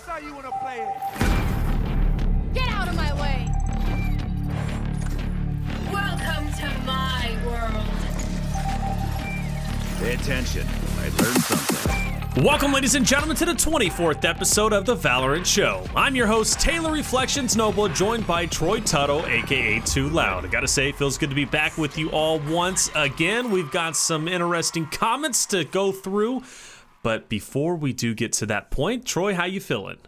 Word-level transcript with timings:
That's 0.00 0.12
how 0.12 0.26
you 0.26 0.34
wanna 0.34 0.50
play 0.62 0.78
it. 0.78 0.88
Get 2.54 2.68
out 2.70 2.88
of 2.88 2.96
my 2.96 3.12
way! 3.20 3.46
Welcome 5.92 6.50
to 6.54 6.68
my 6.86 7.36
world. 7.44 7.84
Pay 9.98 10.14
attention. 10.14 10.66
I 10.98 11.08
learned 11.22 11.42
something. 11.42 12.44
Welcome, 12.44 12.72
ladies 12.72 12.94
and 12.94 13.04
gentlemen, 13.04 13.36
to 13.36 13.44
the 13.44 13.52
24th 13.52 14.24
episode 14.24 14.72
of 14.72 14.86
The 14.86 14.96
Valorant 14.96 15.44
Show. 15.44 15.84
I'm 15.94 16.16
your 16.16 16.26
host, 16.26 16.58
Taylor 16.58 16.92
Reflections 16.92 17.54
Noble, 17.54 17.86
joined 17.88 18.26
by 18.26 18.46
Troy 18.46 18.80
Tuttle, 18.80 19.26
aka 19.26 19.80
2Loud. 19.80 20.44
I 20.44 20.46
gotta 20.46 20.68
say, 20.68 20.88
it 20.88 20.96
feels 20.96 21.18
good 21.18 21.28
to 21.28 21.36
be 21.36 21.44
back 21.44 21.76
with 21.76 21.98
you 21.98 22.08
all 22.10 22.38
once 22.38 22.90
again. 22.94 23.50
We've 23.50 23.70
got 23.70 23.96
some 23.96 24.28
interesting 24.28 24.86
comments 24.86 25.44
to 25.46 25.64
go 25.64 25.92
through, 25.92 26.42
but 27.02 27.28
before 27.28 27.74
we 27.76 27.92
do 27.92 28.14
get 28.14 28.32
to 28.34 28.46
that 28.46 28.70
point, 28.70 29.04
Troy, 29.06 29.34
how 29.34 29.44
you 29.44 29.60
feeling? 29.60 29.98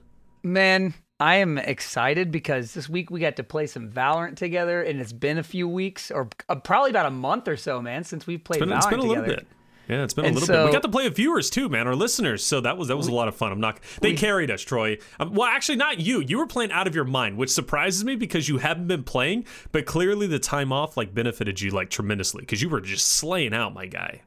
Man, 0.43 0.95
I 1.21 1.37
am 1.37 1.57
excited 1.59 2.31
because 2.33 2.75
this 2.75 2.89
week 2.89 3.11
we 3.11 3.21
got 3.21 3.37
to 3.37 3.45
play 3.45 3.67
some 3.67 3.91
Valorant 3.91 4.37
together, 4.37 4.83
and 4.83 5.01
it's 5.01 5.13
been 5.13 5.39
a 5.39 5.43
few 5.45 5.69
weeks, 5.69 6.11
or 6.11 6.29
uh, 6.49 6.57
probably 6.57 6.91
about 6.91 7.07
a 7.07 7.11
month 7.11 7.47
or 7.49 7.57
so, 7.57 7.81
man, 7.81 8.05
since 8.05 8.27
we've 8.27 8.43
played 8.43 8.63
It's 8.63 8.69
been, 8.69 8.77
Valorant 8.77 8.79
it's 8.79 8.87
been 8.87 8.99
a 8.99 9.03
together. 9.03 9.21
little 9.21 9.37
bit. 9.37 9.47
Yeah, 9.89 10.05
it's 10.05 10.15
been 10.15 10.25
a 10.25 10.29
And 10.29 10.37
little 10.37 10.55
bit. 10.57 10.65
We 10.67 10.73
got 10.73 10.83
to 10.83 10.89
play 10.89 11.05
with 11.05 11.17
viewers 11.17 11.51
too, 11.51 11.69
man, 11.69 11.87
our 11.89 11.95
listeners. 11.97 12.45
So 12.45 12.61
that 12.61 12.79
was 12.79 12.89
that 12.89 12.97
was 12.97 13.09
a 13.09 13.13
lot 13.13 13.27
of 13.29 13.37
fun. 13.37 13.51
I'm 13.53 13.61
not. 13.61 13.81
They 14.01 14.15
carried 14.15 14.51
us, 14.51 14.63
Troy. 14.63 14.99
Um, 15.19 15.35
well, 15.35 15.49
actually, 15.49 15.77
not 15.77 15.99
you. 16.01 16.21
You 16.21 16.39
were 16.39 16.47
playing 16.47 16.71
out 16.71 16.87
of 16.87 16.95
your 16.95 17.05
mind, 17.05 17.37
which 17.37 17.51
surprises 17.51 18.05
me 18.05 18.15
because 18.15 18.49
you 18.49 18.59
haven't 18.59 18.87
been 18.87 19.03
playing. 19.03 19.45
But 19.73 19.85
clearly, 19.87 20.29
the 20.29 20.39
time 20.39 20.73
off 20.73 20.97
like 20.97 21.13
benefited 21.15 21.61
you 21.61 21.73
like 21.73 21.91
tremendously 21.91 22.41
because 22.43 22.63
you 22.63 22.69
were 22.69 22.81
just 22.81 23.07
slaying 23.07 23.53
out, 23.53 23.75
my 23.75 23.87
guy. 23.87 24.23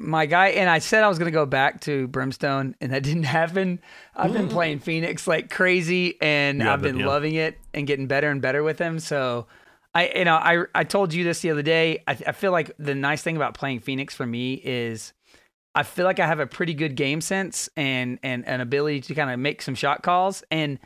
My 0.00 0.24
guy, 0.24 0.48
and 0.48 0.70
I 0.70 0.78
said 0.78 1.04
I 1.04 1.08
was 1.08 1.18
going 1.18 1.30
to 1.30 1.36
go 1.36 1.44
back 1.44 1.82
to 1.82 2.08
Brimstone, 2.08 2.74
and 2.80 2.92
that 2.92 3.02
didn't 3.04 3.24
happen. 3.24 3.80
I've 4.16 4.32
been 4.32 4.48
playing 4.48 4.78
Phoenix 4.78 5.26
like 5.26 5.50
crazy, 5.50 6.16
and 6.22 6.62
have 6.62 6.72
I've 6.74 6.82
been, 6.82 6.96
been 6.96 7.00
yeah. 7.00 7.12
loving 7.12 7.34
it 7.34 7.58
and 7.74 7.86
getting 7.86 8.06
better 8.06 8.30
and 8.30 8.40
better 8.40 8.62
with 8.62 8.78
him. 8.78 8.98
So, 8.98 9.46
I, 9.94 10.10
you 10.14 10.24
know, 10.24 10.36
I 10.36 10.64
I 10.74 10.84
told 10.84 11.12
you 11.12 11.22
this 11.24 11.40
the 11.40 11.50
other 11.50 11.62
day. 11.62 12.02
I, 12.08 12.12
I 12.26 12.32
feel 12.32 12.52
like 12.52 12.72
the 12.78 12.94
nice 12.94 13.22
thing 13.22 13.36
about 13.36 13.54
playing 13.54 13.80
Phoenix 13.80 14.14
for 14.14 14.26
me 14.26 14.54
is 14.54 15.12
I 15.74 15.82
feel 15.82 16.04
like 16.04 16.18
I 16.18 16.26
have 16.26 16.40
a 16.40 16.46
pretty 16.46 16.74
good 16.74 16.94
game 16.94 17.20
sense 17.20 17.68
and 17.76 18.18
and 18.22 18.46
an 18.46 18.60
ability 18.60 19.02
to 19.02 19.14
kind 19.14 19.30
of 19.30 19.38
make 19.38 19.62
some 19.62 19.74
shot 19.74 20.02
calls. 20.02 20.42
And 20.50 20.78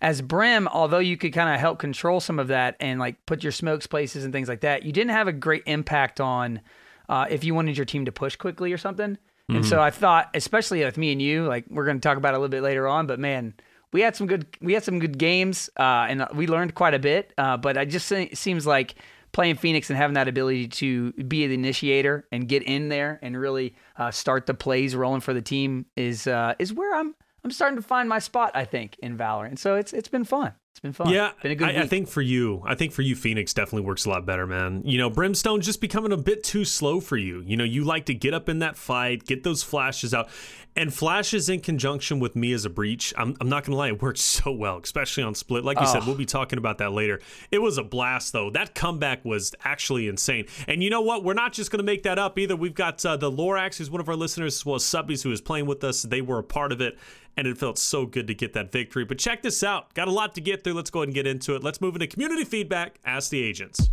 as 0.00 0.20
Brim, 0.20 0.66
although 0.66 0.98
you 0.98 1.16
could 1.16 1.32
kind 1.32 1.54
of 1.54 1.60
help 1.60 1.78
control 1.78 2.18
some 2.18 2.38
of 2.38 2.48
that 2.48 2.76
and 2.80 2.98
like 2.98 3.24
put 3.26 3.42
your 3.44 3.52
smokes 3.52 3.86
places 3.86 4.24
and 4.24 4.32
things 4.32 4.48
like 4.48 4.62
that, 4.62 4.82
you 4.82 4.92
didn't 4.92 5.12
have 5.12 5.28
a 5.28 5.32
great 5.32 5.62
impact 5.66 6.20
on 6.20 6.60
uh, 7.08 7.26
if 7.30 7.44
you 7.44 7.54
wanted 7.54 7.76
your 7.76 7.86
team 7.86 8.04
to 8.04 8.12
push 8.12 8.36
quickly 8.36 8.72
or 8.72 8.78
something. 8.78 9.18
And 9.48 9.66
so 9.66 9.82
I 9.82 9.90
thought, 9.90 10.30
especially 10.34 10.82
with 10.82 10.96
me 10.96 11.12
and 11.12 11.20
you, 11.20 11.44
like 11.44 11.66
we're 11.68 11.84
going 11.84 11.98
to 11.98 12.00
talk 12.00 12.16
about 12.16 12.32
it 12.32 12.36
a 12.36 12.38
little 12.38 12.48
bit 12.48 12.62
later 12.62 12.88
on, 12.88 13.06
but 13.06 13.18
man, 13.18 13.52
we 13.92 14.00
had 14.00 14.16
some 14.16 14.26
good 14.26 14.46
we 14.62 14.72
had 14.72 14.82
some 14.82 14.98
good 14.98 15.18
games 15.18 15.68
uh, 15.78 16.06
and 16.08 16.26
we 16.34 16.46
learned 16.46 16.74
quite 16.74 16.94
a 16.94 16.98
bit. 16.98 17.32
Uh, 17.36 17.56
but 17.58 17.76
I 17.76 17.84
just 17.84 18.10
it 18.10 18.38
seems 18.38 18.66
like 18.66 18.94
playing 19.32 19.56
Phoenix 19.56 19.90
and 19.90 19.96
having 19.96 20.14
that 20.14 20.28
ability 20.28 20.68
to 20.68 21.12
be 21.12 21.46
the 21.46 21.54
initiator 21.54 22.26
and 22.32 22.48
get 22.48 22.62
in 22.62 22.88
there 22.88 23.18
and 23.22 23.38
really 23.38 23.74
uh, 23.96 24.10
start 24.10 24.46
the 24.46 24.54
plays 24.54 24.94
rolling 24.94 25.20
for 25.20 25.34
the 25.34 25.42
team 25.42 25.86
is 25.96 26.26
uh, 26.26 26.54
is 26.58 26.72
where 26.72 26.94
I'm 26.94 27.14
I'm 27.44 27.50
starting 27.50 27.76
to 27.76 27.82
find 27.82 28.08
my 28.08 28.18
spot. 28.20 28.52
I 28.54 28.64
think 28.64 28.96
in 29.00 29.18
Valorant. 29.18 29.58
So 29.58 29.76
it's 29.76 29.92
it's 29.92 30.08
been 30.08 30.24
fun. 30.24 30.52
It's 30.72 30.80
been 30.80 30.94
fun. 30.94 31.10
Yeah, 31.10 31.32
been 31.42 31.52
a 31.52 31.54
good 31.54 31.68
I, 31.68 31.82
I 31.82 31.86
think 31.86 32.08
for 32.08 32.22
you, 32.22 32.62
I 32.64 32.74
think 32.74 32.92
for 32.92 33.02
you, 33.02 33.14
Phoenix 33.14 33.52
definitely 33.52 33.86
works 33.86 34.06
a 34.06 34.08
lot 34.08 34.24
better, 34.24 34.46
man. 34.46 34.80
You 34.86 34.96
know, 34.96 35.10
Brimstone's 35.10 35.66
just 35.66 35.82
becoming 35.82 36.12
a 36.12 36.16
bit 36.16 36.42
too 36.42 36.64
slow 36.64 36.98
for 36.98 37.18
you. 37.18 37.42
You 37.42 37.58
know, 37.58 37.64
you 37.64 37.84
like 37.84 38.06
to 38.06 38.14
get 38.14 38.32
up 38.32 38.48
in 38.48 38.60
that 38.60 38.76
fight, 38.78 39.26
get 39.26 39.44
those 39.44 39.62
flashes 39.62 40.14
out, 40.14 40.30
and 40.74 40.92
flashes 40.92 41.50
in 41.50 41.60
conjunction 41.60 42.20
with 42.20 42.34
me 42.34 42.54
as 42.54 42.64
a 42.64 42.70
breach. 42.70 43.12
I'm, 43.18 43.36
I'm 43.38 43.50
not 43.50 43.64
gonna 43.64 43.76
lie, 43.76 43.88
it 43.88 44.00
works 44.00 44.20
so 44.22 44.50
well, 44.50 44.80
especially 44.82 45.24
on 45.24 45.34
split. 45.34 45.62
Like 45.62 45.78
you 45.78 45.86
said, 45.86 46.04
Oh. 46.04 46.06
we'll 46.06 46.16
be 46.16 46.24
talking 46.24 46.58
about 46.58 46.78
that 46.78 46.92
later. 46.92 47.20
It 47.50 47.58
was 47.58 47.76
a 47.76 47.84
blast, 47.84 48.32
though. 48.32 48.48
That 48.48 48.74
comeback 48.74 49.26
was 49.26 49.54
actually 49.64 50.08
insane. 50.08 50.46
And 50.66 50.82
you 50.82 50.88
know 50.88 51.02
what? 51.02 51.22
We're 51.22 51.34
not 51.34 51.52
just 51.52 51.70
gonna 51.70 51.82
make 51.82 52.04
that 52.04 52.18
up 52.18 52.38
either. 52.38 52.56
We've 52.56 52.74
got 52.74 53.04
uh, 53.04 53.18
the 53.18 53.30
Lorax, 53.30 53.76
who's 53.76 53.90
one 53.90 54.00
of 54.00 54.08
our 54.08 54.16
listeners, 54.16 54.54
as 54.56 54.64
well 54.64 54.76
as 54.76 54.84
Subbies, 54.84 55.22
who 55.22 55.30
is 55.32 55.42
playing 55.42 55.66
with 55.66 55.84
us. 55.84 56.00
They 56.00 56.22
were 56.22 56.38
a 56.38 56.42
part 56.42 56.72
of 56.72 56.80
it 56.80 56.98
and 57.36 57.46
it 57.46 57.56
felt 57.58 57.78
so 57.78 58.06
good 58.06 58.26
to 58.26 58.34
get 58.34 58.52
that 58.54 58.70
victory. 58.72 59.04
But 59.04 59.18
check 59.18 59.42
this 59.42 59.62
out. 59.62 59.92
Got 59.94 60.08
a 60.08 60.12
lot 60.12 60.34
to 60.34 60.40
get 60.40 60.62
through. 60.64 60.74
Let's 60.74 60.90
go 60.90 61.00
ahead 61.00 61.08
and 61.08 61.14
get 61.14 61.26
into 61.26 61.54
it. 61.54 61.62
Let's 61.64 61.80
move 61.80 61.94
into 61.94 62.06
community 62.06 62.44
feedback. 62.44 62.96
Ask 63.04 63.30
the 63.30 63.42
agents. 63.42 63.88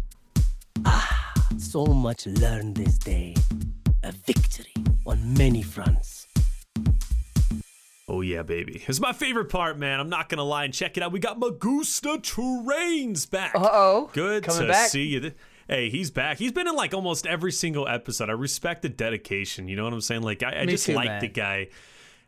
Ah, 0.86 1.34
So 1.58 1.86
much 1.86 2.26
learned 2.26 2.76
this 2.78 2.98
day. 2.98 3.36
A 4.04 4.12
victory 4.12 4.74
on 5.06 5.34
many 5.36 5.62
fronts. 5.62 6.28
Oh 8.08 8.22
yeah, 8.22 8.42
baby. 8.42 8.84
It's 8.88 9.00
my 9.00 9.14
favorite 9.14 9.50
part, 9.50 9.78
man. 9.78 10.00
I'm 10.00 10.10
not 10.10 10.30
gonna 10.30 10.44
lie 10.44 10.64
and 10.66 10.74
check 10.74 10.98
it 10.98 11.04
out. 11.04 11.12
We 11.12 11.20
got 11.20 11.40
Magusta 11.40 12.18
Terrains 12.20 13.30
back. 13.30 13.54
Uh-oh. 13.54 14.10
Good 14.14 14.44
Coming 14.44 14.62
to 14.64 14.68
back. 14.68 14.90
see 14.90 15.04
you. 15.04 15.32
Hey, 15.68 15.90
he's 15.92 16.10
back. 16.10 16.40
He's 16.40 16.52
been 16.52 16.68
in 16.68 16.76
like 16.76 16.96
almost 16.96 17.28
every 17.28 17.52
single 17.52 17.88
episode. 17.88 18.30
I 18.30 18.34
respect 18.34 18.82
the 18.82 18.90
dedication. 18.90 19.68
You 19.68 19.76
know 19.76 19.84
what 19.84 19.94
I'm 19.94 20.02
saying? 20.02 20.24
Like 20.24 20.42
I, 20.42 20.54
I 20.62 20.66
Me 20.66 20.72
just 20.72 20.88
too, 20.88 20.94
like 20.94 21.06
man. 21.08 21.22
the 21.22 21.28
guy. 21.28 21.68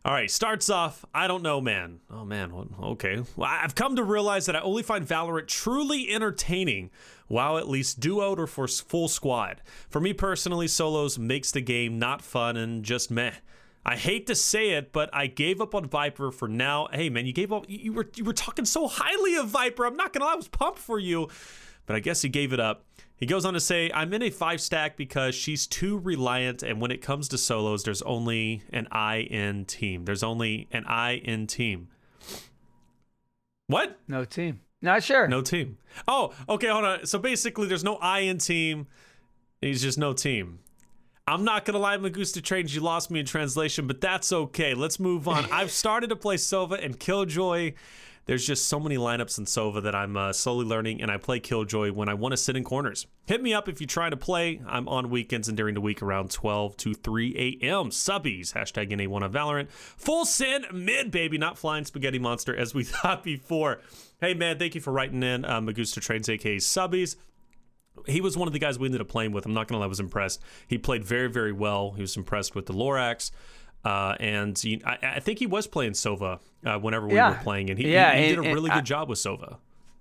All 0.03 0.13
right, 0.13 0.31
starts 0.31 0.69
off. 0.69 1.05
I 1.13 1.27
don't 1.27 1.43
know, 1.43 1.61
man. 1.61 1.99
Oh 2.09 2.25
man. 2.25 2.51
Okay. 2.81 3.21
Well, 3.35 3.49
I've 3.51 3.75
come 3.75 3.95
to 3.97 4.03
realize 4.03 4.47
that 4.47 4.55
I 4.55 4.61
only 4.61 4.81
find 4.81 5.07
Valorant 5.07 5.47
truly 5.47 6.11
entertaining. 6.11 6.89
While 7.27 7.57
at 7.57 7.69
least 7.69 8.01
duoed 8.01 8.39
or 8.39 8.47
for 8.47 8.67
full 8.67 9.07
squad. 9.07 9.61
For 9.89 10.01
me 10.01 10.11
personally, 10.11 10.67
solos 10.67 11.17
makes 11.17 11.51
the 11.51 11.61
game 11.61 11.97
not 11.97 12.21
fun 12.21 12.57
and 12.57 12.83
just 12.83 13.09
meh. 13.09 13.31
I 13.85 13.95
hate 13.95 14.27
to 14.27 14.35
say 14.35 14.71
it, 14.71 14.91
but 14.91 15.09
I 15.13 15.27
gave 15.27 15.61
up 15.61 15.73
on 15.73 15.87
Viper 15.87 16.31
for 16.31 16.47
now. 16.49 16.87
Hey 16.91 17.09
man, 17.09 17.25
you 17.25 17.31
gave 17.33 17.53
up. 17.53 17.69
You 17.69 17.77
you 17.77 17.93
were 17.93 18.09
you 18.15 18.25
were 18.25 18.33
talking 18.33 18.65
so 18.65 18.87
highly 18.87 19.35
of 19.35 19.47
Viper. 19.47 19.85
I'm 19.85 19.95
not 19.95 20.13
gonna 20.13 20.25
lie, 20.25 20.33
I 20.33 20.35
was 20.35 20.47
pumped 20.47 20.79
for 20.79 20.99
you, 20.99 21.29
but 21.85 21.95
I 21.95 21.99
guess 21.99 22.21
he 22.21 22.29
gave 22.29 22.53
it 22.53 22.59
up. 22.59 22.85
He 23.21 23.27
goes 23.27 23.45
on 23.45 23.53
to 23.53 23.59
say, 23.59 23.91
"I'm 23.93 24.11
in 24.13 24.23
a 24.23 24.31
five 24.31 24.59
stack 24.59 24.97
because 24.97 25.35
she's 25.35 25.67
too 25.67 25.99
reliant, 25.99 26.63
and 26.63 26.81
when 26.81 26.89
it 26.89 27.03
comes 27.03 27.27
to 27.29 27.37
solos, 27.37 27.83
there's 27.83 28.01
only 28.01 28.63
an 28.73 28.87
I 28.91 29.17
in 29.17 29.65
team. 29.65 30.05
There's 30.05 30.23
only 30.23 30.67
an 30.71 30.85
I 30.87 31.11
in 31.13 31.45
team. 31.45 31.89
What? 33.67 33.99
No 34.07 34.25
team. 34.25 34.61
Not 34.81 35.03
sure. 35.03 35.27
No 35.27 35.43
team. 35.43 35.77
Oh, 36.07 36.33
okay, 36.49 36.67
hold 36.69 36.83
on. 36.83 37.05
So 37.05 37.19
basically, 37.19 37.67
there's 37.67 37.83
no 37.83 37.97
I 37.97 38.21
in 38.21 38.39
team. 38.39 38.87
He's 39.61 39.83
just 39.83 39.99
no 39.99 40.13
team. 40.13 40.57
I'm 41.27 41.43
not 41.43 41.63
gonna 41.63 41.77
lie, 41.77 41.97
Magusta 41.97 42.41
Trains, 42.41 42.73
you 42.73 42.81
lost 42.81 43.11
me 43.11 43.19
in 43.19 43.27
translation, 43.27 43.85
but 43.85 44.01
that's 44.01 44.33
okay. 44.33 44.73
Let's 44.73 44.99
move 44.99 45.27
on. 45.27 45.45
I've 45.51 45.69
started 45.69 46.09
to 46.09 46.15
play 46.15 46.37
Sova 46.37 46.83
and 46.83 46.99
Killjoy. 46.99 47.73
There's 48.25 48.45
just 48.45 48.67
so 48.67 48.79
many 48.79 48.97
lineups 48.97 49.37
in 49.37 49.45
Sova 49.45 49.81
that 49.83 49.95
I'm 49.95 50.15
uh, 50.15 50.31
slowly 50.33 50.65
learning, 50.65 51.01
and 51.01 51.09
I 51.09 51.17
play 51.17 51.39
Killjoy 51.39 51.91
when 51.91 52.07
I 52.07 52.13
want 52.13 52.33
to 52.33 52.37
sit 52.37 52.55
in 52.55 52.63
corners. 52.63 53.07
Hit 53.25 53.41
me 53.41 53.53
up 53.53 53.67
if 53.67 53.81
you 53.81 53.87
try 53.87 54.09
to 54.09 54.17
play. 54.17 54.61
I'm 54.67 54.87
on 54.87 55.09
weekends 55.09 55.47
and 55.47 55.57
during 55.57 55.73
the 55.73 55.81
week 55.81 56.01
around 56.01 56.31
12 56.31 56.77
to 56.77 56.93
3 56.93 57.59
a.m. 57.61 57.89
Subbies, 57.89 58.53
hashtag 58.53 58.91
NA1 58.91 59.21
on 59.21 59.31
Valorant. 59.33 59.69
Full 59.69 60.25
sin 60.25 60.65
mid, 60.71 61.11
baby, 61.11 61.37
not 61.37 61.57
flying 61.57 61.85
spaghetti 61.85 62.19
monster 62.19 62.55
as 62.55 62.73
we 62.73 62.83
thought 62.85 63.23
before. 63.23 63.81
Hey, 64.19 64.33
man, 64.33 64.59
thank 64.59 64.75
you 64.75 64.81
for 64.81 64.91
writing 64.91 65.23
in. 65.23 65.43
Uh, 65.43 65.61
Magusta 65.61 65.99
Trains, 65.99 66.29
aka 66.29 66.57
Subbies 66.57 67.15
he 68.07 68.21
was 68.21 68.37
one 68.37 68.47
of 68.47 68.53
the 68.53 68.59
guys 68.59 68.79
we 68.79 68.87
ended 68.87 69.01
up 69.01 69.07
playing 69.07 69.31
with. 69.31 69.45
I'm 69.45 69.53
not 69.53 69.67
gonna 69.67 69.79
lie, 69.79 69.85
I 69.85 69.89
was 69.89 69.99
impressed. 69.99 70.41
He 70.67 70.77
played 70.77 71.03
very, 71.03 71.27
very 71.27 71.51
well. 71.51 71.91
He 71.91 72.01
was 72.01 72.15
impressed 72.15 72.55
with 72.55 72.65
the 72.65 72.73
Lorax. 72.73 73.31
Uh, 73.83 74.15
and 74.19 74.57
he, 74.57 74.81
I, 74.85 74.97
I 75.15 75.19
think 75.19 75.39
he 75.39 75.47
was 75.47 75.65
playing 75.67 75.93
Sova 75.93 76.39
uh, 76.65 76.77
whenever 76.77 77.07
we 77.07 77.15
Yeah. 77.15 77.29
were 77.31 77.43
playing, 77.43 77.69
and 77.69 77.79
he, 77.79 77.91
Yeah, 77.91 78.15
he, 78.15 78.23
he 78.27 78.33
and- 78.33 78.43
did 78.43 78.51
a 78.51 78.53
really 78.53 78.69
good 78.69 78.77
I- 78.79 78.81
job 78.81 79.09
with 79.09 79.19
Sova. 79.19 79.57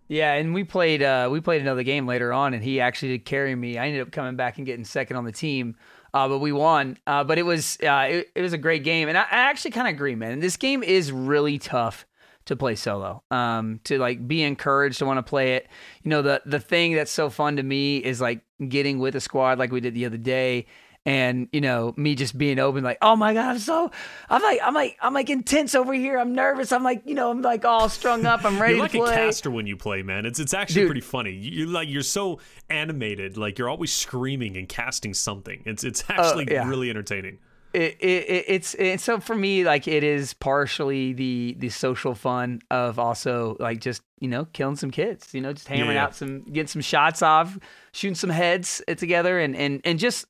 Yeah, 0.09 0.33
and 0.35 0.53
we 0.53 0.65
played 0.65 1.05
uh, 1.05 1.29
we 1.31 1.41
played 1.41 1.63
another 1.63 1.85
game 1.85 2.05
later 2.05 2.33
on, 2.33 2.53
and 2.53 2.65
he 2.65 2.81
actually 2.81 3.11
did 3.17 3.25
carry 3.25 3.55
me. 3.55 3.79
I 3.79 3.87
ended 3.87 4.03
up 4.03 4.11
coming 4.11 4.35
back 4.35 4.57
and 4.59 4.67
getting 4.67 4.85
second 4.85 5.17
on 5.17 5.25
the 5.25 5.31
team, 5.31 5.77
uh, 6.13 6.27
but 6.27 6.41
we 6.41 6.51
won. 6.51 6.99
Uh, 7.07 7.23
but 7.23 7.39
it 7.39 7.45
was 7.45 7.79
uh, 7.81 8.09
it, 8.11 8.29
it 8.35 8.43
was 8.43 8.53
a 8.53 8.59
great 8.59 8.83
game, 8.83 9.09
and 9.09 9.17
I, 9.17 9.21
I 9.23 9.27
actually 9.31 9.71
kind 9.71 9.87
of 9.87 9.95
agree, 9.95 10.17
man. 10.17 10.41
This 10.41 10.57
game 10.57 10.83
is 10.83 11.13
really 11.13 11.59
tough 11.61 12.07
to 12.47 12.57
play 12.57 12.75
solo. 12.75 13.22
Um, 13.31 13.78
to 13.84 13.99
like 13.99 14.27
be 14.27 14.43
encouraged 14.43 14.99
to 14.99 15.07
want 15.07 15.19
to 15.19 15.22
play 15.22 15.54
it. 15.54 15.69
You 16.03 16.09
know, 16.10 16.22
the 16.22 16.43
the 16.45 16.59
thing 16.59 16.95
that's 16.95 17.13
so 17.13 17.31
fun 17.31 17.54
to 17.54 17.63
me 17.63 17.99
is 17.99 18.21
like 18.21 18.41
getting 18.69 18.99
with 18.99 19.15
a 19.15 19.21
squad 19.21 19.60
like 19.60 19.71
we 19.71 19.81
did 19.81 19.95
the 19.95 20.07
other 20.07 20.16
day. 20.19 20.66
And 21.07 21.49
you 21.51 21.63
know 21.63 21.95
me 21.97 22.15
just 22.15 22.37
being 22.37 22.59
open, 22.59 22.85
like, 22.85 22.99
oh 23.01 23.17
my 23.17 23.33
god, 23.33 23.53
I'm 23.53 23.59
so, 23.59 23.91
I'm 24.29 24.43
like, 24.43 24.61
I'm 24.63 24.75
like, 24.75 24.99
I'm 25.01 25.15
like 25.15 25.31
intense 25.31 25.75
over 25.75 25.95
here. 25.95 26.19
I'm 26.19 26.35
nervous. 26.35 26.73
I'm 26.73 26.83
like, 26.85 27.03
you 27.07 27.15
know, 27.15 27.31
I'm 27.31 27.41
like 27.41 27.65
all 27.65 27.89
strung 27.89 28.27
up. 28.27 28.45
I'm 28.45 28.61
ready 28.61 28.75
You're 28.75 28.83
like 28.83 28.93
to 28.93 29.05
a 29.05 29.11
caster 29.15 29.51
when 29.51 29.67
you 29.67 29.79
play, 29.79 30.03
man. 30.03 30.27
It's 30.27 30.39
it's 30.39 30.53
actually 30.53 30.83
Dude. 30.83 30.89
pretty 30.89 31.01
funny. 31.01 31.31
You- 31.33 31.61
You're 31.61 31.69
like 31.69 31.89
you're 31.89 32.03
so 32.03 32.39
animated, 32.69 33.37
like 33.39 33.59
you're 33.59 33.69
always 33.71 33.93
screaming 33.93 34.57
and 34.57 34.69
casting 34.69 35.15
something. 35.15 35.63
It's 35.65 35.85
it's 35.85 36.05
actually 36.09 36.49
Oh, 36.51 36.53
yeah. 36.53 36.69
really 36.69 36.91
entertaining. 36.91 37.39
it, 37.73 37.97
it, 38.01 38.29
it 38.29 38.45
it's 38.49 38.75
it's 38.75 39.03
so 39.05 39.21
for 39.21 39.35
me 39.35 39.65
like 39.65 39.87
it 39.89 40.03
is 40.05 40.35
partially 40.35 41.13
the 41.13 41.55
the 41.61 41.69
social 41.71 42.15
fun 42.15 42.61
of 42.71 42.99
also 42.99 43.57
like 43.61 43.81
just 43.81 44.03
you 44.21 44.29
know 44.29 44.45
killing 44.53 44.75
some 44.77 44.91
kids 44.91 45.33
you 45.33 45.41
know 45.41 45.53
just 45.53 45.69
hammering 45.69 45.95
yeah. 45.95 46.05
out 46.05 46.15
some 46.17 46.43
getting 46.45 46.67
some 46.67 46.83
shots 46.83 47.23
off 47.23 47.57
shooting 47.93 48.17
some 48.17 48.29
heads 48.31 48.83
uh, 48.89 48.95
together 48.95 49.39
and 49.39 49.55
and 49.57 49.81
and 49.85 49.99
just 50.01 50.27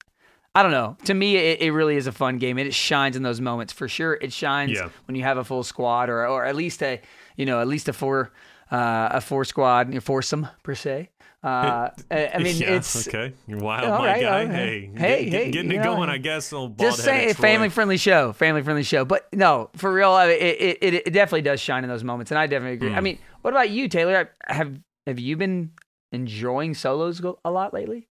I 0.55 0.63
don't 0.65 0.73
know. 0.73 0.97
To 1.05 1.15
me, 1.15 1.37
it, 1.37 1.61
it 1.63 1.73
really 1.73 1.97
is 1.97 2.07
a 2.09 2.13
fun 2.13 2.39
game, 2.39 2.59
and 2.59 2.67
it 2.67 2.75
shines 2.75 3.17
in 3.17 3.23
those 3.23 3.41
moments 3.41 3.73
for 3.73 3.87
sure. 3.89 4.15
It 4.21 4.33
shines 4.33 4.73
Yeah. 4.73 4.89
when 5.07 5.15
you 5.15 5.23
have 5.23 5.39
a 5.39 5.45
full 5.45 5.63
squad, 5.63 6.09
or 6.11 6.27
or 6.27 6.45
at 6.45 6.57
least 6.57 6.83
a 6.83 7.01
you 7.37 7.47
know 7.47 7.61
at 7.61 7.69
least 7.69 7.89
a 7.89 7.93
four 7.93 8.33
uh, 8.73 9.09
a 9.13 9.21
four 9.21 9.45
squad, 9.45 9.95
a 9.95 10.01
foursome 10.01 10.49
per 10.65 10.75
se. 10.75 11.11
Uh, 11.43 11.89
I 12.11 12.39
mean, 12.39 12.57
yeah, 12.59 12.73
it's 12.77 13.09
okay. 13.09 13.33
You're 13.47 13.61
wild, 13.61 13.89
my 13.89 14.07
right, 14.07 14.21
guy. 14.21 14.45
right. 14.45 14.51
Hey, 14.51 14.91
Hey, 14.95 15.25
get- 15.25 15.33
hey, 15.33 15.51
getting 15.53 15.71
it 15.73 15.77
know, 15.77 15.83
going, 15.95 16.11
I 16.11 16.19
guess. 16.19 16.53
Old 16.53 16.79
just 16.79 17.03
say 17.03 17.33
family 17.33 17.69
friendly 17.71 17.97
show, 17.97 18.33
family 18.33 18.63
friendly 18.63 18.83
show. 18.83 19.05
But 19.05 19.29
no, 19.33 19.71
for 19.77 19.91
real, 19.93 20.11
I- 20.11 20.27
it, 20.27 20.79
it 20.83 20.95
it 21.07 21.11
definitely 21.13 21.43
does 21.43 21.61
shine 21.61 21.85
in 21.85 21.89
those 21.89 22.05
moments, 22.05 22.31
and 22.33 22.39
I 22.39 22.47
definitely 22.49 22.75
agree. 22.75 22.91
Hmm. 22.91 22.97
I 22.97 23.01
mean, 23.01 23.19
what 23.43 23.55
about 23.55 23.71
you, 23.71 23.89
Taylor? 23.89 24.31
Have 24.49 24.79
have 25.07 25.19
you 25.21 25.37
been 25.37 25.71
enjoying 26.13 26.75
solos 26.75 27.23
a 27.45 27.51
lot 27.51 27.73
lately? 27.73 28.09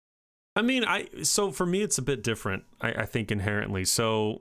I 0.57 0.63
mean, 0.63 0.85
I 0.85 1.07
so 1.23 1.53
for 1.53 1.67
me 1.67 1.83
it's 1.83 1.99
a 1.99 2.03
bit 2.03 2.23
different. 2.23 2.65
I, 2.81 2.89
I 2.89 3.07
think 3.07 3.31
inherently. 3.31 3.85
So 3.85 4.41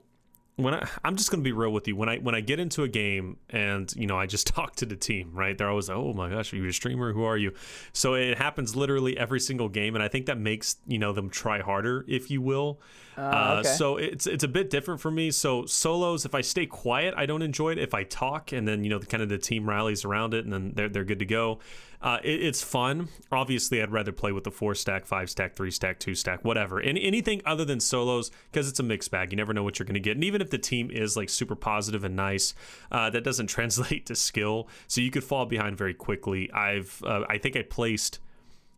when 0.56 0.72
I, 0.72 0.88
I'm 1.04 1.16
just 1.16 1.30
gonna 1.30 1.42
be 1.42 1.52
real 1.52 1.70
with 1.70 1.86
you. 1.86 1.94
When 1.94 2.08
I 2.08 2.16
when 2.16 2.34
I 2.34 2.40
get 2.40 2.58
into 2.58 2.82
a 2.82 2.88
game 2.88 3.36
and 3.50 3.92
you 3.94 4.06
know 4.06 4.18
I 4.18 4.26
just 4.26 4.46
talk 4.54 4.74
to 4.76 4.86
the 4.86 4.96
team, 4.96 5.30
right? 5.34 5.56
They're 5.56 5.68
always, 5.68 5.88
like, 5.88 5.98
oh 5.98 6.14
my 6.14 6.30
gosh, 6.30 6.52
are 6.52 6.56
you 6.56 6.66
a 6.66 6.72
streamer? 6.72 7.12
Who 7.12 7.22
are 7.22 7.36
you? 7.36 7.52
So 7.92 8.14
it 8.14 8.38
happens 8.38 8.74
literally 8.74 9.16
every 9.18 9.40
single 9.40 9.68
game, 9.68 9.94
and 9.94 10.02
I 10.02 10.08
think 10.08 10.26
that 10.26 10.38
makes 10.38 10.76
you 10.86 10.98
know 10.98 11.12
them 11.12 11.30
try 11.30 11.60
harder, 11.60 12.04
if 12.08 12.30
you 12.30 12.40
will. 12.40 12.80
Uh, 13.16 13.56
okay. 13.60 13.68
So 13.68 13.96
it's 13.96 14.26
it's 14.26 14.44
a 14.44 14.48
bit 14.48 14.70
different 14.70 15.00
for 15.00 15.10
me. 15.10 15.30
So 15.30 15.64
solos, 15.66 16.24
if 16.24 16.34
I 16.34 16.42
stay 16.42 16.66
quiet, 16.66 17.14
I 17.16 17.26
don't 17.26 17.42
enjoy 17.42 17.72
it. 17.72 17.78
If 17.78 17.94
I 17.94 18.04
talk, 18.04 18.52
and 18.52 18.68
then 18.68 18.84
you 18.84 18.90
know 18.90 18.98
the 18.98 19.06
kind 19.06 19.22
of 19.22 19.28
the 19.28 19.38
team 19.38 19.68
rallies 19.68 20.04
around 20.04 20.34
it, 20.34 20.44
and 20.44 20.52
then 20.52 20.72
they're 20.74 20.88
they're 20.88 21.04
good 21.04 21.20
to 21.20 21.26
go. 21.26 21.60
Uh, 22.02 22.18
it, 22.22 22.42
it's 22.42 22.62
fun. 22.62 23.08
Obviously, 23.32 23.82
I'd 23.82 23.90
rather 23.90 24.12
play 24.12 24.32
with 24.32 24.44
the 24.44 24.50
four 24.50 24.74
stack, 24.74 25.06
five 25.06 25.30
stack, 25.30 25.56
three 25.56 25.70
stack, 25.70 25.98
two 25.98 26.14
stack, 26.14 26.44
whatever. 26.44 26.78
And 26.78 26.98
anything 26.98 27.40
other 27.46 27.64
than 27.64 27.80
solos, 27.80 28.30
because 28.52 28.68
it's 28.68 28.78
a 28.78 28.82
mixed 28.82 29.10
bag. 29.10 29.32
You 29.32 29.36
never 29.36 29.54
know 29.54 29.62
what 29.62 29.78
you're 29.78 29.86
going 29.86 29.94
to 29.94 30.00
get. 30.00 30.16
And 30.16 30.24
even 30.24 30.40
if 30.40 30.50
the 30.50 30.58
team 30.58 30.90
is 30.90 31.16
like 31.16 31.30
super 31.30 31.56
positive 31.56 32.04
and 32.04 32.14
nice, 32.14 32.54
uh, 32.92 33.10
that 33.10 33.24
doesn't 33.24 33.46
translate 33.48 34.06
to 34.06 34.14
skill. 34.14 34.68
So 34.88 35.00
you 35.00 35.10
could 35.10 35.24
fall 35.24 35.46
behind 35.46 35.78
very 35.78 35.94
quickly. 35.94 36.50
I've 36.52 37.02
uh, 37.04 37.24
I 37.28 37.38
think 37.38 37.56
I 37.56 37.62
placed. 37.62 38.20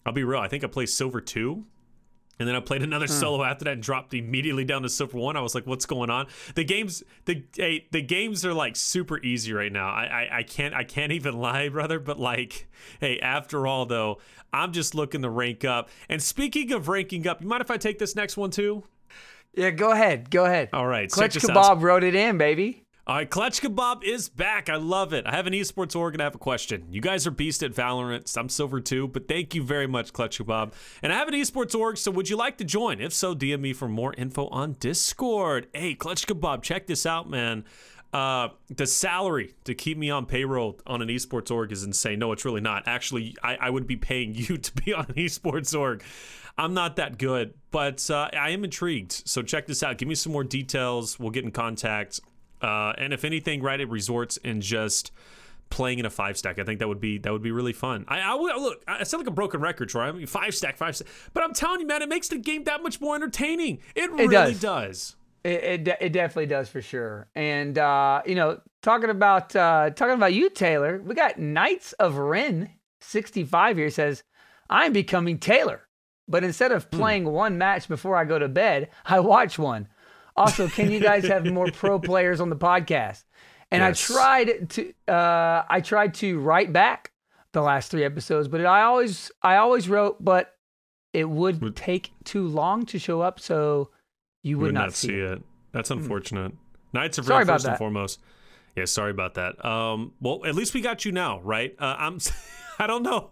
I'll 0.07 0.13
be 0.13 0.25
real. 0.25 0.41
I 0.41 0.49
think 0.49 0.65
I 0.65 0.69
placed 0.69 0.97
silver 0.97 1.21
two. 1.21 1.67
And 2.39 2.49
then 2.49 2.55
I 2.55 2.61
played 2.61 2.83
another 2.83 3.07
hmm. 3.07 3.13
solo 3.13 3.45
after 3.45 3.65
that 3.65 3.75
and 3.75 3.83
dropped 3.83 4.15
immediately 4.15 4.65
down 4.65 4.83
to 4.83 4.89
silver 4.89 5.19
one. 5.19 5.37
I 5.37 5.41
was 5.41 5.55
like, 5.55 5.67
"What's 5.67 5.87
going 5.87 6.11
on?" 6.11 6.27
The 6.55 6.65
games, 6.65 7.03
the 7.25 7.45
hey, 7.57 7.87
the 7.91 8.03
games 8.03 8.45
are 8.45 8.55
like 8.55 8.77
super 8.77 9.19
easy 9.23 9.53
right 9.53 9.73
now. 9.73 9.89
I, 9.89 10.05
I 10.05 10.39
I 10.39 10.43
can't 10.43 10.75
I 10.75 10.85
can't 10.85 11.13
even 11.19 11.39
lie, 11.39 11.69
brother. 11.69 11.99
But 11.99 12.19
like, 12.19 12.69
hey, 13.01 13.19
after 13.21 13.67
all 13.67 13.87
though, 13.87 14.19
I'm 14.53 14.73
just 14.73 14.95
looking 14.95 15.23
to 15.23 15.31
rank 15.31 15.65
up. 15.65 15.89
And 16.09 16.23
speaking 16.23 16.73
of 16.73 16.89
ranking 16.89 17.27
up, 17.27 17.43
you 17.43 17.49
mind 17.49 17.63
if 17.63 17.71
I 17.71 17.77
take 17.77 17.99
this 17.99 18.15
next 18.15 18.37
one 18.37 18.51
too? 18.51 18.85
Yeah, 19.55 19.71
go 19.71 19.91
ahead, 19.91 20.31
go 20.31 20.45
ahead. 20.45 20.71
All 20.73 20.87
right, 20.87 21.11
Clutch 21.11 21.35
this 21.35 21.49
out. 21.49 21.57
Kebab 21.57 21.83
wrote 21.83 22.05
it 22.05 22.15
in, 22.15 22.39
baby. 22.39 22.85
All 23.09 23.15
right, 23.15 23.31
Clutch 23.31 23.63
Kebab 23.63 24.05
is 24.05 24.29
back. 24.29 24.69
I 24.69 24.77
love 24.77 25.15
it. 25.15 25.27
I 25.27 25.35
have 25.35 25.47
an 25.47 25.55
esports 25.55 25.97
org 25.97 26.15
and 26.15 26.21
I 26.21 26.25
have 26.25 26.35
a 26.35 26.39
question. 26.39 26.89
You 26.91 27.01
guys 27.01 27.27
are 27.27 27.31
beast 27.31 27.63
at 27.63 27.73
Valorant. 27.73 28.37
I'm 28.37 28.51
silver 28.51 28.83
too, 28.83 29.09
but 29.09 29.27
thank 29.27 29.55
you 29.55 29.63
very 29.63 29.87
much, 29.87 30.13
Clutch 30.13 30.39
Kebab. 30.39 30.75
And 31.03 31.11
I 31.11 31.17
have 31.17 31.27
an 31.27 31.33
esports 31.33 31.75
org, 31.75 31.97
so 31.97 32.11
would 32.11 32.29
you 32.29 32.37
like 32.37 32.59
to 32.59 32.65
join? 32.65 33.01
If 33.01 33.15
so, 33.15 33.35
DM 33.35 33.61
me 33.61 33.73
for 33.73 33.89
more 33.89 34.13
info 34.19 34.49
on 34.49 34.75
Discord. 34.79 35.69
Hey, 35.73 35.95
Clutch 35.95 36.27
Kebab, 36.27 36.61
check 36.63 36.87
this 36.87 37.07
out, 37.07 37.31
man. 37.31 37.65
Uh, 38.13 38.49
the 38.69 38.87
salary 38.87 39.55
to 39.65 39.75
keep 39.75 39.97
me 39.97 40.11
on 40.11 40.27
payroll 40.27 40.79
on 40.87 41.01
an 41.01 41.09
esports 41.09 41.51
org 41.51 41.73
is 41.73 41.85
insane. 41.85 42.19
No, 42.19 42.33
it's 42.33 42.45
really 42.45 42.61
not. 42.61 42.83
Actually, 42.87 43.35
I, 43.43 43.57
I 43.57 43.71
would 43.71 43.87
be 43.87 43.97
paying 43.97 44.35
you 44.35 44.59
to 44.59 44.73
be 44.75 44.93
on 44.93 45.07
an 45.07 45.15
esports 45.15 45.75
org. 45.75 46.03
I'm 46.59 46.75
not 46.75 46.97
that 46.97 47.17
good, 47.17 47.55
but 47.71 48.11
uh, 48.11 48.29
I 48.35 48.51
am 48.51 48.65
intrigued. 48.65 49.27
So 49.27 49.41
check 49.41 49.67
this 49.67 49.83
out. 49.83 49.97
Give 49.97 50.09
me 50.09 50.15
some 50.15 50.33
more 50.33 50.45
details. 50.45 51.19
We'll 51.19 51.31
get 51.31 51.45
in 51.45 51.53
contact. 51.53 52.21
Uh, 52.61 52.93
and 52.99 53.13
if 53.13 53.25
anything, 53.25 53.63
right, 53.63 53.81
it 53.81 53.89
resorts 53.89 54.37
in 54.39 54.61
just 54.61 55.13
playing 55.71 55.99
in 55.99 56.07
a 56.07 56.11
five 56.11 56.37
stack. 56.37 56.59
I 56.59 56.65
think 56.65 56.79
that 56.81 56.89
would 56.89 57.01
be 57.01 57.19
that 57.19 57.33
would 57.33 57.43
be 57.43 57.53
really 57.53 57.73
fun. 57.73 58.05
I, 58.09 58.21
I 58.21 58.35
look. 58.35 58.83
I 58.87 59.03
sound 59.05 59.23
like 59.23 59.29
a 59.29 59.33
broken 59.35 59.61
record, 59.61 59.89
Troy. 59.89 60.05
I 60.05 60.13
mean, 60.13 60.27
five 60.27 60.55
stack, 60.55 60.77
five 60.77 60.97
stack. 60.97 61.09
But 61.33 61.45
I'm 61.45 61.53
telling 61.53 61.81
you, 61.81 61.87
man, 61.87 62.03
it 62.03 62.09
makes 62.09 62.29
the 62.29 62.39
game 62.39 62.65
that 62.65 62.83
much 62.83 63.01
more 63.01 63.15
entertaining. 63.15 63.81
It, 63.95 64.11
really 64.11 64.29
does. 64.29 64.61
does. 64.61 65.17
It, 65.45 65.89
it, 65.89 65.99
it 66.01 66.13
definitely 66.13 66.47
does 66.47 66.69
for 66.69 66.83
sure. 66.83 67.29
And 67.35 67.79
uh, 67.79 68.23
you 68.27 68.35
know, 68.35 68.61
talking 68.83 69.11
about 69.11 69.55
uh, 69.55 69.91
talking 69.91 70.15
about 70.15 70.35
you, 70.35 70.51
Taylor, 70.51 71.01
we 71.03 71.15
got 71.15 71.39
Knights 71.39 71.93
of 71.95 72.17
Ren, 72.17 72.71
sixty 73.01 73.45
five 73.45 73.77
here 73.77 73.91
says, 73.91 74.23
"I'm 74.69 74.93
becoming 74.93 75.39
Taylor, 75.39 75.87
but 76.27 76.45
instead 76.45 76.73
of 76.73 76.91
playing 76.91 77.25
one 77.25 77.59
match 77.59 77.89
before 77.89 78.17
I 78.17 78.25
go 78.25 78.39
to 78.39 78.49
bed, 78.49 78.91
I 79.05 79.21
watch 79.21 79.59
one. 79.59 79.89
Also, 80.39 80.69
can 80.69 80.91
you 80.91 81.01
guys 81.01 81.27
have 81.27 81.45
more 81.47 81.71
pro 81.71 81.99
players 82.11 82.41
on 82.41 82.49
the 82.51 82.57
podcast?" 82.57 83.25
And 83.71 83.83
Yes. 83.83 84.11
I 84.11 84.15
tried 84.15 84.71
to 84.71 84.93
uh, 85.13 85.65
I 85.69 85.81
tried 85.81 86.15
to 86.15 86.39
write 86.39 86.73
back 86.73 87.13
the 87.53 87.61
last 87.63 87.91
three 87.91 88.05
episodes, 88.05 88.49
but 88.49 88.65
I 88.65 88.83
always 88.83 89.31
I 89.43 89.57
always 89.57 89.89
wrote, 89.89 90.23
but 90.25 90.55
it 91.13 91.29
would 91.29 91.61
Would- 91.63 91.77
take 91.77 92.13
too 92.25 92.47
long 92.47 92.87
to 92.87 92.99
show 92.99 93.21
up, 93.21 93.41
so 93.41 93.91
you 94.43 94.57
would, 94.59 94.67
Would 94.67 94.75
not, 94.75 94.93
see 94.95 95.15
it. 95.19 95.39
Hmm. 95.39 95.45
That's 95.73 95.91
unfortunate. 95.91 96.53
Knights 96.93 97.19
of 97.19 97.29
Ren 97.29 97.47
first 97.47 97.67
and 97.67 97.77
foremost. 97.77 98.21
Yeah, 98.77 98.85
sorry 98.87 99.11
about 99.11 99.35
that. 99.35 99.63
Um, 99.65 100.13
well, 100.21 100.41
at 100.47 100.55
least 100.55 100.73
we 100.73 100.81
got 100.81 101.05
you 101.05 101.13
now, 101.13 101.41
right? 101.41 101.75
Uh, 101.79 101.97
I'm. 101.99 102.19
I 102.81 102.87
don't 102.87 103.03
know. 103.03 103.31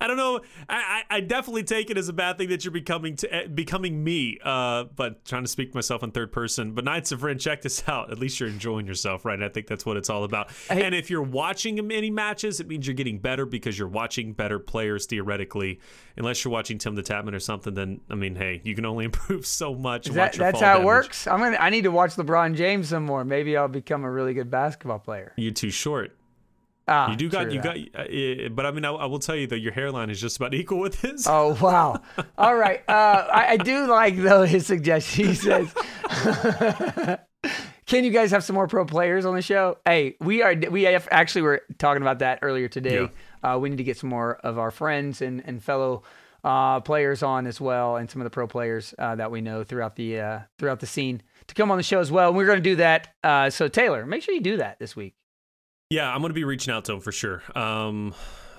I 0.00 0.06
don't 0.06 0.16
know. 0.16 0.40
I, 0.68 1.02
I, 1.10 1.16
I 1.16 1.20
definitely 1.20 1.64
take 1.64 1.90
it 1.90 1.98
as 1.98 2.08
a 2.08 2.12
bad 2.12 2.38
thing 2.38 2.48
that 2.50 2.64
you're 2.64 2.72
becoming 2.72 3.16
to, 3.16 3.34
eh, 3.34 3.46
becoming 3.46 4.04
me. 4.04 4.38
Uh, 4.44 4.84
but 4.94 5.24
trying 5.24 5.42
to 5.42 5.48
speak 5.48 5.72
to 5.72 5.76
myself 5.76 6.02
in 6.02 6.12
third 6.12 6.30
person. 6.32 6.72
But 6.72 6.84
Knights 6.84 7.10
of 7.10 7.22
Ren, 7.22 7.38
check 7.38 7.62
this 7.62 7.82
out. 7.88 8.12
At 8.12 8.18
least 8.18 8.38
you're 8.38 8.48
enjoying 8.48 8.86
yourself, 8.86 9.24
right? 9.24 9.34
And 9.34 9.44
I 9.44 9.48
think 9.48 9.66
that's 9.66 9.84
what 9.84 9.96
it's 9.96 10.10
all 10.10 10.24
about. 10.24 10.50
and 10.70 10.94
if 10.94 11.10
you're 11.10 11.22
watching 11.22 11.84
many 11.86 12.10
matches, 12.10 12.60
it 12.60 12.68
means 12.68 12.86
you're 12.86 12.94
getting 12.94 13.18
better 13.18 13.46
because 13.46 13.78
you're 13.78 13.88
watching 13.88 14.32
better 14.32 14.58
players 14.58 15.06
theoretically. 15.06 15.80
Unless 16.16 16.44
you're 16.44 16.52
watching 16.52 16.78
Tim 16.78 16.94
the 16.94 17.02
Tatman 17.02 17.34
or 17.34 17.40
something, 17.40 17.74
then 17.74 18.00
I 18.08 18.14
mean, 18.14 18.36
hey, 18.36 18.60
you 18.64 18.74
can 18.74 18.84
only 18.84 19.04
improve 19.06 19.46
so 19.46 19.74
much. 19.74 20.06
That, 20.06 20.34
that's 20.34 20.60
how 20.60 20.80
it 20.80 20.84
works. 20.84 21.26
I'm 21.26 21.40
gonna. 21.40 21.56
I 21.56 21.70
need 21.70 21.82
to 21.82 21.90
watch 21.90 22.14
LeBron 22.14 22.54
James 22.54 22.90
some 22.90 23.04
more. 23.04 23.24
Maybe 23.24 23.56
I'll 23.56 23.66
become 23.66 24.04
a 24.04 24.10
really 24.10 24.34
good 24.34 24.50
basketball 24.50 25.00
player. 25.00 25.32
You're 25.36 25.52
too 25.52 25.70
short. 25.70 26.16
Ah, 26.86 27.10
You 27.10 27.16
do 27.16 27.28
got 27.30 27.50
you 27.50 27.62
that. 27.62 27.92
got, 27.92 28.00
uh, 28.02 28.06
eh, 28.10 28.48
but 28.48 28.66
I 28.66 28.70
mean, 28.70 28.84
I, 28.84 28.90
I 28.92 29.06
will 29.06 29.18
tell 29.18 29.34
you 29.36 29.46
that 29.46 29.60
your 29.60 29.72
hairline 29.72 30.10
is 30.10 30.20
just 30.20 30.36
about 30.36 30.52
equal 30.60 30.78
with 30.78 31.00
his. 31.00 31.26
Oh 31.28 31.56
wow! 31.60 32.00
All 32.36 32.54
right, 32.54 32.82
uh, 32.88 33.26
I, 33.32 33.46
I 33.52 33.56
do 33.56 33.86
like 33.86 34.16
though 34.16 34.42
his 34.44 34.66
suggestion. 34.66 35.26
He 35.28 35.34
says, 35.34 35.72
"Can 37.86 38.04
you 38.04 38.10
guys 38.10 38.30
have 38.30 38.44
some 38.44 38.54
more 38.54 38.66
pro 38.66 38.84
players 38.84 39.24
on 39.24 39.34
the 39.34 39.42
show?" 39.42 39.78
Hey, 39.84 40.16
we 40.20 40.42
are. 40.42 40.54
We 40.70 40.82
have, 40.84 41.08
actually 41.10 41.42
were 41.42 41.62
talking 41.78 42.02
about 42.02 42.18
that 42.20 42.40
earlier 42.42 42.68
today. 42.68 43.08
Uh, 43.42 43.58
we 43.60 43.68
need 43.70 43.78
to 43.78 43.84
get 43.84 43.96
some 43.98 44.10
more 44.10 44.36
of 44.44 44.58
our 44.58 44.70
friends 44.70 45.22
and 45.22 45.42
and 45.46 45.62
fellow 45.62 46.02
uh, 46.42 46.80
players 46.80 47.22
on 47.22 47.46
as 47.46 47.60
well, 47.60 47.96
and 47.96 48.10
some 48.10 48.20
of 48.20 48.24
the 48.24 48.30
pro 48.30 48.46
players 48.46 48.94
uh, 48.98 49.14
that 49.16 49.30
we 49.30 49.40
know 49.40 49.64
throughout 49.64 49.96
the 49.96 50.20
uh, 50.20 50.38
throughout 50.58 50.80
the 50.80 50.86
scene 50.86 51.22
to 51.46 51.54
come 51.54 51.70
on 51.70 51.76
the 51.76 51.82
show 51.82 52.00
as 52.00 52.10
well. 52.12 52.28
And 52.28 52.36
we're 52.36 52.46
going 52.46 52.58
to 52.62 52.70
do 52.70 52.76
that. 52.76 53.14
Uh, 53.22 53.50
so 53.50 53.68
Taylor, 53.68 54.06
make 54.06 54.22
sure 54.22 54.34
you 54.34 54.40
do 54.40 54.56
that 54.58 54.78
this 54.78 54.94
week. 54.96 55.14
Yeah, 55.94 56.12
I'm 56.12 56.22
going 56.22 56.30
to 56.30 56.34
be 56.34 56.42
reaching 56.42 56.74
out 56.74 56.86
to 56.86 56.94
him 56.94 57.00
for 57.00 57.12
sure. 57.12 57.40
Um, 57.56 58.14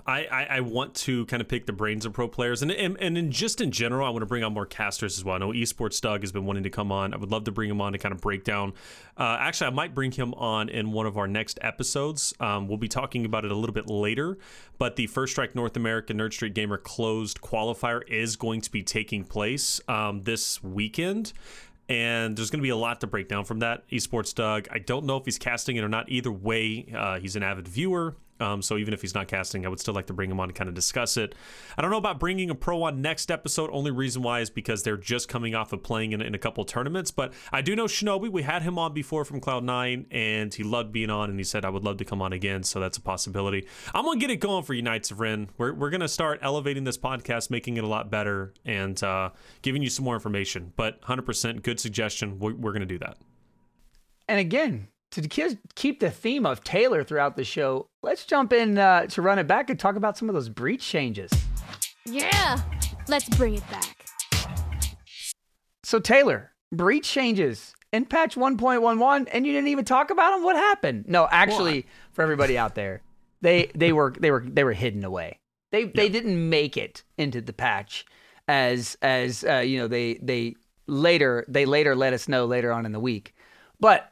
I, 0.07 0.25
I, 0.31 0.43
I 0.51 0.59
want 0.61 0.95
to 0.95 1.25
kind 1.25 1.41
of 1.41 1.49
pick 1.49 1.65
the 1.65 1.73
brains 1.73 2.05
of 2.05 2.13
pro 2.13 2.29
players, 2.29 2.61
and 2.61 2.71
and, 2.71 2.95
and 3.01 3.17
in 3.17 3.29
just 3.29 3.59
in 3.59 3.71
general, 3.71 4.07
I 4.07 4.09
want 4.09 4.21
to 4.21 4.25
bring 4.25 4.41
on 4.45 4.53
more 4.53 4.65
casters 4.65 5.17
as 5.17 5.25
well. 5.25 5.35
I 5.35 5.39
know 5.39 5.49
Esports 5.49 5.99
Doug 5.99 6.21
has 6.21 6.31
been 6.31 6.45
wanting 6.45 6.63
to 6.63 6.69
come 6.69 6.93
on. 6.93 7.13
I 7.13 7.17
would 7.17 7.31
love 7.31 7.43
to 7.43 7.51
bring 7.51 7.69
him 7.69 7.81
on 7.81 7.91
to 7.91 7.97
kind 7.97 8.15
of 8.15 8.21
break 8.21 8.45
down. 8.45 8.71
Uh, 9.17 9.35
actually, 9.37 9.67
I 9.67 9.71
might 9.71 9.93
bring 9.93 10.11
him 10.11 10.33
on 10.35 10.69
in 10.69 10.93
one 10.93 11.07
of 11.07 11.17
our 11.17 11.27
next 11.27 11.59
episodes. 11.61 12.33
Um, 12.39 12.69
we'll 12.69 12.77
be 12.77 12.87
talking 12.87 13.25
about 13.25 13.43
it 13.43 13.51
a 13.51 13.55
little 13.55 13.73
bit 13.73 13.89
later, 13.89 14.37
but 14.77 14.95
the 14.95 15.07
First 15.07 15.33
Strike 15.33 15.55
North 15.55 15.75
America 15.75 16.13
Nerd 16.13 16.31
Street 16.31 16.53
Gamer 16.53 16.77
closed 16.77 17.41
qualifier 17.41 18.01
is 18.07 18.37
going 18.37 18.61
to 18.61 18.71
be 18.71 18.81
taking 18.81 19.25
place 19.25 19.81
um, 19.89 20.23
this 20.23 20.63
weekend 20.63 21.33
and 21.87 22.35
there's 22.35 22.49
going 22.49 22.59
to 22.59 22.63
be 22.63 22.69
a 22.69 22.75
lot 22.75 23.01
to 23.01 23.07
break 23.07 23.27
down 23.27 23.45
from 23.45 23.59
that. 23.59 23.87
Esports 23.89 24.33
Doug, 24.33 24.67
I 24.71 24.79
don't 24.79 25.05
know 25.05 25.17
if 25.17 25.25
he's 25.25 25.37
casting 25.37 25.75
it 25.75 25.83
or 25.83 25.89
not. 25.89 26.09
Either 26.09 26.31
way, 26.31 26.91
uh, 26.95 27.19
he's 27.19 27.35
an 27.35 27.43
avid 27.43 27.67
viewer. 27.67 28.15
Um, 28.39 28.61
so 28.61 28.77
even 28.77 28.93
if 28.93 29.01
he's 29.01 29.15
not 29.15 29.27
casting, 29.27 29.65
I 29.65 29.69
would 29.69 29.79
still 29.79 29.93
like 29.93 30.07
to 30.07 30.13
bring 30.13 30.29
him 30.29 30.39
on 30.39 30.49
to 30.49 30.53
kind 30.53 30.67
of 30.67 30.73
discuss 30.73 31.15
it. 31.17 31.35
I 31.77 31.81
don't 31.81 31.91
know 31.91 31.97
about 31.97 32.19
bringing 32.19 32.49
a 32.49 32.55
pro 32.55 32.83
on 32.83 33.01
next 33.01 33.31
episode. 33.31 33.69
Only 33.71 33.91
reason 33.91 34.21
why 34.21 34.41
is 34.41 34.49
because 34.49 34.83
they're 34.83 34.97
just 34.97 35.29
coming 35.29 35.55
off 35.55 35.71
of 35.71 35.83
playing 35.83 36.11
in, 36.11 36.21
in 36.21 36.35
a 36.35 36.37
couple 36.37 36.65
tournaments. 36.65 37.11
But 37.11 37.33
I 37.51 37.61
do 37.61 37.75
know 37.75 37.85
Shinobi. 37.85 38.29
We 38.29 38.43
had 38.43 38.61
him 38.63 38.77
on 38.77 38.93
before 38.93 39.23
from 39.23 39.39
Cloud9, 39.39 40.07
and 40.11 40.53
he 40.53 40.63
loved 40.63 40.91
being 40.91 41.09
on, 41.09 41.29
and 41.29 41.39
he 41.39 41.43
said 41.43 41.63
I 41.63 41.69
would 41.69 41.83
love 41.83 41.97
to 41.97 42.05
come 42.05 42.21
on 42.21 42.33
again. 42.33 42.63
So 42.63 42.79
that's 42.79 42.97
a 42.97 43.01
possibility. 43.01 43.67
I'm 43.93 44.03
gonna 44.03 44.19
get 44.19 44.29
it 44.29 44.37
going 44.37 44.63
for 44.63 44.73
you, 44.73 44.81
Knights 44.81 45.11
of 45.11 45.19
Ren. 45.19 45.49
We're 45.57 45.73
we're 45.73 45.89
gonna 45.89 46.07
start 46.07 46.39
elevating 46.41 46.83
this 46.83 46.97
podcast, 46.97 47.49
making 47.49 47.77
it 47.77 47.83
a 47.83 47.87
lot 47.87 48.11
better, 48.11 48.53
and 48.65 49.01
uh, 49.03 49.29
giving 49.61 49.81
you 49.81 49.89
some 49.89 50.05
more 50.05 50.15
information. 50.15 50.73
But 50.75 51.01
100% 51.03 51.63
good 51.63 51.79
suggestion. 51.79 52.39
We're, 52.39 52.55
we're 52.55 52.73
gonna 52.73 52.85
do 52.85 52.99
that. 52.99 53.17
And 54.27 54.39
again, 54.39 54.87
to 55.11 55.57
keep 55.75 55.99
the 55.99 56.11
theme 56.11 56.45
of 56.45 56.63
Taylor 56.63 57.03
throughout 57.03 57.35
the 57.35 57.43
show, 57.43 57.87
let's 58.03 58.25
jump 58.25 58.51
in 58.51 58.77
uh, 58.77 59.05
to 59.07 59.21
run 59.21 59.39
it 59.39 59.47
back 59.47 59.69
and 59.69 59.79
talk 59.79 59.95
about 59.95 60.17
some 60.17 60.29
of 60.29 60.35
those 60.35 60.49
breach 60.49 60.85
changes. 60.85 61.31
Yeah, 62.05 62.61
let's 63.07 63.29
bring 63.29 63.55
it 63.55 63.69
back. 63.69 64.05
So, 65.83 65.99
Taylor, 65.99 66.51
breach 66.71 67.09
changes 67.09 67.75
in 67.95 68.05
patch 68.05 68.35
1.11 68.35 69.27
and 69.31 69.45
you 69.45 69.53
didn't 69.53 69.69
even 69.69 69.85
talk 69.85 70.09
about 70.09 70.31
them? 70.31 70.43
What 70.43 70.55
happened? 70.55 71.05
No, 71.07 71.27
actually, 71.31 71.85
for 72.11 72.21
everybody 72.21 72.57
out 72.57 72.75
there, 72.75 73.01
they 73.41 73.71
they 73.75 73.93
were 73.93 74.13
they 74.19 74.31
were 74.31 74.43
they 74.45 74.63
were 74.63 74.73
hidden 74.73 75.03
away. 75.03 75.39
They 75.71 75.85
they 75.85 76.09
didn't 76.09 76.49
make 76.49 76.77
it 76.77 77.03
into 77.17 77.41
the 77.41 77.53
patch 77.53 78.05
as 78.47 78.97
as 79.01 79.43
uh, 79.43 79.57
you 79.57 79.79
know 79.79 79.87
they 79.87 80.15
they 80.21 80.55
later 80.87 81.45
they 81.47 81.65
later 81.65 81.95
let 81.95 82.13
us 82.13 82.27
know 82.27 82.45
later 82.45 82.71
on 82.71 82.85
in 82.85 82.91
the 82.91 82.99
week. 82.99 83.33
But 83.79 84.11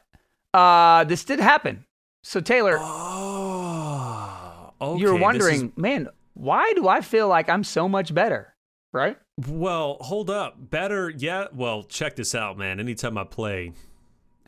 uh 0.54 1.04
this 1.04 1.24
did 1.24 1.40
happen. 1.40 1.84
So 2.22 2.40
Taylor, 2.40 2.78
Oh, 2.80 4.72
okay. 4.80 5.00
you're 5.00 5.10
this 5.10 5.16
is- 5.18 5.22
wondering, 5.22 5.72
man, 5.76 6.08
why 6.34 6.72
do 6.74 6.88
I 6.88 7.00
feel 7.00 7.28
like 7.28 7.48
I'm 7.48 7.64
so 7.64 7.88
much 7.88 8.14
better? 8.14 8.54
Right? 8.92 9.16
well, 9.48 9.96
hold 10.00 10.30
up. 10.30 10.54
Better, 10.70 11.10
yeah. 11.10 11.46
Well, 11.52 11.82
check 11.82 12.14
this 12.14 12.32
out, 12.36 12.56
man. 12.56 12.78
Anytime 12.78 13.18
I 13.18 13.24
play, 13.24 13.72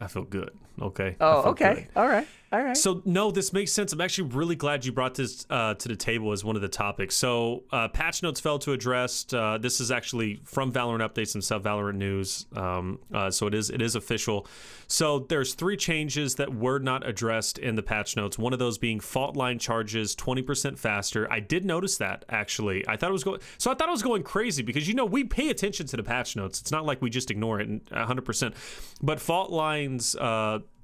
I 0.00 0.06
feel 0.06 0.22
good. 0.22 0.50
Okay. 0.80 1.16
Oh, 1.20 1.42
okay. 1.50 1.74
good. 1.74 1.86
All 1.96 2.06
right. 2.06 2.28
All 2.56 2.64
right. 2.64 2.76
So 2.76 3.02
no, 3.04 3.30
this 3.30 3.52
makes 3.52 3.70
sense. 3.70 3.92
I'm 3.92 4.00
actually 4.00 4.30
really 4.30 4.56
glad 4.56 4.86
you 4.86 4.90
brought 4.90 5.14
this 5.14 5.44
uh, 5.50 5.74
to 5.74 5.88
the 5.88 5.96
table 5.96 6.32
as 6.32 6.42
one 6.42 6.56
of 6.56 6.62
the 6.62 6.68
topics. 6.68 7.14
So 7.14 7.64
uh, 7.70 7.88
patch 7.88 8.22
notes 8.22 8.40
fell 8.40 8.58
to 8.60 8.72
address. 8.72 9.26
Uh, 9.30 9.58
this 9.60 9.78
is 9.78 9.90
actually 9.90 10.40
from 10.44 10.72
Valorant 10.72 11.06
updates 11.06 11.34
and 11.34 11.44
Sub 11.44 11.62
Valorant 11.62 11.96
news. 11.96 12.46
Um, 12.56 12.98
uh, 13.12 13.30
so 13.30 13.46
it 13.46 13.52
is 13.52 13.68
it 13.68 13.82
is 13.82 13.94
official. 13.94 14.46
So 14.86 15.18
there's 15.28 15.52
three 15.52 15.76
changes 15.76 16.36
that 16.36 16.54
were 16.54 16.78
not 16.78 17.06
addressed 17.06 17.58
in 17.58 17.74
the 17.74 17.82
patch 17.82 18.16
notes. 18.16 18.38
One 18.38 18.54
of 18.54 18.58
those 18.58 18.78
being 18.78 19.00
fault 19.00 19.36
line 19.36 19.58
charges 19.58 20.16
20% 20.16 20.78
faster. 20.78 21.30
I 21.30 21.40
did 21.40 21.66
notice 21.66 21.98
that 21.98 22.24
actually. 22.30 22.88
I 22.88 22.96
thought 22.96 23.10
it 23.10 23.12
was 23.12 23.24
going. 23.24 23.40
So 23.58 23.70
I 23.70 23.74
thought 23.74 23.88
it 23.88 23.92
was 23.92 24.02
going 24.02 24.22
crazy 24.22 24.62
because 24.62 24.88
you 24.88 24.94
know 24.94 25.04
we 25.04 25.24
pay 25.24 25.50
attention 25.50 25.86
to 25.88 25.96
the 25.98 26.02
patch 26.02 26.36
notes. 26.36 26.62
It's 26.62 26.70
not 26.70 26.86
like 26.86 27.02
we 27.02 27.10
just 27.10 27.30
ignore 27.30 27.60
it 27.60 27.84
100%. 27.90 28.54
But 29.02 29.20
fault 29.20 29.50
lines. 29.50 30.16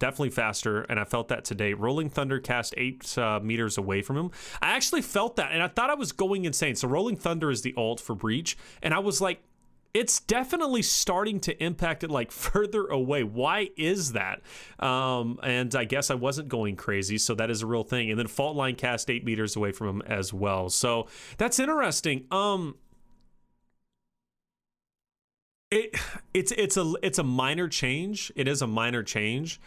Definitely 0.02 0.30
faster, 0.30 0.80
and 0.80 0.99
I 0.99 1.04
felt 1.04 1.28
that 1.28 1.44
today. 1.44 1.75
Rolling 1.75 2.11
Thunder 2.11 2.40
cast 2.40 2.75
eight 2.76 3.16
uh, 3.16 3.38
meters 3.38 3.78
away 3.78 4.02
from 4.02 4.16
him. 4.16 4.32
I 4.61 4.73
actually 4.73 5.00
felt 5.00 5.37
that, 5.37 5.52
and 5.52 5.62
I 5.62 5.68
thought 5.68 5.90
I 5.90 5.94
was 5.94 6.11
going 6.11 6.44
insane. 6.44 6.75
So 6.75 6.88
Rolling 6.88 7.14
Thunder 7.14 7.52
is 7.52 7.62
the 7.62 7.73
ult 7.76 8.00
for 8.00 8.16
Breach, 8.16 8.59
and 8.82 8.94
I 8.94 8.99
was 8.99 9.21
like, 9.21 9.44
it's 9.94 10.18
definitely 10.18 10.82
starting 10.82 11.38
to 11.42 11.62
impact 11.62 12.02
it 12.02 12.11
like 12.11 12.32
further 12.49 12.85
away. 12.87 13.23
Why 13.23 13.68
is 13.76 14.14
that? 14.14 14.40
Um, 14.80 15.38
and 15.40 15.73
I 15.76 15.85
guess 15.85 16.11
I 16.11 16.16
wasn't 16.16 16.49
going 16.49 16.75
crazy, 16.75 17.16
so 17.16 17.37
that 17.37 17.49
is 17.49 17.62
a 17.62 17.66
real 17.68 17.85
thing. 17.85 18.11
And 18.11 18.18
then 18.18 18.26
Fault 18.26 18.56
Line 18.56 18.75
cast 18.75 19.09
eight 19.09 19.25
meters 19.25 19.54
away 19.54 19.71
from 19.71 19.87
him 19.87 20.02
as 20.04 20.32
well. 20.32 20.68
So 20.68 21.06
that's 21.38 21.61
interesting. 21.61 22.26
Um, 22.32 22.75
it 25.71 25.97
it's 26.35 26.50
it's 26.50 26.76
a 26.76 26.92
it's 27.04 27.21
a 27.21 27.25
minor 27.25 27.68
change. 27.68 28.32
It 28.35 28.49
is 28.49 28.62
a 28.62 28.66
minor 28.66 29.04
change. 29.04 29.61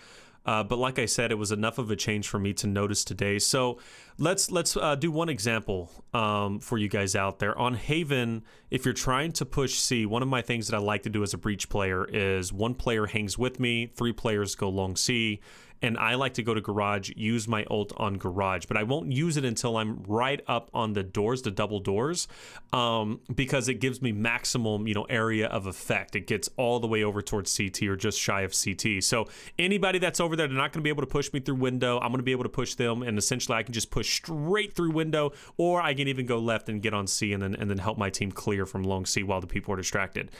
Uh, 0.46 0.64
but 0.64 0.78
like 0.78 1.00
I 1.00 1.06
said, 1.06 1.32
it 1.32 1.36
was 1.36 1.52
enough 1.52 1.78
of 1.78 1.90
a 1.90 1.96
change 1.96 2.28
for 2.28 2.40
me 2.40 2.54
to 2.54 2.68
notice 2.68 3.04
today. 3.04 3.40
So 3.40 3.80
let's 4.18 4.52
let's 4.52 4.78
uh, 4.78 4.96
do 4.96 5.12
one 5.12 5.30
example 5.30 5.92
um, 6.14 6.60
for 6.60 6.78
you 6.78 6.88
guys 6.88 7.16
out 7.16 7.40
there 7.40 7.58
on 7.58 7.74
Haven. 7.74 8.44
If 8.70 8.86
you're 8.86 8.94
trying 8.94 9.32
to 9.34 9.46
push 9.46 9.74
C, 9.74 10.06
one 10.06 10.22
of 10.22 10.28
my 10.28 10.42
things 10.42 10.68
that 10.68 10.76
I 10.76 10.80
like 10.80 11.04
to 11.04 11.10
do 11.10 11.24
as 11.24 11.34
a 11.34 11.38
breach 11.38 11.68
player 11.70 12.06
is 12.06 12.54
one 12.54 12.76
player 12.76 13.08
hangs 13.08 13.38
with 13.38 13.60
me, 13.60 13.88
three 13.88 14.14
players 14.14 14.56
go 14.56 14.70
long 14.70 14.96
C, 14.96 15.42
and 15.82 15.98
I 15.98 16.16
like 16.16 16.36
to 16.36 16.44
go 16.44 16.54
to 16.54 16.62
garage, 16.62 17.12
use 17.16 17.48
my 17.48 17.66
ult 17.70 17.94
on 17.98 18.18
garage, 18.18 18.66
but 18.66 18.78
I 18.78 18.84
won't 18.84 19.12
use 19.12 19.38
it 19.38 19.46
until 19.46 19.78
I'm 19.78 20.04
right 20.04 20.42
up 20.48 20.70
on 20.74 20.94
the 20.94 21.04
doors, 21.04 21.42
the 21.42 21.52
double 21.52 21.80
doors, 21.80 22.28
um, 22.74 23.22
because 23.34 23.68
it 23.70 23.76
gives 23.76 24.02
me 24.02 24.12
maximum, 24.12 24.88
you 24.88 24.94
know, 24.94 25.04
area 25.04 25.48
of 25.48 25.66
effect. 25.68 26.16
It 26.16 26.28
gets 26.28 26.50
all 26.58 26.80
the 26.80 26.88
way 26.88 27.04
over 27.04 27.22
towards 27.22 27.56
CT 27.56 27.84
or 27.84 27.96
just 27.96 28.20
shy 28.20 28.42
of 28.42 28.54
CT. 28.54 29.04
So 29.04 29.28
anybody 29.60 30.00
that's 30.00 30.20
over 30.20 30.36
there, 30.36 30.48
they're 30.48 30.58
not 30.58 30.72
going 30.74 30.82
to 30.82 30.84
be 30.84 30.90
able 30.90 31.04
to 31.04 31.08
push 31.08 31.32
me 31.34 31.40
through 31.40 31.56
window. 31.56 31.98
I'm 32.00 32.10
going 32.10 32.18
to 32.18 32.24
be 32.24 32.32
able 32.32 32.44
to 32.44 32.50
push 32.50 32.76
them, 32.76 33.04
and 33.04 33.18
essentially 33.18 33.58
I 33.58 33.64
can 33.64 33.74
just 33.74 33.92
push 33.92 34.14
straight 34.14 34.74
through 34.74 34.92
window, 34.92 35.34
or 35.58 35.82
I 35.82 35.94
can 35.94 36.08
even 36.08 36.26
go 36.26 36.40
left 36.40 36.70
and 36.70 36.82
get 36.82 36.94
on 36.94 37.08
C 37.08 37.34
and 37.34 37.42
then 37.42 37.56
and 37.56 37.70
then 37.70 37.78
help 37.78 37.98
my 37.98 38.10
team 38.10 38.32
clear 38.32 38.66
from 38.66 38.84
long 38.84 39.06
C 39.06 39.24
while 39.24 39.42
the 39.42 39.48
people 39.48 39.74
are 39.74 39.78
distracted. 39.78 40.32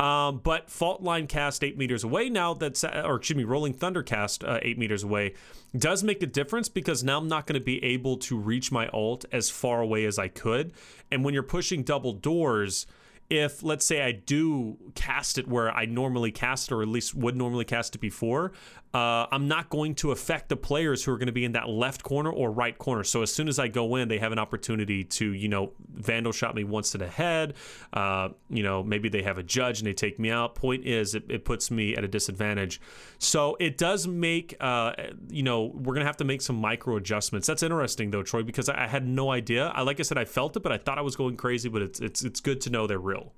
Um, 0.00 0.40
but 0.42 0.70
fault 0.70 1.02
line 1.02 1.26
cast 1.26 1.64
eight 1.64 1.76
meters 1.76 2.04
away 2.04 2.30
now. 2.30 2.54
That's 2.54 2.84
or 2.84 3.16
excuse 3.16 3.36
me, 3.36 3.44
rolling 3.44 3.72
thunder 3.72 4.02
cast 4.02 4.44
uh, 4.44 4.60
eight 4.62 4.78
meters 4.78 4.87
away 4.90 5.34
does 5.76 6.02
make 6.02 6.22
a 6.22 6.26
difference 6.26 6.68
because 6.68 7.04
now 7.04 7.18
I'm 7.18 7.28
not 7.28 7.46
going 7.46 7.60
to 7.60 7.64
be 7.64 7.82
able 7.84 8.16
to 8.18 8.36
reach 8.38 8.72
my 8.72 8.88
ult 8.92 9.24
as 9.32 9.50
far 9.50 9.80
away 9.80 10.04
as 10.04 10.18
I 10.18 10.28
could. 10.28 10.72
And 11.10 11.24
when 11.24 11.34
you're 11.34 11.42
pushing 11.42 11.82
double 11.82 12.12
doors, 12.12 12.86
if 13.30 13.62
let's 13.62 13.84
say 13.84 14.02
I 14.02 14.12
do 14.12 14.78
cast 14.94 15.38
it 15.38 15.46
where 15.46 15.70
I 15.70 15.84
normally 15.84 16.32
cast 16.32 16.70
it, 16.70 16.74
or 16.74 16.82
at 16.82 16.88
least 16.88 17.14
would 17.14 17.36
normally 17.36 17.64
cast 17.64 17.94
it 17.94 17.98
before, 17.98 18.52
uh, 18.94 19.26
I'm 19.30 19.48
not 19.48 19.68
going 19.68 19.94
to 19.96 20.12
affect 20.12 20.48
the 20.48 20.56
players 20.56 21.04
who 21.04 21.12
are 21.12 21.18
going 21.18 21.26
to 21.26 21.32
be 21.32 21.44
in 21.44 21.52
that 21.52 21.68
left 21.68 22.02
corner 22.02 22.30
or 22.30 22.50
right 22.50 22.76
corner. 22.76 23.04
So 23.04 23.22
as 23.22 23.32
soon 23.32 23.46
as 23.46 23.58
I 23.58 23.68
go 23.68 23.96
in, 23.96 24.08
they 24.08 24.18
have 24.18 24.32
an 24.32 24.38
opportunity 24.38 25.04
to, 25.04 25.32
you 25.32 25.48
know, 25.48 25.72
vandal 25.92 26.32
shot 26.32 26.54
me 26.54 26.64
once 26.64 26.92
to 26.92 26.98
the 26.98 27.06
head. 27.06 27.54
Uh, 27.92 28.30
you 28.48 28.62
know, 28.62 28.82
maybe 28.82 29.10
they 29.10 29.22
have 29.22 29.36
a 29.36 29.42
judge 29.42 29.80
and 29.80 29.86
they 29.86 29.92
take 29.92 30.18
me 30.18 30.30
out. 30.30 30.54
Point 30.54 30.86
is, 30.86 31.14
it, 31.14 31.24
it 31.28 31.44
puts 31.44 31.70
me 31.70 31.96
at 31.96 32.04
a 32.04 32.08
disadvantage. 32.08 32.80
So 33.18 33.56
it 33.60 33.76
does 33.76 34.06
make, 34.06 34.56
uh, 34.58 34.92
you 35.28 35.42
know, 35.42 35.66
we're 35.74 35.94
gonna 35.94 36.06
have 36.06 36.16
to 36.18 36.24
make 36.24 36.40
some 36.40 36.56
micro 36.56 36.96
adjustments. 36.96 37.46
That's 37.46 37.62
interesting 37.62 38.10
though, 38.10 38.22
Troy, 38.22 38.42
because 38.42 38.70
I, 38.70 38.84
I 38.84 38.86
had 38.86 39.06
no 39.06 39.30
idea. 39.30 39.68
I 39.74 39.82
like 39.82 40.00
I 40.00 40.02
said, 40.02 40.16
I 40.16 40.24
felt 40.24 40.56
it, 40.56 40.60
but 40.60 40.72
I 40.72 40.78
thought 40.78 40.98
I 40.98 41.02
was 41.02 41.14
going 41.14 41.36
crazy. 41.36 41.68
But 41.68 41.82
it's 41.82 42.00
it's 42.00 42.24
it's 42.24 42.40
good 42.40 42.60
to 42.62 42.70
know 42.70 42.86
they're 42.86 42.98
real. 42.98 43.32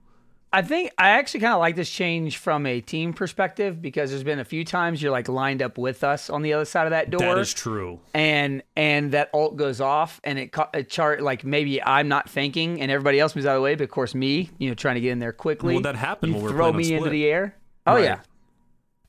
I 0.52 0.62
think 0.62 0.90
I 0.98 1.10
actually 1.10 1.40
kind 1.40 1.52
of 1.54 1.60
like 1.60 1.76
this 1.76 1.88
change 1.88 2.38
from 2.38 2.66
a 2.66 2.80
team 2.80 3.12
perspective 3.12 3.80
because 3.80 4.10
there's 4.10 4.24
been 4.24 4.40
a 4.40 4.44
few 4.44 4.64
times 4.64 5.00
you're 5.00 5.12
like 5.12 5.28
lined 5.28 5.62
up 5.62 5.78
with 5.78 6.02
us 6.02 6.28
on 6.28 6.42
the 6.42 6.54
other 6.54 6.64
side 6.64 6.86
of 6.86 6.90
that 6.90 7.08
door. 7.10 7.20
That 7.20 7.38
is 7.38 7.54
true. 7.54 8.00
and 8.14 8.62
and 8.74 9.12
that 9.12 9.30
ult 9.32 9.56
goes 9.56 9.80
off 9.80 10.20
and 10.24 10.38
it, 10.40 10.50
ca- 10.50 10.70
it 10.74 10.90
chart 10.90 11.20
like 11.22 11.44
maybe 11.44 11.80
I'm 11.80 12.08
not 12.08 12.28
thinking 12.28 12.80
and 12.80 12.90
everybody 12.90 13.20
else 13.20 13.36
moves 13.36 13.46
out 13.46 13.54
of 13.54 13.58
the 13.60 13.62
way, 13.62 13.76
but 13.76 13.84
of 13.84 13.90
course 13.90 14.12
me, 14.14 14.50
you 14.58 14.68
know, 14.68 14.74
trying 14.74 14.96
to 14.96 15.00
get 15.00 15.12
in 15.12 15.20
there 15.20 15.32
quickly. 15.32 15.74
Well, 15.74 15.82
that 15.84 15.94
happened 15.94 16.32
You 16.32 16.36
when 16.38 16.44
we 16.46 16.50
throw 16.50 16.72
playing 16.72 16.74
on 16.74 16.90
me 16.90 16.94
into 16.94 17.10
the 17.10 17.26
air. 17.26 17.54
Oh 17.86 17.94
Right. 17.94 18.04
yeah, 18.04 18.20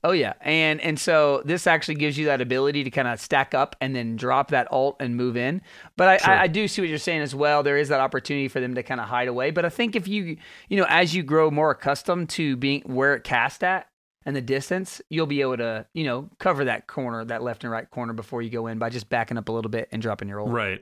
oh 0.04 0.12
yeah, 0.12 0.34
and 0.40 0.80
and 0.80 0.98
so 0.98 1.42
this 1.44 1.66
actually 1.66 1.94
gives 1.96 2.18
you 2.18 2.26
that 2.26 2.40
ability 2.40 2.84
to 2.84 2.90
kind 2.90 3.08
of 3.08 3.20
stack 3.20 3.54
up 3.54 3.76
and 3.80 3.94
then 3.94 4.16
drop 4.16 4.50
that 4.50 4.70
ult 4.72 4.96
and 5.00 5.16
move 5.16 5.36
in. 5.36 5.62
But 5.96 6.08
I, 6.08 6.16
Sure. 6.18 6.34
I, 6.34 6.42
I 6.42 6.46
do 6.46 6.68
see 6.68 6.82
what 6.82 6.88
you're 6.88 6.98
saying 6.98 7.22
as 7.22 7.34
well. 7.34 7.62
There 7.62 7.76
is 7.76 7.88
that 7.88 8.00
opportunity 8.00 8.48
for 8.48 8.60
them 8.60 8.74
to 8.74 8.82
kind 8.82 9.00
of 9.00 9.08
hide 9.08 9.28
away. 9.28 9.50
But 9.50 9.64
I 9.64 9.68
think 9.68 9.96
if 9.96 10.08
you 10.08 10.36
you 10.68 10.76
know 10.76 10.86
as 10.88 11.14
you 11.14 11.22
grow 11.22 11.50
more 11.50 11.70
accustomed 11.70 12.28
to 12.30 12.56
being 12.56 12.82
where 12.82 13.14
it 13.14 13.24
cast 13.24 13.62
at 13.64 13.88
and 14.24 14.36
the 14.36 14.40
distance, 14.40 15.00
you'll 15.10 15.26
be 15.26 15.40
able 15.40 15.56
to, 15.56 15.84
you 15.94 16.04
know, 16.04 16.30
cover 16.38 16.64
that 16.66 16.86
corner, 16.86 17.24
that 17.24 17.42
left 17.42 17.64
and 17.64 17.72
right 17.72 17.90
corner 17.90 18.12
before 18.12 18.40
you 18.40 18.50
go 18.50 18.68
in 18.68 18.78
by 18.78 18.88
just 18.88 19.08
backing 19.08 19.36
up 19.36 19.48
a 19.48 19.52
little 19.52 19.70
bit 19.70 19.88
and 19.90 20.00
dropping 20.00 20.28
your 20.28 20.40
ult. 20.40 20.50
Right. 20.50 20.80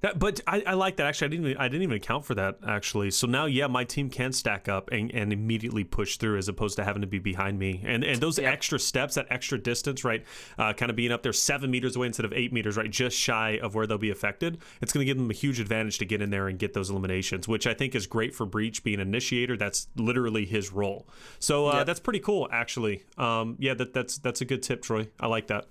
That, 0.00 0.18
but 0.18 0.40
I, 0.46 0.62
I 0.64 0.74
like 0.74 0.96
that. 0.98 1.06
Actually, 1.06 1.26
I 1.26 1.28
didn't. 1.30 1.46
Even, 1.46 1.56
I 1.58 1.68
didn't 1.68 1.82
even 1.82 1.96
account 1.96 2.24
for 2.24 2.34
that. 2.36 2.58
Actually, 2.66 3.10
so 3.10 3.26
now, 3.26 3.46
yeah, 3.46 3.66
my 3.66 3.82
team 3.82 4.10
can 4.10 4.32
stack 4.32 4.68
up 4.68 4.90
and, 4.92 5.12
and 5.12 5.32
immediately 5.32 5.82
push 5.82 6.18
through, 6.18 6.38
as 6.38 6.48
opposed 6.48 6.76
to 6.76 6.84
having 6.84 7.02
to 7.02 7.08
be 7.08 7.18
behind 7.18 7.58
me. 7.58 7.82
And 7.84 8.04
and 8.04 8.20
those 8.20 8.38
extra 8.38 8.78
steps, 8.78 9.16
that 9.16 9.26
extra 9.30 9.58
distance, 9.58 10.04
right, 10.04 10.24
uh, 10.56 10.72
kind 10.72 10.90
of 10.90 10.96
being 10.96 11.10
up 11.10 11.24
there 11.24 11.32
seven 11.32 11.70
meters 11.70 11.96
away 11.96 12.06
instead 12.06 12.24
of 12.24 12.32
eight 12.32 12.52
meters, 12.52 12.76
right, 12.76 12.90
just 12.90 13.16
shy 13.16 13.58
of 13.60 13.74
where 13.74 13.88
they'll 13.88 13.98
be 13.98 14.10
affected. 14.10 14.58
It's 14.80 14.92
going 14.92 15.04
to 15.04 15.06
give 15.06 15.16
them 15.16 15.30
a 15.30 15.34
huge 15.34 15.58
advantage 15.58 15.98
to 15.98 16.04
get 16.04 16.22
in 16.22 16.30
there 16.30 16.46
and 16.46 16.60
get 16.60 16.74
those 16.74 16.90
eliminations, 16.90 17.48
which 17.48 17.66
I 17.66 17.74
think 17.74 17.96
is 17.96 18.06
great 18.06 18.34
for 18.34 18.46
Breach 18.46 18.84
being 18.84 19.00
an 19.00 19.08
initiator. 19.08 19.56
That's 19.56 19.88
literally 19.96 20.46
his 20.46 20.72
role. 20.72 21.08
So 21.40 21.66
uh, 21.66 21.82
that's 21.82 22.00
pretty 22.00 22.20
cool, 22.20 22.48
actually. 22.52 23.02
Um, 23.16 23.56
yeah, 23.58 23.74
that 23.74 23.92
that's 23.94 24.18
that's 24.18 24.42
a 24.42 24.44
good 24.44 24.62
tip, 24.62 24.82
Troy. 24.82 25.08
I 25.18 25.26
like 25.26 25.48
that. 25.48 25.66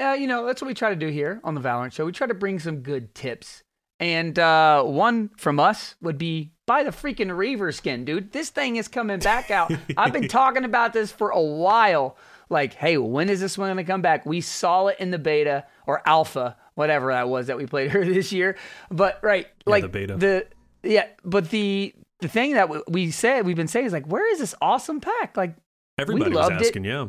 Uh, 0.00 0.12
you 0.18 0.26
know, 0.26 0.44
that's 0.46 0.60
what 0.60 0.68
we 0.68 0.74
try 0.74 0.90
to 0.90 0.96
do 0.96 1.08
here 1.08 1.40
on 1.44 1.54
the 1.54 1.60
Valorant 1.60 1.92
Show. 1.92 2.04
We 2.04 2.12
try 2.12 2.26
to 2.26 2.34
bring 2.34 2.58
some 2.58 2.78
good 2.78 3.14
tips. 3.14 3.62
And 4.00 4.36
uh, 4.38 4.82
one 4.82 5.30
from 5.36 5.60
us 5.60 5.94
would 6.02 6.18
be 6.18 6.50
buy 6.66 6.82
the 6.82 6.90
freaking 6.90 7.34
Reaver 7.36 7.70
skin, 7.72 8.04
dude. 8.04 8.32
This 8.32 8.50
thing 8.50 8.76
is 8.76 8.88
coming 8.88 9.20
back 9.20 9.50
out. 9.50 9.72
I've 9.96 10.12
been 10.12 10.28
talking 10.28 10.64
about 10.64 10.92
this 10.92 11.12
for 11.12 11.30
a 11.30 11.40
while. 11.40 12.16
Like, 12.50 12.74
hey, 12.74 12.98
when 12.98 13.28
is 13.30 13.40
this 13.40 13.56
one 13.56 13.68
going 13.68 13.76
to 13.78 13.84
come 13.90 14.02
back? 14.02 14.26
We 14.26 14.40
saw 14.40 14.88
it 14.88 14.96
in 14.98 15.10
the 15.12 15.18
beta 15.18 15.64
or 15.86 16.02
alpha, 16.06 16.56
whatever 16.74 17.12
that 17.12 17.28
was 17.28 17.46
that 17.46 17.56
we 17.56 17.66
played 17.66 17.94
earlier 17.94 18.12
this 18.12 18.32
year. 18.32 18.56
But 18.90 19.20
right, 19.22 19.46
like 19.64 19.82
the 19.82 19.88
beta. 19.88 20.16
the 20.16 20.46
yeah, 20.82 21.06
but 21.24 21.50
the 21.50 21.94
the 22.20 22.28
thing 22.28 22.54
that 22.54 22.68
we- 22.68 22.82
we 22.88 23.10
said 23.12 23.46
we've 23.46 23.56
been 23.56 23.68
saying 23.68 23.86
is 23.86 23.92
like, 23.92 24.06
where 24.06 24.30
is 24.32 24.40
this 24.40 24.54
awesome 24.60 25.00
pack? 25.00 25.36
Like, 25.36 25.54
Everybody 25.98 26.30
was 26.30 26.36
loved 26.48 26.60
it. 26.62 26.66
asking, 26.66 26.84
yeah. 26.84 27.06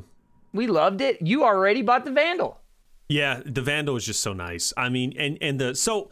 we 0.54 0.68
loved 0.68 1.02
it. 1.02 1.22
You 1.22 1.44
already 1.44 1.82
bought 1.82 2.06
the 2.06 2.12
Vandal. 2.12 2.60
Yeah, 3.08 3.42
the 3.46 3.62
Vandal 3.62 3.96
is 3.96 4.06
just 4.06 4.22
so 4.22 4.34
nice. 4.34 4.74
I 4.76 4.90
mean, 4.90 5.14
and 5.18 5.38
and 5.42 5.60
the 5.60 5.76
so 5.76 6.10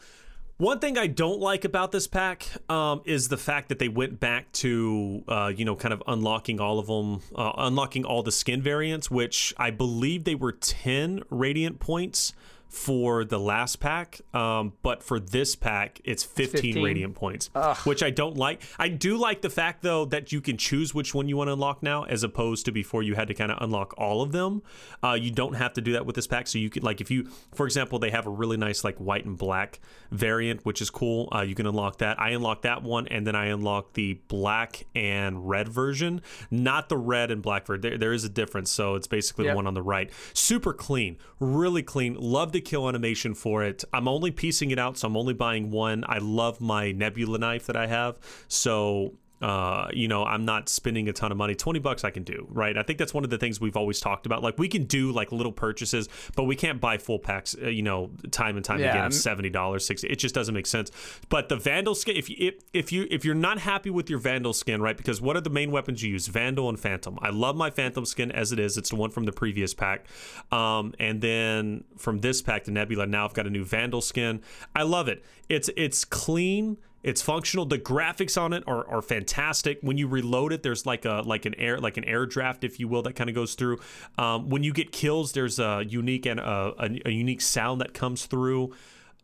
one 0.56 0.78
thing 0.78 0.96
I 0.96 1.08
don't 1.08 1.40
like 1.40 1.64
about 1.64 1.90
this 1.90 2.06
pack 2.06 2.46
um, 2.68 3.02
is 3.04 3.28
the 3.28 3.36
fact 3.36 3.68
that 3.70 3.80
they 3.80 3.88
went 3.88 4.20
back 4.20 4.52
to 4.52 5.24
uh, 5.26 5.52
you 5.54 5.64
know 5.64 5.74
kind 5.74 5.92
of 5.92 6.02
unlocking 6.06 6.60
all 6.60 6.78
of 6.78 6.86
them, 6.86 7.20
uh, 7.34 7.52
unlocking 7.58 8.04
all 8.04 8.22
the 8.22 8.32
skin 8.32 8.62
variants, 8.62 9.10
which 9.10 9.52
I 9.56 9.70
believe 9.70 10.24
they 10.24 10.36
were 10.36 10.52
ten 10.52 11.22
radiant 11.30 11.80
points 11.80 12.32
for 12.74 13.24
the 13.24 13.38
last 13.38 13.78
pack, 13.78 14.20
um, 14.34 14.72
but 14.82 15.02
for 15.02 15.20
this 15.20 15.54
pack, 15.54 16.00
it's 16.04 16.24
15, 16.24 16.60
15? 16.74 16.84
radiant 16.84 17.14
points, 17.14 17.48
which 17.84 18.02
I 18.02 18.10
don't 18.10 18.36
like. 18.36 18.62
I 18.78 18.88
do 18.88 19.16
like 19.16 19.42
the 19.42 19.50
fact 19.50 19.82
though 19.82 20.04
that 20.06 20.32
you 20.32 20.40
can 20.40 20.56
choose 20.56 20.92
which 20.92 21.14
one 21.14 21.28
you 21.28 21.36
want 21.36 21.48
to 21.48 21.52
unlock 21.52 21.82
now, 21.82 22.02
as 22.04 22.24
opposed 22.24 22.64
to 22.66 22.72
before 22.72 23.02
you 23.02 23.14
had 23.14 23.28
to 23.28 23.34
kind 23.34 23.52
of 23.52 23.58
unlock 23.62 23.94
all 23.96 24.22
of 24.22 24.32
them. 24.32 24.62
Uh, 25.02 25.12
you 25.12 25.30
don't 25.30 25.54
have 25.54 25.72
to 25.74 25.80
do 25.80 25.92
that 25.92 26.04
with 26.04 26.16
this 26.16 26.26
pack, 26.26 26.46
so 26.48 26.58
you 26.58 26.68
could 26.68 26.82
like 26.82 27.00
if 27.00 27.10
you, 27.10 27.28
for 27.54 27.64
example, 27.64 27.98
they 27.98 28.10
have 28.10 28.26
a 28.26 28.30
really 28.30 28.56
nice 28.56 28.82
like 28.82 28.96
white 28.98 29.24
and 29.24 29.38
black 29.38 29.78
variant, 30.10 30.64
which 30.64 30.82
is 30.82 30.90
cool. 30.90 31.28
Uh, 31.34 31.42
you 31.42 31.54
can 31.54 31.66
unlock 31.66 31.98
that. 31.98 32.20
I 32.20 32.30
unlocked 32.30 32.62
that 32.62 32.82
one, 32.82 33.06
and 33.08 33.24
then 33.26 33.36
I 33.36 33.46
unlocked 33.46 33.94
the 33.94 34.14
black 34.28 34.84
and 34.96 35.48
red 35.48 35.68
version, 35.68 36.20
not 36.50 36.88
the 36.88 36.96
red 36.96 37.30
and 37.30 37.40
black 37.40 37.66
version. 37.66 37.82
There, 37.82 37.98
there 37.98 38.12
is 38.12 38.24
a 38.24 38.28
difference, 38.28 38.70
so 38.72 38.96
it's 38.96 39.06
basically 39.06 39.44
Yep. 39.44 39.52
the 39.52 39.56
one 39.56 39.66
on 39.66 39.74
the 39.74 39.82
right. 39.82 40.10
Super 40.32 40.72
clean, 40.72 41.18
really 41.38 41.82
clean. 41.82 42.14
Love 42.18 42.50
kill 42.64 42.88
animation 42.88 43.34
for 43.34 43.62
it. 43.62 43.84
I'm 43.92 44.08
only 44.08 44.30
piecing 44.30 44.70
it 44.70 44.78
out, 44.78 44.98
so 44.98 45.08
I'm 45.08 45.16
only 45.16 45.34
buying 45.34 45.70
one. 45.70 46.04
I 46.08 46.18
love 46.18 46.60
my 46.60 46.92
Nebula 46.92 47.38
knife 47.38 47.66
that 47.66 47.76
I 47.76 47.86
have, 47.86 48.18
so 48.48 49.14
uh, 49.44 49.88
you 49.92 50.08
know, 50.08 50.24
I'm 50.24 50.46
not 50.46 50.70
spending 50.70 51.06
a 51.08 51.12
ton 51.12 51.30
of 51.30 51.36
money. 51.36 51.54
20 51.54 51.78
bucks 51.80 52.02
I 52.02 52.08
can 52.10 52.22
do, 52.22 52.46
right? 52.50 52.78
I 52.78 52.82
think 52.82 52.98
that's 52.98 53.12
one 53.12 53.24
of 53.24 53.30
the 53.30 53.36
things 53.36 53.60
we've 53.60 53.76
always 53.76 54.00
talked 54.00 54.24
about. 54.24 54.42
Like 54.42 54.58
we 54.58 54.68
can 54.68 54.84
do 54.84 55.12
like 55.12 55.32
little 55.32 55.52
purchases, 55.52 56.08
but 56.34 56.44
we 56.44 56.56
can't 56.56 56.80
buy 56.80 56.96
full 56.96 57.18
packs, 57.18 57.54
uh, 57.62 57.68
you 57.68 57.82
know, 57.82 58.10
time 58.30 58.56
and 58.56 58.64
time 58.64 58.80
Yeah, 58.80 58.90
again 58.90 59.02
I'm- 59.02 59.06
of 59.08 59.12
$70, 59.12 59.82
60 59.82 60.08
It 60.08 60.16
just 60.16 60.34
doesn't 60.34 60.54
make 60.54 60.66
sense. 60.66 60.90
But 61.28 61.50
the 61.50 61.56
Vandal 61.56 61.94
skin, 61.94 62.16
if 62.16 62.30
you 62.30 62.36
if, 62.38 62.54
if 62.72 62.90
you 62.92 63.06
if 63.10 63.22
you're 63.24 63.34
not 63.34 63.58
happy 63.58 63.90
with 63.90 64.08
your 64.08 64.18
Vandal 64.18 64.54
skin, 64.54 64.80
right? 64.80 64.96
Because 64.96 65.20
what 65.20 65.36
are 65.36 65.42
the 65.42 65.50
main 65.50 65.70
weapons 65.70 66.02
you 66.02 66.10
use? 66.10 66.26
Vandal 66.28 66.70
and 66.70 66.80
Phantom. 66.80 67.18
I 67.20 67.28
love 67.28 67.54
my 67.54 67.68
Phantom 67.68 68.06
skin 68.06 68.32
as 68.32 68.50
it 68.50 68.58
is. 68.58 68.78
It's 68.78 68.88
the 68.90 68.96
one 68.96 69.10
from 69.10 69.24
the 69.24 69.32
previous 69.32 69.74
pack. 69.74 70.06
Um, 70.52 70.94
and 70.98 71.20
then 71.20 71.84
from 71.98 72.20
this 72.20 72.40
pack, 72.40 72.64
the 72.64 72.70
Nebula, 72.70 73.06
now 73.06 73.26
I've 73.26 73.34
got 73.34 73.46
a 73.46 73.50
new 73.50 73.64
Vandal 73.64 74.00
skin. 74.00 74.40
I 74.74 74.84
love 74.84 75.06
it. 75.08 75.22
It's 75.50 75.68
it's 75.76 76.04
clean. 76.06 76.78
It's 77.04 77.20
functional. 77.20 77.66
The 77.66 77.78
graphics 77.78 78.40
on 78.40 78.54
it 78.54 78.64
are, 78.66 78.88
are 78.88 79.02
fantastic. 79.02 79.78
When 79.82 79.98
you 79.98 80.08
reload 80.08 80.52
it, 80.52 80.62
there's 80.62 80.86
like 80.86 81.04
a 81.04 81.22
like 81.24 81.44
an 81.44 81.54
air 81.56 81.78
like 81.78 81.98
an 81.98 82.04
air 82.04 82.24
draft, 82.24 82.64
if 82.64 82.80
you 82.80 82.88
will, 82.88 83.02
that 83.02 83.12
kind 83.12 83.28
of 83.28 83.36
goes 83.36 83.54
through. 83.54 83.78
Um, 84.16 84.48
when 84.48 84.62
you 84.62 84.72
get 84.72 84.90
kills, 84.90 85.32
there's 85.32 85.58
a 85.58 85.84
unique 85.86 86.24
and 86.24 86.40
a, 86.40 86.72
a, 86.78 87.00
a 87.06 87.10
unique 87.10 87.42
sound 87.42 87.82
that 87.82 87.92
comes 87.92 88.24
through. 88.24 88.72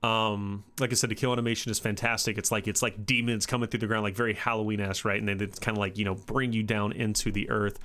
Um, 0.02 0.64
like 0.78 0.92
I 0.92 0.94
said, 0.94 1.10
the 1.10 1.14
kill 1.14 1.32
animation 1.32 1.70
is 1.70 1.78
fantastic. 1.78 2.37
It's 2.37 2.52
like 2.52 2.68
it's 2.68 2.82
like 2.82 3.06
demons 3.06 3.46
coming 3.46 3.68
through 3.68 3.80
the 3.80 3.87
ground, 3.87 4.04
like 4.04 4.14
very 4.14 4.34
Halloween 4.34 4.80
esque, 4.80 5.06
right? 5.06 5.18
And 5.18 5.28
then 5.28 5.40
it's 5.40 5.58
kind 5.58 5.76
of 5.76 5.80
like 5.80 5.96
you 5.96 6.04
know 6.04 6.14
bring 6.14 6.52
you 6.52 6.62
down 6.62 6.92
into 6.92 7.32
the 7.32 7.49
earth. 7.49 7.78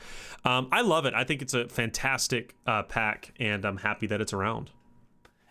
Um, 0.44 0.68
I 0.74 0.82
love 0.82 1.06
it. 1.06 1.14
I 1.14 1.24
think 1.24 1.42
it's 1.42 1.54
a 1.54 1.70
fantastic 1.70 2.56
uh, 2.68 2.84
pack, 2.84 3.34
and 3.40 3.66
I'm 3.66 3.78
happy 3.78 4.08
that 4.08 4.20
it's 4.20 4.34
around. 4.34 4.72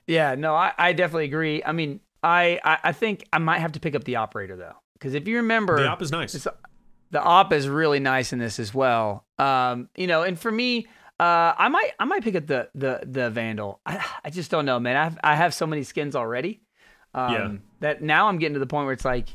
Yeah, 0.06 0.34
no, 0.34 0.54
I, 0.54 0.72
I 0.76 0.92
definitely 0.92 1.24
agree. 1.24 1.62
I 1.64 1.72
mean, 1.72 2.00
I, 2.24 2.58
I 2.64 2.78
I 2.84 2.92
think 2.92 3.24
I 3.32 3.38
might 3.38 3.58
have 3.58 3.72
to 3.72 3.80
pick 3.80 3.94
up 3.94 4.04
the 4.04 4.16
operator 4.16 4.56
though, 4.56 4.74
because 4.94 5.14
if 5.14 5.28
you 5.28 5.36
remember, 5.36 5.76
The 5.76 5.88
op 5.88 6.02
is 6.02 6.10
nice. 6.10 6.34
it's- 6.34 6.54
the 7.10 7.22
op 7.22 7.52
is 7.52 7.68
really 7.68 8.00
nice 8.00 8.32
in 8.32 8.40
this 8.40 8.58
as 8.58 8.74
well. 8.74 9.24
Um, 9.38 9.88
you 9.96 10.08
know, 10.08 10.22
and 10.24 10.36
for 10.36 10.50
me, 10.50 10.88
uh, 11.20 11.52
I 11.56 11.68
might 11.68 11.92
I 12.00 12.04
might 12.06 12.24
pick 12.24 12.34
up 12.34 12.46
the 12.46 12.68
the 12.74 13.00
the 13.04 13.30
Vandal. 13.30 13.78
I, 13.86 14.04
I 14.24 14.30
just 14.30 14.50
don't 14.50 14.64
know, 14.64 14.80
man. 14.80 14.96
I 14.96 15.04
have, 15.04 15.18
I 15.22 15.34
have 15.36 15.54
so 15.54 15.66
many 15.66 15.84
skins 15.84 16.16
already. 16.16 16.60
Um, 17.14 17.32
Yeah. 17.32 17.52
That 17.80 18.02
now 18.02 18.26
I'm 18.28 18.38
getting 18.38 18.54
to 18.54 18.58
the 18.60 18.66
point 18.66 18.86
where 18.86 18.94
it's 18.94 19.04
like, 19.04 19.28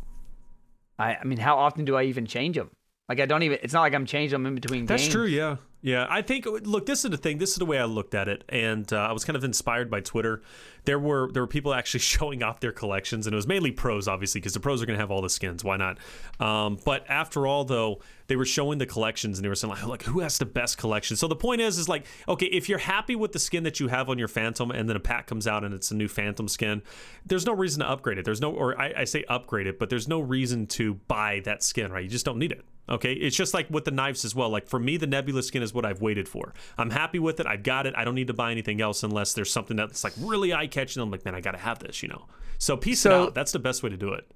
I 0.98 1.16
I 1.16 1.24
mean, 1.24 1.38
how 1.40 1.58
often 1.58 1.86
do 1.86 1.96
I 1.96 2.04
even 2.06 2.26
change 2.26 2.56
them? 2.58 2.72
Like 3.08 3.20
I 3.22 3.26
don't 3.26 3.44
even. 3.44 3.60
It's 3.64 3.74
not 3.74 3.82
like 3.82 3.94
I'm 3.94 4.06
changing 4.06 4.32
them 4.34 4.46
in 4.46 4.56
between. 4.56 4.86
That's 4.86 5.04
games. 5.04 5.14
true. 5.14 5.26
Yeah, 5.26 5.58
yeah. 5.82 6.08
I 6.10 6.22
think. 6.22 6.46
Look, 6.46 6.86
this 6.86 7.06
is 7.06 7.12
the 7.12 7.18
thing. 7.18 7.38
This 7.38 7.52
is 7.52 7.58
the 7.58 7.66
way 7.66 7.80
I 7.80 7.86
looked 7.86 8.14
at 8.14 8.28
it, 8.28 8.44
and 8.50 8.92
uh, 8.92 8.98
I 8.98 9.12
was 9.12 9.24
kind 9.24 9.36
of 9.38 9.44
inspired 9.44 9.90
by 9.90 10.02
Twitter. 10.02 10.42
There 10.86 11.00
were 11.00 11.32
there 11.32 11.44
were 11.44 11.48
people 11.48 11.74
actually 11.80 12.02
showing 12.02 12.44
off 12.44 12.60
their 12.60 12.72
collections, 12.72 13.28
and 13.28 13.34
it 13.34 13.36
was 13.36 13.48
mainly 13.48 13.72
pros, 13.72 14.08
obviously, 14.08 14.42
because 14.42 14.54
the 14.54 14.60
pros 14.60 14.82
are 14.82 14.86
going 14.86 14.98
to 14.98 15.02
have 15.02 15.12
all 15.12 15.22
the 15.22 15.30
skins. 15.30 15.64
Why 15.64 15.78
not? 15.78 15.98
Um, 16.40 16.78
but 16.84 17.06
after 17.10 17.48
all, 17.48 17.66
though, 17.66 18.00
they 18.28 18.36
were 18.36 18.46
showing 18.46 18.78
the 18.78 18.86
collections, 18.86 19.38
and 19.38 19.46
they 19.46 19.50
were 19.50 19.56
saying 19.56 19.74
like, 19.74 19.86
like, 19.86 20.04
who 20.04 20.20
has 20.20 20.38
the 20.38 20.46
best 20.46 20.78
collection? 20.78 21.16
So 21.18 21.28
the 21.28 21.36
point 21.36 21.62
is, 21.62 21.78
is 21.78 21.90
like, 21.90 22.06
okay, 22.28 22.48
if 22.48 22.70
you're 22.70 22.78
happy 22.78 23.16
with 23.16 23.32
the 23.32 23.40
skin 23.40 23.64
that 23.64 23.80
you 23.80 23.88
have 23.88 24.10
on 24.10 24.20
your 24.20 24.28
Phantom, 24.28 24.72
and 24.72 24.88
then 24.88 24.96
a 24.96 25.02
pack 25.02 25.28
comes 25.28 25.48
out 25.48 25.64
and 25.64 25.74
it's 25.74 25.92
a 25.92 25.96
new 25.96 26.08
Phantom 26.08 26.48
skin, 26.48 26.82
there's 27.26 27.46
no 27.46 27.54
reason 27.54 27.82
to 27.82 27.90
upgrade 27.90 28.18
it. 28.18 28.26
There's 28.26 28.42
no, 28.42 28.52
or 28.52 28.80
I, 28.80 28.94
I 28.98 29.04
say 29.06 29.24
upgrade 29.28 29.68
it, 29.68 29.80
but 29.80 29.90
there's 29.90 30.08
no 30.08 30.20
reason 30.20 30.68
to 30.68 30.96
buy 31.08 31.42
that 31.46 31.64
skin, 31.64 31.92
right? 31.92 32.04
You 32.04 32.10
just 32.10 32.26
don't 32.26 32.40
need 32.40 32.52
it. 32.52 32.64
Okay, 32.90 33.14
it's 33.14 33.36
just 33.36 33.54
like 33.54 33.70
with 33.70 33.86
the 33.86 33.92
knives 33.92 34.26
as 34.26 34.34
well. 34.34 34.50
Like 34.50 34.68
for 34.68 34.80
me, 34.80 34.98
the 34.98 35.08
Nebula 35.08 35.44
skin 35.44 35.62
is 35.62 35.74
what 35.74 35.86
I've 35.86 36.02
waited 36.02 36.28
for. 36.28 36.54
I'm 36.78 36.90
happy 36.90 37.20
with 37.20 37.40
it. 37.40 37.46
I've 37.46 37.64
got 37.64 37.86
it. 37.86 37.94
I 37.96 38.04
don't 38.04 38.16
need 38.16 38.28
to 38.28 38.34
buy 38.34 38.52
anything 38.52 38.82
else 38.82 39.04
unless 39.04 39.34
there's 39.34 39.52
something 39.52 39.78
that's 39.78 40.04
like 40.04 40.14
really 40.18 40.54
eye 40.54 40.68
catching. 40.68 41.02
I'm 41.02 41.12
like, 41.12 41.24
man, 41.24 41.36
I 41.36 41.42
gotta 41.42 41.60
have 41.60 41.80
this, 41.80 42.02
you 42.02 42.10
know. 42.10 42.26
So 42.58 42.76
piece 42.76 43.06
it 43.06 43.12
out. 43.12 43.36
That's 43.36 43.52
the 43.52 43.60
best 43.60 43.84
way 43.84 43.90
to 43.90 43.98
do 43.98 44.14
it. 44.14 44.30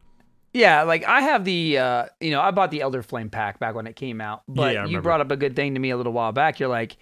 Yeah, 0.53 0.83
like 0.83 1.03
I 1.03 1.21
have 1.21 1.45
the 1.45 1.79
uh 1.79 2.05
you 2.21 2.29
know, 2.29 2.41
I 2.41 2.51
bought 2.51 2.69
the 2.69 2.79
Elderflame 2.81 3.31
pack 3.31 3.59
back 3.59 3.73
when 3.73 3.87
it 3.87 3.95
came 3.95 4.21
out. 4.21 4.43
But 4.47 4.75
Yeah, 4.75 4.85
you 4.85 5.01
brought 5.01 5.21
up 5.21 5.31
a 5.31 5.37
good 5.37 5.55
thing 5.55 5.73
to 5.73 5.79
me 5.79 5.89
a 5.89 5.97
little 5.97 6.13
while 6.13 6.31
back. 6.31 6.59
You're 6.59 6.69
like, 6.69 6.95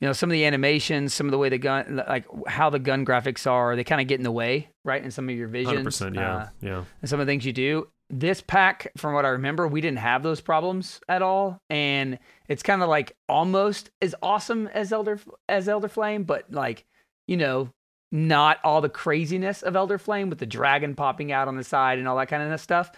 you 0.00 0.06
know, 0.06 0.12
some 0.12 0.30
of 0.30 0.32
the 0.32 0.46
animations, 0.46 1.12
some 1.12 1.26
of 1.26 1.30
the 1.30 1.38
way 1.38 1.50
the 1.50 1.58
gun 1.58 2.02
like 2.08 2.24
how 2.46 2.70
the 2.70 2.78
gun 2.78 3.04
graphics 3.04 3.50
are, 3.50 3.76
they 3.76 3.84
kind 3.84 4.00
of 4.00 4.06
get 4.08 4.18
in 4.18 4.24
the 4.24 4.32
way, 4.32 4.70
right? 4.82 5.04
In 5.04 5.10
some 5.10 5.28
of 5.28 5.36
your 5.36 5.48
visions. 5.48 5.68
Hundred 5.68 5.84
percent. 5.84 6.14
Yeah, 6.14 6.36
uh, 6.36 6.48
yeah. 6.62 6.84
and 7.02 7.10
some 7.10 7.20
of 7.20 7.26
the 7.26 7.30
things 7.30 7.44
you 7.44 7.52
do. 7.52 7.86
This 8.08 8.40
pack, 8.40 8.92
from 8.96 9.14
what 9.14 9.24
I 9.24 9.30
remember, 9.30 9.66
we 9.66 9.80
didn't 9.80 9.98
have 9.98 10.22
those 10.22 10.40
problems 10.40 11.00
at 11.08 11.22
all, 11.22 11.60
and 11.68 12.18
it's 12.48 12.62
kind 12.62 12.82
of 12.82 12.88
like 12.88 13.16
almost 13.28 13.90
as 14.00 14.14
awesome 14.22 14.68
as 14.68 14.92
Elder 14.92 15.18
as 15.48 15.66
Elderflame, 15.66 16.24
but 16.24 16.44
like 16.52 16.84
you 17.26 17.36
know, 17.36 17.72
not 18.12 18.58
all 18.62 18.80
the 18.80 18.88
craziness 18.88 19.62
of 19.62 19.74
Elderflame 19.74 20.28
with 20.28 20.38
the 20.38 20.46
dragon 20.46 20.94
popping 20.94 21.32
out 21.32 21.48
on 21.48 21.56
the 21.56 21.64
side 21.64 21.98
and 21.98 22.06
all 22.06 22.16
that 22.16 22.28
kind 22.28 22.52
of 22.52 22.60
stuff. 22.60 22.92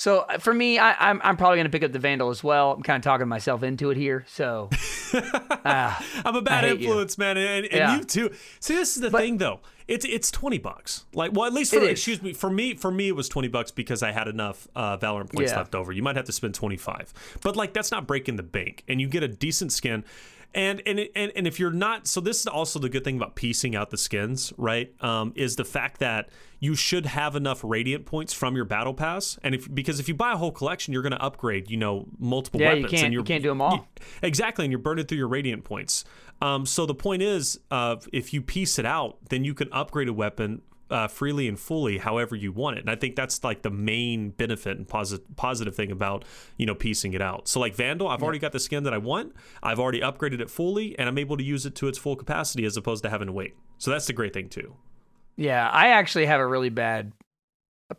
So 0.00 0.20
uh, 0.20 0.38
for 0.38 0.54
me, 0.54 0.78
I, 0.78 1.10
I'm 1.10 1.20
I'm 1.22 1.36
probably 1.36 1.58
gonna 1.58 1.68
pick 1.68 1.84
up 1.84 1.92
the 1.92 1.98
Vandal 1.98 2.30
as 2.30 2.42
well. 2.42 2.72
I'm 2.72 2.82
kind 2.82 2.96
of 2.96 3.04
talking 3.04 3.28
myself 3.28 3.62
into 3.62 3.90
it 3.90 3.98
here. 3.98 4.24
So 4.28 4.70
ah, 5.12 6.02
I'm 6.24 6.36
a 6.36 6.40
bad 6.40 6.64
hate 6.64 6.80
you. 6.80 6.86
influence, 6.86 7.18
man, 7.18 7.36
and, 7.36 7.66
and 7.66 7.74
Yeah. 7.74 7.96
you 7.98 8.04
too. 8.04 8.30
See, 8.60 8.74
this 8.74 8.96
is 8.96 9.02
the 9.02 9.10
But- 9.10 9.20
thing, 9.20 9.36
though. 9.36 9.60
It's 9.88 10.06
it's 10.06 10.30
twenty 10.30 10.56
bucks. 10.56 11.04
Like, 11.12 11.32
well, 11.34 11.46
at 11.46 11.52
least 11.52 11.74
for 11.74 11.82
excuse 11.84 12.22
me, 12.22 12.32
for 12.32 12.48
me, 12.48 12.74
for 12.76 12.90
me, 12.90 13.08
it 13.08 13.16
was 13.16 13.28
twenty 13.28 13.48
bucks 13.48 13.72
because 13.72 14.02
I 14.02 14.12
had 14.12 14.26
enough 14.26 14.68
uh, 14.74 14.96
Valorant 14.96 15.34
points 15.34 15.50
Yeah. 15.52 15.58
left 15.58 15.74
over. 15.74 15.92
You 15.92 16.02
might 16.02 16.16
have 16.16 16.26
to 16.26 16.32
spend 16.32 16.54
twenty 16.54 16.76
five, 16.78 17.12
but 17.42 17.54
like 17.56 17.74
that's 17.74 17.90
not 17.90 18.06
breaking 18.06 18.36
the 18.36 18.42
bank, 18.42 18.84
and 18.88 19.00
you 19.02 19.06
get 19.08 19.22
a 19.22 19.28
decent 19.28 19.72
skin. 19.72 20.04
And 20.52 20.82
and 20.84 20.98
and 21.14 21.30
and 21.36 21.46
if 21.46 21.60
you're 21.60 21.70
not, 21.70 22.08
so 22.08 22.20
this 22.20 22.40
is 22.40 22.46
also 22.48 22.78
the 22.80 22.88
good 22.88 23.04
thing 23.04 23.16
about 23.16 23.36
piecing 23.36 23.76
out 23.76 23.90
the 23.90 23.96
skins, 23.96 24.52
right? 24.56 24.92
Um, 25.00 25.32
is 25.36 25.54
the 25.54 25.64
fact 25.64 26.00
that 26.00 26.28
you 26.58 26.74
should 26.74 27.06
have 27.06 27.36
enough 27.36 27.60
radiant 27.62 28.04
points 28.04 28.32
from 28.32 28.56
your 28.56 28.64
battle 28.64 28.92
pass, 28.92 29.38
and 29.44 29.54
if 29.54 29.72
because 29.72 30.00
if 30.00 30.08
you 30.08 30.14
buy 30.14 30.32
a 30.32 30.36
whole 30.36 30.50
collection, 30.50 30.92
you're 30.92 31.02
going 31.02 31.12
to 31.12 31.22
upgrade, 31.22 31.70
you 31.70 31.76
know, 31.76 32.06
multiple 32.18 32.60
Yeah, 32.60 32.72
you 32.72 32.82
weapons, 32.82 32.90
can't- 32.90 33.04
and 33.04 33.12
you 33.12 33.18
you're, 33.18 33.24
can't 33.24 33.42
do 33.44 33.48
them 33.50 33.60
all. 33.62 33.86
Exactly, 34.22 34.64
and 34.64 34.72
you're 34.72 34.80
burning 34.80 35.06
through 35.06 35.18
your 35.18 35.28
radiant 35.28 35.62
points. 35.62 36.04
Um, 36.42 36.66
so 36.66 36.84
the 36.84 36.94
point 36.94 37.22
is, 37.22 37.60
uh, 37.70 37.96
if 38.12 38.32
you 38.34 38.42
piece 38.42 38.78
it 38.78 38.86
out, 38.86 39.18
then 39.28 39.44
you 39.44 39.54
can 39.54 39.68
upgrade 39.72 40.08
a 40.08 40.12
weapon 40.12 40.62
uh, 40.90 41.08
freely 41.08 41.46
and 41.48 41.58
fully, 41.58 41.98
however 41.98 42.34
you 42.36 42.52
want 42.52 42.76
it. 42.78 42.80
And 42.80 42.90
I 42.90 42.96
think 42.96 43.16
that's 43.16 43.42
like 43.44 43.62
the 43.62 43.70
main 43.70 44.30
benefit 44.30 44.76
and 44.76 44.86
positive 44.88 45.24
positive 45.36 45.74
thing 45.74 45.90
about 45.90 46.24
you 46.56 46.66
know 46.66 46.74
piecing 46.74 47.12
it 47.12 47.22
out. 47.22 47.48
So 47.48 47.60
like 47.60 47.74
Vandal, 47.74 48.08
I've 48.08 48.22
already 48.22 48.38
got 48.38 48.52
the 48.52 48.60
skin 48.60 48.82
that 48.84 48.92
I 48.94 48.98
want. 48.98 49.34
I've 49.62 49.78
already 49.80 50.00
upgraded 50.00 50.40
it 50.40 50.50
fully, 50.50 50.98
and 50.98 51.08
I'm 51.08 51.18
able 51.18 51.36
to 51.36 51.42
use 51.44 51.64
it 51.66 51.74
to 51.76 51.88
its 51.88 51.98
full 51.98 52.16
capacity 52.16 52.64
as 52.64 52.76
opposed 52.76 53.02
to 53.04 53.10
having 53.10 53.26
to 53.26 53.32
wait. 53.32 53.54
So 53.78 53.90
that's 53.90 54.06
the 54.06 54.12
great 54.12 54.32
thing 54.34 54.48
too. 54.48 54.74
yeah, 55.36 55.68
I 55.70 55.88
actually 55.88 56.26
have 56.26 56.40
a 56.40 56.46
really 56.46 56.68
bad 56.70 57.12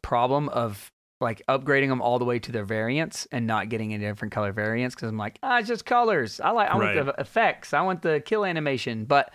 problem 0.02 0.50
of 0.50 0.92
like 1.20 1.42
upgrading 1.48 1.90
them 1.90 2.02
all 2.02 2.18
the 2.18 2.26
way 2.26 2.40
to 2.40 2.52
their 2.52 2.66
variants 2.66 3.28
and 3.32 3.46
not 3.46 3.70
getting 3.70 3.94
any 3.94 4.04
different 4.06 4.32
color 4.34 4.52
variants 4.52 4.96
because 4.96 5.10
I'm 5.10 5.18
like, 5.18 5.38
ah, 5.44 5.60
it's 5.60 5.68
just 5.68 5.86
colors. 5.86 6.40
I 6.40 6.50
like, 6.52 6.70
I 6.70 6.78
Right. 6.78 6.96
want 6.96 7.16
the 7.16 7.22
effects. 7.22 7.74
I 7.74 7.82
want 7.82 8.02
the 8.02 8.22
kill 8.26 8.44
animation. 8.46 9.06
But 9.06 9.32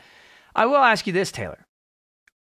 I 0.54 0.66
will 0.66 0.76
ask 0.76 1.06
you 1.06 1.12
this, 1.12 1.30
Taylor. 1.30 1.65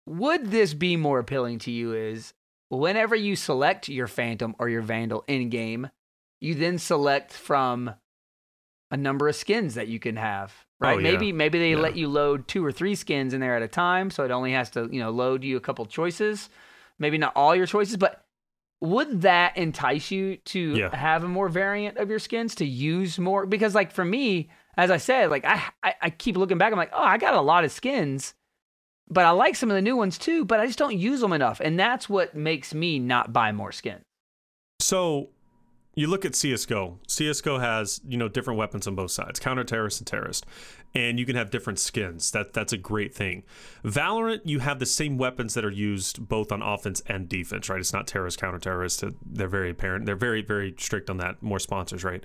Would 0.06 0.52
this 0.52 0.74
be 0.74 0.96
more 0.98 1.20
appealing 1.20 1.60
to 1.60 1.72
you? 1.72 1.94
Is 1.94 2.34
whenever 2.70 3.16
you 3.16 3.36
select 3.36 3.88
your 3.90 4.08
Phantom 4.08 4.56
or 4.60 4.70
your 4.70 4.82
Vandal 4.82 5.24
in 5.28 5.50
game, 5.50 5.90
you 6.42 6.56
then 6.56 6.78
select 6.78 7.32
from 7.34 7.94
a 8.92 8.98
number 8.98 9.28
of 9.28 9.36
skins 9.36 9.76
that 9.76 9.88
you 9.88 10.00
can 10.00 10.18
have. 10.18 10.54
Oh, 10.82 10.88
right? 10.88 10.96
Oh, 10.96 10.98
yeah. 11.00 11.12
Maybe 11.12 11.32
maybe 11.32 11.60
they 11.60 11.72
Yeah. 11.72 11.78
let 11.78 11.96
you 11.96 12.08
load 12.08 12.48
two 12.48 12.64
or 12.66 12.72
three 12.72 12.96
skins 12.96 13.34
in 13.34 13.40
there 13.42 13.56
at 13.56 13.62
a 13.64 13.68
time, 13.68 14.10
so 14.12 14.24
it 14.26 14.32
only 14.32 14.52
has 14.52 14.70
to 14.72 14.90
you 14.92 15.00
know 15.00 15.10
load 15.10 15.44
you 15.44 15.58
a 15.58 15.62
couple 15.62 15.86
choices. 15.86 16.50
Maybe 17.00 17.18
not 17.18 17.34
all 17.36 17.56
your 17.56 17.66
choices, 17.66 17.98
but 17.98 18.26
would 18.82 19.22
that 19.22 19.56
entice 19.58 20.12
you 20.12 20.36
to 20.38 20.78
Yeah. 20.78 20.96
have 20.96 21.24
a 21.24 21.28
more 21.30 21.48
variant 21.48 21.98
of 21.98 22.10
your 22.10 22.20
skins 22.20 22.54
to 22.56 22.66
use 22.66 23.18
more? 23.18 23.46
Because 23.46 23.74
like 23.74 23.92
for 23.92 24.04
me, 24.04 24.50
as 24.78 24.92
I 24.92 24.98
said, 24.98 25.30
like 25.32 25.46
I, 25.46 25.62
I 25.82 25.96
I 26.02 26.10
keep 26.10 26.36
looking 26.36 26.58
back, 26.58 26.72
I'm 26.74 26.78
like, 26.78 26.92
oh, 26.94 27.02
I 27.04 27.18
got 27.18 27.34
a 27.34 27.42
lot 27.42 27.64
of 27.64 27.72
skins, 27.72 28.34
but 29.10 29.26
I 29.26 29.32
like 29.32 29.56
some 29.56 29.70
of 29.70 29.76
the 29.76 29.82
new 29.82 29.96
ones 29.96 30.18
too, 30.18 30.46
but 30.46 30.60
I 30.60 30.66
just 30.66 30.80
don't 30.80 30.98
use 30.98 31.22
them 31.22 31.34
enough, 31.34 31.60
and 31.60 31.80
that's 31.80 32.10
what 32.10 32.36
makes 32.36 32.74
me 32.74 33.00
not 33.00 33.34
buy 33.34 33.52
more 33.52 33.72
skin. 33.72 34.02
So 34.80 35.30
you 35.96 36.08
look 36.08 36.26
at 36.26 36.36
CS:GO. 36.36 37.00
CS:GO 37.08 37.60
has 37.60 38.02
you 38.08 38.18
know 38.18 38.28
different 38.28 38.58
weapons 38.58 38.88
on 38.88 38.96
both 38.96 39.12
sides, 39.12 39.40
counter 39.40 39.64
terrorist 39.64 40.00
and 40.00 40.08
terrorist, 40.08 40.46
and 40.96 41.20
you 41.20 41.26
can 41.26 41.36
have 41.36 41.52
different 41.52 41.80
skins. 41.80 42.32
That 42.32 42.54
that's 42.54 42.74
a 42.74 42.78
great 42.78 43.14
thing. 43.14 43.44
Valorant, 43.84 44.42
you 44.46 44.60
have 44.60 44.80
the 44.80 44.86
same 44.86 45.18
weapons 45.18 45.54
that 45.54 45.64
are 45.64 45.72
used 45.72 46.28
both 46.28 46.52
on 46.52 46.62
offense 46.62 47.02
and 47.08 47.30
defense, 47.30 47.70
right? 47.70 47.80
It's 47.80 47.94
not 47.94 48.08
terrorist 48.08 48.40
counter 48.40 48.60
terrorist. 48.60 49.04
They're 49.26 49.48
very 49.48 49.70
apparent. 49.70 50.06
They're 50.06 50.16
very 50.16 50.42
very 50.42 50.74
strict 50.78 51.10
on 51.10 51.18
that. 51.18 51.44
More 51.44 51.60
sponsors, 51.60 52.04
right? 52.04 52.24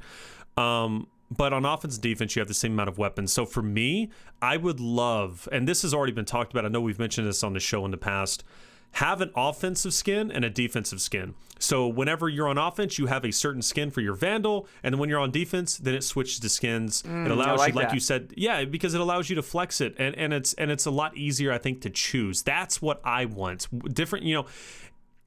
Um, 0.56 1.08
but 1.30 1.52
on 1.52 1.64
offense 1.64 1.94
and 1.94 2.02
defense, 2.02 2.34
you 2.34 2.40
have 2.40 2.48
the 2.48 2.54
same 2.54 2.72
amount 2.72 2.88
of 2.88 2.98
weapons. 2.98 3.32
So 3.32 3.44
for 3.44 3.62
me, 3.62 4.10
I 4.40 4.56
would 4.56 4.80
love, 4.80 5.48
and 5.52 5.68
this 5.68 5.82
has 5.82 5.92
already 5.92 6.12
been 6.12 6.24
talked 6.24 6.52
about. 6.52 6.64
I 6.64 6.68
know 6.68 6.80
we've 6.80 6.98
mentioned 6.98 7.26
this 7.26 7.42
on 7.42 7.52
the 7.52 7.60
show 7.60 7.84
in 7.84 7.90
the 7.90 7.98
past. 7.98 8.44
Have 8.92 9.20
an 9.20 9.30
offensive 9.36 9.92
skin 9.92 10.30
and 10.32 10.46
a 10.46 10.50
defensive 10.50 11.02
skin. 11.02 11.34
So 11.58 11.86
whenever 11.86 12.28
you're 12.28 12.48
on 12.48 12.56
offense, 12.56 12.98
you 12.98 13.06
have 13.06 13.24
a 13.24 13.32
certain 13.32 13.60
skin 13.60 13.90
for 13.90 14.00
your 14.00 14.14
Vandal, 14.14 14.66
and 14.82 14.94
then 14.94 14.98
when 14.98 15.10
you're 15.10 15.18
on 15.18 15.30
defense, 15.30 15.76
then 15.76 15.94
it 15.94 16.04
switches 16.04 16.40
to 16.40 16.48
skins. 16.48 17.02
it 17.02 17.08
mm, 17.08 17.30
allows 17.30 17.58
like 17.58 17.74
you, 17.74 17.76
like 17.76 17.88
that. 17.88 17.94
you 17.94 18.00
said, 18.00 18.32
yeah, 18.36 18.64
because 18.64 18.94
it 18.94 19.00
allows 19.00 19.28
you 19.28 19.36
to 19.36 19.42
flex 19.42 19.82
it, 19.82 19.94
and 19.98 20.14
and 20.16 20.32
it's 20.32 20.54
and 20.54 20.70
it's 20.70 20.86
a 20.86 20.90
lot 20.90 21.16
easier, 21.16 21.52
I 21.52 21.58
think, 21.58 21.82
to 21.82 21.90
choose. 21.90 22.42
That's 22.42 22.80
what 22.80 23.00
I 23.04 23.26
want. 23.26 23.66
Different, 23.94 24.24
you 24.24 24.34
know 24.34 24.46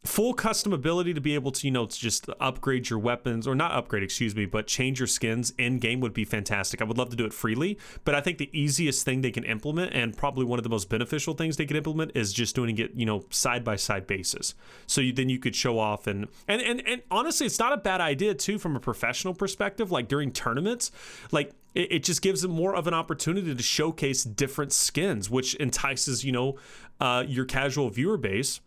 full 0.03 0.33
custom 0.33 0.73
ability 0.73 1.13
to 1.13 1.21
be 1.21 1.35
able 1.35 1.51
to 1.51 1.67
you 1.67 1.71
know 1.71 1.85
to 1.85 1.99
just 1.99 2.27
upgrade 2.39 2.89
your 2.89 2.97
weapons 2.97 3.47
or 3.47 3.53
not 3.53 3.71
upgrade 3.71 4.01
excuse 4.01 4.35
me 4.35 4.45
but 4.45 4.65
change 4.65 4.99
your 4.99 5.07
skins 5.07 5.53
in 5.59 5.77
game 5.77 5.99
would 5.99 6.13
be 6.13 6.25
fantastic. 6.25 6.81
I 6.81 6.85
would 6.85 6.97
love 6.97 7.11
to 7.11 7.15
do 7.15 7.25
it 7.25 7.33
freely 7.33 7.77
but 8.03 8.15
i 8.15 8.21
think 8.21 8.37
the 8.39 8.49
easiest 8.51 9.05
thing 9.05 9.21
they 9.21 9.31
can 9.31 9.43
implement 9.43 9.93
and 9.93 10.17
probably 10.17 10.43
one 10.43 10.57
of 10.57 10.63
the 10.63 10.69
most 10.69 10.89
beneficial 10.89 11.33
things 11.35 11.57
they 11.57 11.65
can 11.65 11.77
implement 11.77 12.11
is 12.15 12.33
just 12.33 12.55
doing 12.55 12.77
it 12.77 12.91
you 12.95 13.05
know 13.05 13.25
side 13.29 13.63
by 13.63 13.75
side 13.75 14.07
basis 14.07 14.55
so 14.87 15.01
you, 15.01 15.13
then 15.13 15.29
you 15.29 15.37
could 15.37 15.55
show 15.55 15.77
off 15.77 16.07
and, 16.07 16.27
and 16.47 16.61
and 16.61 16.81
and 16.87 17.01
honestly 17.11 17.45
it's 17.45 17.59
not 17.59 17.73
a 17.73 17.77
bad 17.77 18.01
idea 18.01 18.33
too 18.33 18.57
from 18.57 18.75
a 18.75 18.79
professional 18.79 19.33
perspective 19.33 19.91
like 19.91 20.07
during 20.07 20.31
tournaments. 20.31 20.91
Like 21.31 21.51
it, 21.73 22.03
just 22.03 22.21
gives 22.21 22.41
them 22.41 22.51
more 22.51 22.75
of 22.75 22.87
an 22.87 22.93
opportunity 22.93 23.55
to 23.55 23.63
showcase 23.63 24.25
different 24.25 24.73
skins 24.73 25.29
which 25.29 25.55
entices 25.55 26.25
you 26.25 26.31
know 26.31 26.57
uh, 26.99 27.23
your 27.25 27.45
casual 27.45 27.89
viewer 27.89 28.17
base 28.17 28.59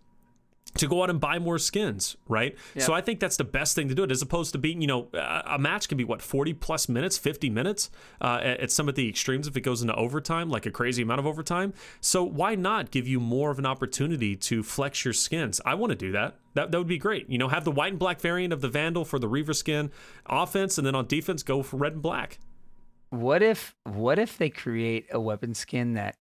to 0.78 0.88
go 0.88 1.02
out 1.02 1.10
and 1.10 1.20
buy 1.20 1.38
more 1.38 1.58
skins, 1.58 2.16
right? 2.28 2.56
So 2.78 2.92
I 2.92 3.00
think 3.00 3.20
that's 3.20 3.36
the 3.36 3.44
best 3.44 3.74
thing 3.74 3.88
to 3.88 3.94
do 3.94 4.02
it 4.02 4.10
as 4.10 4.22
opposed 4.22 4.52
to 4.52 4.58
being, 4.58 4.80
you 4.80 4.86
know, 4.86 5.08
a 5.14 5.58
match 5.58 5.88
can 5.88 5.96
be 5.96 6.04
what, 6.04 6.20
40 6.20 6.54
plus 6.54 6.88
minutes, 6.88 7.16
50 7.16 7.50
minutes 7.50 7.90
uh, 8.20 8.40
at 8.42 8.64
at 8.64 8.70
some 8.70 8.88
of 8.88 8.94
the 8.94 9.08
extremes 9.08 9.46
if 9.46 9.56
it 9.56 9.60
goes 9.60 9.82
into 9.82 9.94
overtime, 9.94 10.48
like 10.48 10.66
a 10.66 10.70
crazy 10.70 11.02
amount 11.02 11.20
of 11.20 11.26
overtime. 11.26 11.72
So 12.00 12.24
why 12.24 12.54
not 12.54 12.90
give 12.90 13.06
you 13.06 13.20
more 13.20 13.50
of 13.50 13.58
an 13.58 13.66
opportunity 13.66 14.34
to 14.36 14.62
flex 14.62 15.04
your 15.04 15.14
skins? 15.14 15.60
I 15.64 15.74
want 15.74 15.90
to 15.90 15.96
do 15.96 16.12
that. 16.12 16.38
That, 16.54 16.70
that 16.70 16.78
would 16.78 16.88
be 16.88 16.98
great. 16.98 17.28
You 17.28 17.38
know, 17.38 17.48
have 17.48 17.64
the 17.64 17.70
white 17.70 17.92
and 17.92 17.98
black 17.98 18.20
variant 18.20 18.52
of 18.52 18.60
the 18.60 18.68
Vandal 18.68 19.04
for 19.04 19.18
the 19.18 19.28
Reaver 19.28 19.54
skin 19.54 19.90
offense, 20.26 20.78
and 20.78 20.86
then 20.86 20.94
on 20.94 21.06
defense, 21.06 21.42
go 21.42 21.62
for 21.62 21.76
red 21.76 21.94
and 21.94 22.02
black. 22.02 22.38
What 23.10 23.42
if 23.42 23.74
what 23.84 24.18
if 24.18 24.38
they 24.38 24.50
create 24.50 25.06
a 25.12 25.20
weapon 25.20 25.54
skin 25.54 25.94
that 25.94 26.16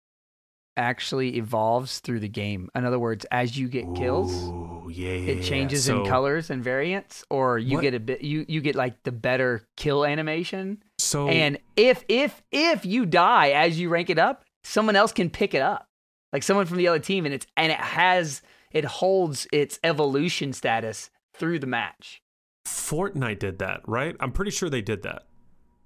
actually 0.76 1.36
evolves 1.36 2.00
through 2.00 2.20
the 2.20 2.28
game? 2.28 2.68
In 2.74 2.84
other 2.84 2.98
words, 2.98 3.26
as 3.30 3.56
you 3.56 3.68
get 3.68 3.84
kills, 3.94 4.32
Oh, 4.34 4.88
yeah, 4.90 5.10
it 5.10 5.42
changes 5.42 5.88
in 5.88 6.04
colors 6.04 6.50
and 6.50 6.62
variants, 6.64 7.24
or 7.30 7.58
you 7.58 7.76
What- 7.76 7.82
get 7.82 7.94
a 7.94 8.00
bit 8.00 8.22
you 8.22 8.44
you 8.48 8.60
get 8.60 8.74
like 8.74 9.02
the 9.04 9.12
better 9.12 9.66
kill 9.76 10.04
animation. 10.04 10.82
So 10.98 11.28
And 11.28 11.58
if 11.76 12.04
if 12.08 12.42
if 12.50 12.84
you 12.84 13.06
die 13.06 13.50
as 13.50 13.78
you 13.78 13.88
rank 13.88 14.10
it 14.10 14.18
up, 14.18 14.44
someone 14.64 14.96
else 14.96 15.12
can 15.12 15.30
pick 15.30 15.54
it 15.54 15.62
up. 15.62 15.86
Like 16.32 16.42
someone 16.42 16.66
from 16.66 16.76
the 16.78 16.88
other 16.88 16.98
team 16.98 17.24
and 17.24 17.34
it's 17.34 17.46
and 17.56 17.72
it 17.72 17.78
has 17.78 18.42
it 18.72 18.84
holds 18.84 19.48
its 19.52 19.78
evolution 19.82 20.52
status 20.52 21.10
through 21.34 21.58
the 21.58 21.66
match. 21.66 22.22
Fortnite 22.66 23.38
did 23.40 23.58
that, 23.58 23.80
right? 23.86 24.14
I'm 24.20 24.30
pretty 24.32 24.50
sure 24.52 24.70
they 24.70 24.82
did 24.82 25.02
that. 25.02 25.24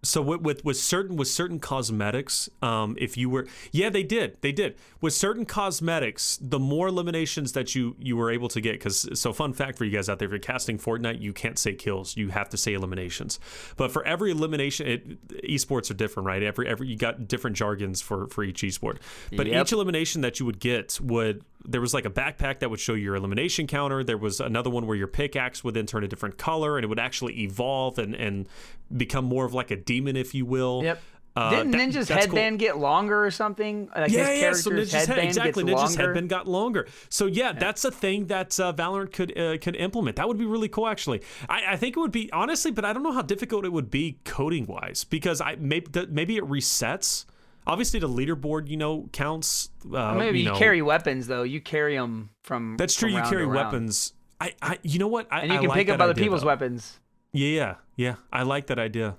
So 0.04 0.22
with 0.22 0.42
with, 0.42 0.64
with 0.64 0.76
certain 0.76 1.16
with 1.16 1.28
certain 1.28 1.58
cosmetics, 1.58 2.48
um, 2.62 2.96
if 2.98 3.16
you 3.16 3.28
were 3.28 3.46
yeah, 3.72 3.90
they 3.90 4.02
did, 4.02 4.36
they 4.40 4.52
did. 4.52 4.76
With 5.00 5.14
certain 5.14 5.44
cosmetics, 5.44 6.38
the 6.40 6.58
more 6.58 6.88
eliminations 6.88 7.52
that 7.52 7.74
you 7.74 7.96
you 7.98 8.16
were 8.16 8.30
able 8.30 8.48
to 8.48 8.60
get, 8.60 8.72
because 8.72 9.08
so 9.18 9.32
fun 9.32 9.52
fact 9.52 9.78
for 9.78 9.84
you 9.84 9.90
guys 9.90 10.08
out 10.08 10.18
there, 10.18 10.26
if 10.26 10.32
you're 10.32 10.38
casting 10.38 10.78
Fortnite, 10.78 11.20
you 11.20 11.32
can't 11.32 11.58
say 11.58 11.74
kills, 11.74 12.16
you 12.16 12.28
have 12.28 12.48
to 12.50 12.56
say 12.56 12.74
eliminations. 12.74 13.40
But 13.76 13.90
for 13.90 14.04
every 14.04 14.30
elimination, 14.30 14.86
it, 14.86 15.26
esports 15.48 15.90
are 15.90 15.94
different, 15.94 16.26
right? 16.26 16.42
Every 16.42 16.68
every 16.68 16.88
you 16.88 16.96
got 16.96 17.26
different 17.26 17.56
jargons 17.56 18.00
for 18.00 18.28
for 18.28 18.44
each 18.44 18.62
esport. 18.62 18.98
But 19.36 19.46
Yep. 19.46 19.66
each 19.66 19.72
elimination 19.72 20.20
that 20.20 20.40
you 20.40 20.46
would 20.46 20.60
get 20.60 20.98
would 21.00 21.44
there 21.64 21.80
was 21.80 21.94
like 21.94 22.04
a 22.04 22.10
backpack 22.10 22.58
that 22.60 22.70
would 22.70 22.80
show 22.80 22.94
your 22.94 23.14
elimination 23.16 23.66
counter. 23.66 24.04
There 24.04 24.18
was 24.18 24.40
another 24.40 24.70
one 24.70 24.86
where 24.86 24.96
your 24.96 25.06
pickaxe 25.06 25.64
would 25.64 25.74
then 25.74 25.86
turn 25.86 26.04
a 26.04 26.08
different 26.08 26.38
color 26.38 26.76
and 26.76 26.84
it 26.84 26.88
would 26.88 26.98
actually 27.00 27.40
evolve 27.42 27.98
and 27.98 28.14
and 28.14 28.48
become 28.94 29.24
more 29.24 29.44
of 29.44 29.54
like 29.54 29.70
a 29.70 29.76
demon, 29.76 30.16
if 30.16 30.34
you 30.34 30.44
will. 30.46 30.82
Yep. 30.84 31.02
Uh, 31.36 31.50
Didn't 31.50 31.72
that- 31.72 31.80
Ninja's 31.80 32.06
that's 32.06 32.26
cool. 32.26 32.36
headband 32.36 32.60
get 32.60 32.78
longer 32.78 33.24
or 33.24 33.30
something? 33.32 33.88
Like 33.96 34.12
Yeah, 34.12 34.32
yeah. 34.32 34.52
So 34.52 34.70
Ninja's 34.70 34.92
head, 34.92 35.08
headband 35.08 35.28
exactly. 35.28 35.64
Ninja's 35.64 35.74
longer. 35.96 36.02
headband 36.02 36.28
got 36.28 36.46
longer. 36.46 36.86
So 37.08 37.26
yeah, 37.26 37.50
that's 37.52 37.84
a 37.84 37.90
thing 37.90 38.26
that 38.26 38.60
uh, 38.60 38.72
Valorant 38.72 39.12
could 39.12 39.36
uh, 39.36 39.58
could 39.58 39.74
implement. 39.74 40.16
That 40.16 40.28
would 40.28 40.38
be 40.38 40.44
really 40.46 40.68
cool, 40.68 40.86
actually. 40.86 41.22
I, 41.48 41.72
I 41.72 41.76
think 41.76 41.96
it 41.96 42.00
would 42.00 42.12
be 42.12 42.30
honestly, 42.32 42.70
but 42.70 42.84
I 42.84 42.92
don't 42.92 43.02
know 43.02 43.10
how 43.12 43.22
difficult 43.22 43.64
it 43.64 43.72
would 43.72 43.90
be 43.90 44.18
coding 44.24 44.66
wise 44.66 45.02
because 45.02 45.40
I 45.40 45.56
maybe 45.58 46.06
maybe 46.08 46.36
it 46.36 46.44
resets. 46.44 47.24
Obviously, 47.66 47.98
the 48.00 48.08
leaderboard, 48.08 48.68
you 48.68 48.76
know, 48.76 49.08
counts. 49.12 49.70
Uh, 49.92 50.14
Maybe 50.14 50.40
you, 50.40 50.46
know, 50.50 50.56
carry 50.56 50.82
weapons 50.82 51.26
though. 51.26 51.42
You 51.44 51.60
carry 51.60 51.96
them 51.96 52.30
from. 52.42 52.76
That's 52.76 52.94
true. 52.94 53.10
from 53.10 53.22
You 53.24 53.30
carry 53.30 53.46
weapons. 53.46 54.12
I, 54.40 54.52
I, 54.60 54.78
you 54.82 54.98
know 54.98 55.08
what? 55.08 55.26
I, 55.30 55.40
and 55.40 55.50
you 55.52 55.58
I 55.58 55.60
can 55.60 55.68
like 55.68 55.76
pick 55.78 55.88
up 55.88 56.00
other 56.00 56.10
idea, 56.12 56.24
people's 56.24 56.42
though. 56.42 56.48
weapons. 56.48 56.98
Yeah, 57.32 57.48
yeah, 57.48 57.74
yeah. 57.96 58.14
I 58.32 58.42
like 58.42 58.66
that 58.66 58.78
idea. 58.78 59.16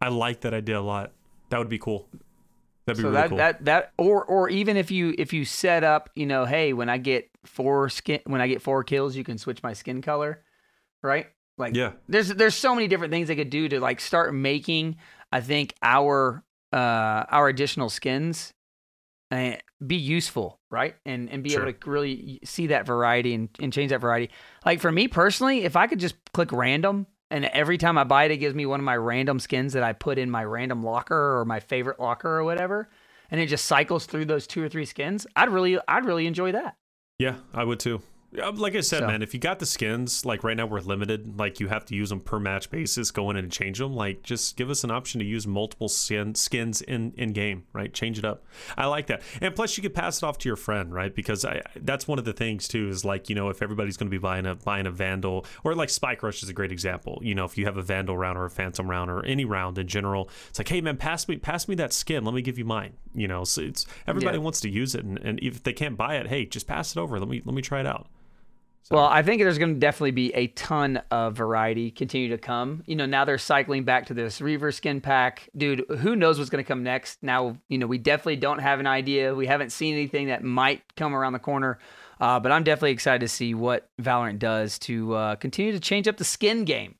I 0.00 0.08
like 0.08 0.40
that 0.40 0.54
idea 0.54 0.78
a 0.78 0.80
lot. 0.80 1.12
That 1.50 1.58
would 1.58 1.68
be 1.68 1.78
cool. 1.78 2.08
That'd 2.86 2.96
be 2.98 3.02
So 3.02 3.08
really 3.10 3.20
that 3.20 3.28
cool. 3.28 3.38
that 3.38 3.64
that 3.66 3.92
or 3.98 4.24
or 4.24 4.48
even 4.48 4.76
if 4.76 4.90
you 4.90 5.14
if 5.18 5.32
you 5.32 5.44
set 5.44 5.84
up, 5.84 6.08
you 6.14 6.26
know, 6.26 6.44
hey, 6.46 6.72
when 6.72 6.88
I 6.88 6.96
get 6.98 7.28
four 7.44 7.88
skin 7.90 8.20
when 8.24 8.40
I 8.40 8.48
get 8.48 8.62
four 8.62 8.82
kills, 8.84 9.14
you 9.14 9.22
can 9.24 9.36
switch 9.38 9.62
my 9.62 9.74
skin 9.74 10.00
color, 10.02 10.42
right? 11.02 11.26
Like 11.58 11.76
Yeah. 11.76 11.92
there's 12.08 12.28
there's 12.28 12.54
so 12.54 12.74
many 12.74 12.88
different 12.88 13.12
things 13.12 13.28
they 13.28 13.36
could 13.36 13.50
do 13.50 13.68
to 13.68 13.78
like 13.80 14.00
start 14.00 14.32
making 14.34 14.96
I 15.30 15.40
think 15.42 15.74
our 15.82 16.42
uh 16.72 17.24
our 17.30 17.48
additional 17.48 17.88
skins 17.90 18.52
uh, 19.30 19.56
be 19.84 19.96
useful, 19.96 20.60
right? 20.70 20.94
And 21.06 21.30
and 21.30 21.42
be 21.42 21.50
Sure. 21.50 21.62
able 21.68 21.72
to 21.72 21.90
really 21.90 22.38
see 22.44 22.68
that 22.68 22.86
variety 22.86 23.34
and, 23.34 23.48
and 23.60 23.72
change 23.72 23.90
that 23.90 24.00
variety. 24.00 24.30
Like 24.64 24.80
for 24.80 24.92
me 24.92 25.08
personally, 25.08 25.64
if 25.64 25.74
I 25.74 25.86
could 25.86 25.98
just 26.00 26.14
click 26.32 26.52
random 26.52 27.06
and 27.30 27.46
every 27.46 27.78
time 27.78 27.96
I 27.96 28.04
buy 28.04 28.24
it, 28.24 28.30
it 28.30 28.36
gives 28.36 28.54
me 28.54 28.66
one 28.66 28.78
of 28.78 28.84
my 28.84 28.96
random 28.96 29.40
skins 29.40 29.72
that 29.72 29.82
I 29.82 29.94
put 29.94 30.18
in 30.18 30.30
my 30.30 30.44
random 30.44 30.82
locker 30.82 31.38
or 31.38 31.46
my 31.46 31.60
favorite 31.60 31.98
locker 31.98 32.28
or 32.28 32.44
whatever, 32.44 32.90
and 33.30 33.40
it 33.40 33.46
just 33.46 33.64
cycles 33.64 34.04
through 34.04 34.26
those 34.26 34.46
two 34.46 34.62
or 34.62 34.68
three 34.68 34.84
skins. 34.84 35.26
I'd 35.34 35.48
really 35.48 35.78
I'd 35.88 36.04
really 36.04 36.26
enjoy 36.26 36.52
that. 36.52 36.76
Yeah, 37.18 37.36
I 37.54 37.64
would 37.64 37.80
too. 37.80 38.02
Yeah, 38.34 38.46
um, 38.46 38.56
Like 38.56 38.74
I 38.74 38.80
said, 38.80 39.00
So- 39.00 39.06
man, 39.08 39.20
if 39.22 39.34
you 39.34 39.40
got 39.40 39.58
the 39.58 39.66
skins, 39.66 40.24
like 40.24 40.42
right 40.42 40.56
now 40.56 40.64
we're 40.66 40.80
limited, 40.80 41.38
like 41.38 41.60
you 41.60 41.68
have 41.68 41.84
to 41.86 41.94
use 41.94 42.08
them 42.08 42.20
per 42.20 42.38
match 42.40 42.70
basis, 42.70 43.10
go 43.10 43.28
in 43.30 43.36
and 43.36 43.52
change 43.52 43.78
them. 43.78 43.94
Like 43.94 44.22
just 44.22 44.56
give 44.56 44.70
us 44.70 44.84
an 44.84 44.90
option 44.90 45.18
to 45.20 45.24
use 45.26 45.46
multiple 45.46 45.88
skin, 45.88 46.34
skins 46.34 46.80
in 46.80 47.12
in 47.16 47.32
game, 47.32 47.64
right? 47.74 47.92
Change 47.92 48.18
it 48.18 48.24
up. 48.24 48.44
I 48.76 48.86
like 48.86 49.06
that. 49.08 49.20
And 49.42 49.54
plus 49.54 49.76
you 49.76 49.82
could 49.82 49.92
pass 49.94 50.18
it 50.18 50.24
off 50.24 50.38
to 50.38 50.48
your 50.48 50.56
friend, 50.56 50.94
right? 50.94 51.14
Because 51.14 51.44
I 51.44 51.60
that's 51.76 52.08
one 52.08 52.18
of 52.18 52.24
the 52.24 52.32
things 52.32 52.68
too 52.68 52.88
is 52.88 53.04
like, 53.04 53.28
you 53.28 53.34
know, 53.34 53.50
if 53.50 53.60
everybody's 53.60 53.96
going 53.98 54.06
to 54.08 54.10
be 54.10 54.18
buying 54.18 54.46
a 54.46 54.54
buying 54.54 54.86
a 54.86 54.90
Vandal 54.90 55.44
or 55.62 55.74
like 55.74 55.90
Spike 55.90 56.22
Rush 56.22 56.42
is 56.42 56.48
a 56.48 56.54
great 56.54 56.72
example. 56.72 57.20
You 57.22 57.34
know, 57.34 57.44
if 57.44 57.58
you 57.58 57.66
have 57.66 57.76
a 57.76 57.82
Vandal 57.82 58.16
round 58.16 58.38
or 58.38 58.46
a 58.46 58.50
Phantom 58.50 58.88
round 58.88 59.10
or 59.10 59.24
any 59.26 59.44
round 59.44 59.76
in 59.76 59.88
general, 59.88 60.30
it's 60.48 60.58
like, 60.58 60.68
"Hey 60.68 60.80
man, 60.80 60.96
pass 60.96 61.28
me 61.28 61.36
pass 61.36 61.68
me 61.68 61.74
that 61.74 61.92
skin. 61.92 62.24
Let 62.24 62.34
me 62.34 62.40
give 62.42 62.58
you 62.58 62.64
mine." 62.64 62.94
You 63.14 63.28
know, 63.28 63.44
so 63.44 63.60
it's 63.60 63.84
everybody 64.06 64.38
Yeah. 64.38 64.44
wants 64.44 64.60
to 64.62 64.70
use 64.70 64.94
it 64.94 65.04
and, 65.04 65.18
and 65.18 65.38
if 65.42 65.62
they 65.62 65.74
can't 65.74 65.98
buy 65.98 66.16
it, 66.16 66.28
hey, 66.28 66.46
just 66.46 66.66
pass 66.66 66.92
it 66.96 66.98
over. 66.98 67.18
Let 67.18 67.28
me 67.28 67.42
let 67.44 67.54
me 67.54 67.60
try 67.62 67.80
it 67.80 67.86
out. 67.86 68.06
So- 68.84 68.96
Well, 68.96 69.04
I 69.06 69.22
think 69.22 69.40
there's 69.40 69.58
going 69.58 69.74
to 69.74 69.80
definitely 69.80 70.10
be 70.10 70.34
a 70.34 70.48
ton 70.48 71.00
of 71.10 71.34
variety 71.36 71.90
continue 71.90 72.28
to 72.30 72.38
come. 72.38 72.82
You 72.86 72.96
know, 72.96 73.06
now 73.06 73.24
they're 73.24 73.38
cycling 73.38 73.84
back 73.84 74.06
to 74.06 74.14
this 74.14 74.40
Reaver 74.40 74.72
skin 74.72 75.00
pack. 75.00 75.48
Dude, 75.56 75.84
who 75.98 76.16
knows 76.16 76.38
what's 76.38 76.50
going 76.50 76.62
to 76.64 76.68
come 76.68 76.82
next? 76.82 77.22
Now, 77.22 77.56
you 77.68 77.78
know, 77.78 77.86
we 77.86 77.98
definitely 77.98 78.36
don't 78.36 78.58
have 78.58 78.80
an 78.80 78.86
idea. 78.86 79.34
We 79.34 79.46
haven't 79.46 79.70
seen 79.70 79.94
anything 79.94 80.26
that 80.28 80.42
might 80.42 80.82
come 80.96 81.14
around 81.14 81.32
the 81.32 81.38
corner. 81.38 81.78
Uh, 82.20 82.38
but 82.38 82.52
I'm 82.52 82.62
definitely 82.62 82.92
excited 82.92 83.20
to 83.20 83.28
see 83.28 83.54
what 83.54 83.88
Valorant 84.00 84.38
does 84.38 84.78
to 84.80 85.14
uh, 85.14 85.36
continue 85.36 85.72
to 85.72 85.80
change 85.80 86.06
up 86.06 86.16
the 86.16 86.24
skin 86.24 86.64
game 86.64 86.94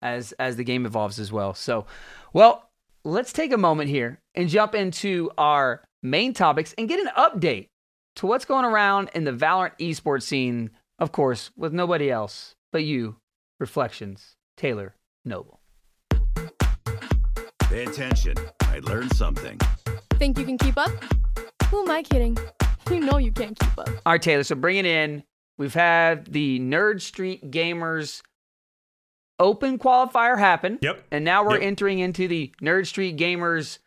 as 0.00 0.32
as 0.32 0.56
the 0.56 0.64
game 0.64 0.86
evolves 0.86 1.18
as 1.18 1.30
well. 1.30 1.52
So, 1.54 1.86
well, 2.32 2.70
let's 3.04 3.32
take 3.32 3.52
a 3.52 3.58
moment 3.58 3.90
here 3.90 4.20
and 4.34 4.48
jump 4.48 4.74
into 4.74 5.30
our 5.36 5.82
main 6.02 6.32
topics 6.32 6.74
and 6.78 6.88
get 6.88 7.00
an 7.00 7.10
update 7.18 7.68
to 8.16 8.26
what's 8.26 8.44
going 8.46 8.64
around 8.64 9.10
in 9.14 9.24
the 9.24 9.32
Valorant 9.32 9.78
esports 9.78 10.22
scene, 10.22 10.70
of 11.02 11.10
course, 11.10 11.50
with 11.56 11.72
nobody 11.72 12.10
else 12.10 12.54
but 12.70 12.84
you, 12.84 13.16
Reflections, 13.58 14.36
Taylor 14.56 14.94
Noble. 15.24 15.58
Pay 17.68 17.84
attention. 17.84 18.34
I 18.62 18.78
learned 18.78 19.14
something. 19.16 19.58
Think 20.14 20.38
you 20.38 20.44
can 20.44 20.56
keep 20.58 20.78
up? 20.78 20.90
Who 21.70 21.82
am 21.82 21.90
I 21.90 22.02
kidding? 22.02 22.36
You 22.90 22.98
know 23.00 23.16
you 23.16 23.30
can't 23.30 23.56
keep 23.58 23.78
up. 23.78 23.88
All 24.04 24.12
right, 24.12 24.20
Taylor, 24.20 24.42
so 24.42 24.54
bring 24.56 24.76
it 24.76 24.84
in. 24.84 25.22
We've 25.56 25.72
had 25.72 26.26
the 26.26 26.58
Nerd 26.60 27.00
Street 27.00 27.48
Gamers 27.50 28.22
Open 29.38 29.78
qualifier 29.78 30.36
happen. 30.38 30.78
Yep. 30.82 31.04
And 31.12 31.24
now 31.24 31.44
we're 31.44 31.54
Yep. 31.54 31.62
entering 31.62 31.98
into 32.00 32.26
the 32.28 32.52
Nerd 32.60 32.86
Street 32.88 33.16
Gamers 33.16 33.78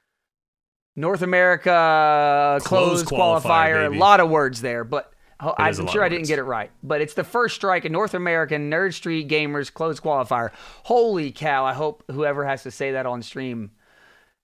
North 0.95 1.21
America 1.21 2.57
Closed 2.63 3.05
closed 3.05 3.43
qualifier, 3.43 3.89
qualifier. 3.89 3.95
A 3.95 3.99
lot 3.99 4.21
of 4.21 4.29
words 4.29 4.61
there, 4.61 4.83
but 4.85 5.13
Oh, 5.45 5.53
I'm 5.57 5.73
a 5.75 5.83
lot 5.83 5.91
sure 5.91 6.03
I 6.03 6.09
didn't 6.09 6.27
get 6.27 6.39
it 6.39 6.43
right. 6.43 6.71
But 6.81 7.01
it's 7.01 7.13
the 7.13 7.23
first 7.23 7.55
strike 7.55 7.85
in 7.85 7.91
North 7.91 8.15
American 8.15 8.71
Nerd 8.71 8.93
Street 8.93 9.27
Gamers 9.27 9.71
closed 9.71 10.01
qualifier. 10.01 10.49
Holy 10.83 11.31
cow! 11.31 11.63
I 11.63 11.73
hope 11.73 12.03
whoever 12.09 12.45
has 12.45 12.63
to 12.63 12.71
say 12.71 12.93
that 12.93 13.05
on 13.05 13.21
stream 13.21 13.71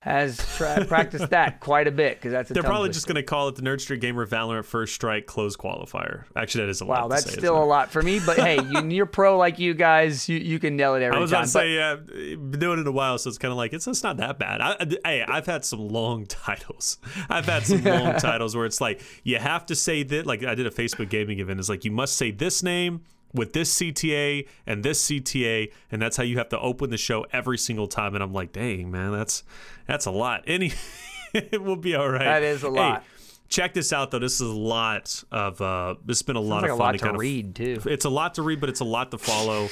has 0.02 0.38
tra- 0.58 0.84
practiced 0.86 1.30
that 1.30 1.60
quite 1.60 1.88
a 1.88 1.92
bit 1.92 2.18
because 2.18 2.32
that's 2.32 2.50
a 2.50 2.54
They're 2.56 2.64
probably 2.64 2.90
just 2.90 3.06
going 3.06 3.18
to 3.18 3.24
call 3.24 3.50
it 3.50 3.56
the 3.56 3.62
Nerd 3.62 3.82
Street 3.82 4.02
Gamer 4.02 4.26
Valorant 4.26 4.66
First 4.66 4.96
Strike 4.96 5.28
Close 5.28 5.56
Qualifier. 5.56 6.24
Actually, 6.36 6.66
that 6.66 6.72
is 6.72 6.82
a 6.82 6.86
lot. 6.86 7.02
Wow, 7.02 7.04
to 7.04 7.10
that's 7.10 7.26
say, 7.32 7.38
still 7.38 7.62
a 7.62 7.64
lot 7.64 7.92
for 7.92 8.02
me. 8.02 8.20
But 8.20 8.38
hey, 8.40 8.60
you, 8.64 8.90
you're 8.90 9.06
pro 9.06 9.38
like 9.38 9.60
you 9.60 9.76
guys. 9.76 10.28
You, 10.28 10.40
you 10.40 10.58
can 10.58 10.76
nail 10.76 10.96
it 10.96 11.04
every 11.04 11.12
time. 11.12 11.20
I 11.20 11.22
was 11.22 11.32
about 11.32 11.42
to 11.42 11.48
say, 11.50 11.76
yeah, 11.76 11.96
been 11.98 12.60
doing 12.60 12.80
it 12.80 12.88
a 12.88 12.92
while, 12.92 13.20
so 13.20 13.30
it's 13.30 13.38
kind 13.38 13.52
of 13.52 13.58
like 13.58 13.74
it's, 13.74 13.86
it's 13.86 14.02
not 14.02 14.18
that 14.18 14.40
bad. 14.40 14.60
I, 14.60 14.72
I- 14.80 14.98
hey, 15.08 15.24
I've 15.28 15.46
had 15.46 15.64
some 15.64 15.88
long 15.88 16.26
titles. 16.28 16.98
I've 17.30 17.46
had 17.46 17.68
some 17.68 17.84
long 17.84 18.16
titles 18.18 18.56
where 18.56 18.66
it's 18.66 18.82
like 18.82 19.04
you 19.24 19.38
have 19.38 19.68
to 19.68 19.76
say 19.76 20.02
that. 20.02 20.26
Like 20.26 20.44
I 20.44 20.56
did 20.56 20.66
a 20.66 20.72
Facebook 20.72 21.10
gaming 21.10 21.40
event. 21.40 21.60
It's 21.60 21.70
like 21.70 21.86
you 21.86 21.92
must 21.92 22.16
say 22.18 22.32
this 22.32 22.64
name 22.64 23.02
with 23.34 23.54
this 23.54 23.74
CTA 23.80 24.48
and 24.66 24.84
this 24.84 25.06
CTA, 25.10 25.72
and 25.92 26.02
that's 26.02 26.18
how 26.18 26.24
you 26.24 26.38
have 26.38 26.50
to 26.50 26.60
open 26.60 26.90
the 26.90 26.98
show 26.98 27.26
every 27.32 27.58
single 27.58 27.88
time. 27.88 28.14
And 28.16 28.24
I'm 28.24 28.34
like, 28.34 28.52
dang 28.54 28.92
man, 28.92 29.12
that's 29.12 29.44
that's 29.88 30.06
a 30.06 30.12
lot. 30.12 30.44
Any, 30.48 30.74
it 31.34 31.62
will 31.62 31.76
be 31.78 31.96
all 31.96 32.10
right. 32.10 32.26
That 32.26 32.44
is 32.44 32.64
a 32.64 32.68
Hey, 32.70 32.74
lot. 32.74 33.04
check 33.50 33.74
this 33.74 33.94
out 33.94 34.12
though. 34.12 34.20
This 34.20 34.36
is 34.42 34.50
a 34.50 34.54
lot 34.54 35.24
of. 35.32 35.62
uh 35.62 35.96
This 36.06 36.18
has 36.20 36.24
been 36.24 36.36
a 36.36 36.42
lot 36.42 36.64
like 36.64 36.72
of 36.72 36.76
a 36.76 36.78
fun 36.78 36.86
lot 36.88 36.92
to 36.94 36.98
to 36.98 37.04
kind 37.04 37.16
of 37.16 37.20
read 37.22 37.56
too. 37.56 37.82
it's 37.86 38.06
a 38.06 38.10
lot 38.10 38.36
to 38.36 38.42
read, 38.42 38.60
but 38.60 38.70
it's 38.70 38.82
a 38.82 38.86
lot 38.86 39.12
to 39.12 39.18
follow. 39.18 39.70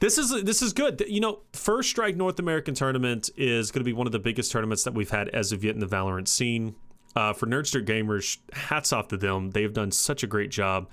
This 0.00 0.16
is 0.16 0.30
this 0.44 0.62
is 0.62 0.72
good. 0.72 1.02
You 1.08 1.20
know, 1.20 1.40
First 1.52 1.90
Strike 1.90 2.14
North 2.16 2.38
American 2.38 2.74
Tournament 2.74 3.30
is 3.36 3.72
going 3.72 3.80
to 3.80 3.84
be 3.84 3.92
one 3.92 4.06
of 4.06 4.12
the 4.12 4.20
biggest 4.20 4.52
tournaments 4.52 4.84
that 4.84 4.94
we've 4.94 5.10
had 5.10 5.28
as 5.30 5.50
of 5.52 5.64
yet 5.64 5.74
in 5.74 5.80
the 5.80 5.86
Valorant 5.88 6.28
scene. 6.28 6.76
Uh, 7.16 7.32
for 7.32 7.46
Nerd 7.46 7.66
Street 7.66 7.84
Gamers, 7.86 8.38
hats 8.52 8.92
off 8.92 9.08
to 9.08 9.16
them. 9.16 9.50
They've 9.50 9.72
done 9.72 9.90
such 9.90 10.22
a 10.22 10.28
great 10.28 10.50
job. 10.52 10.88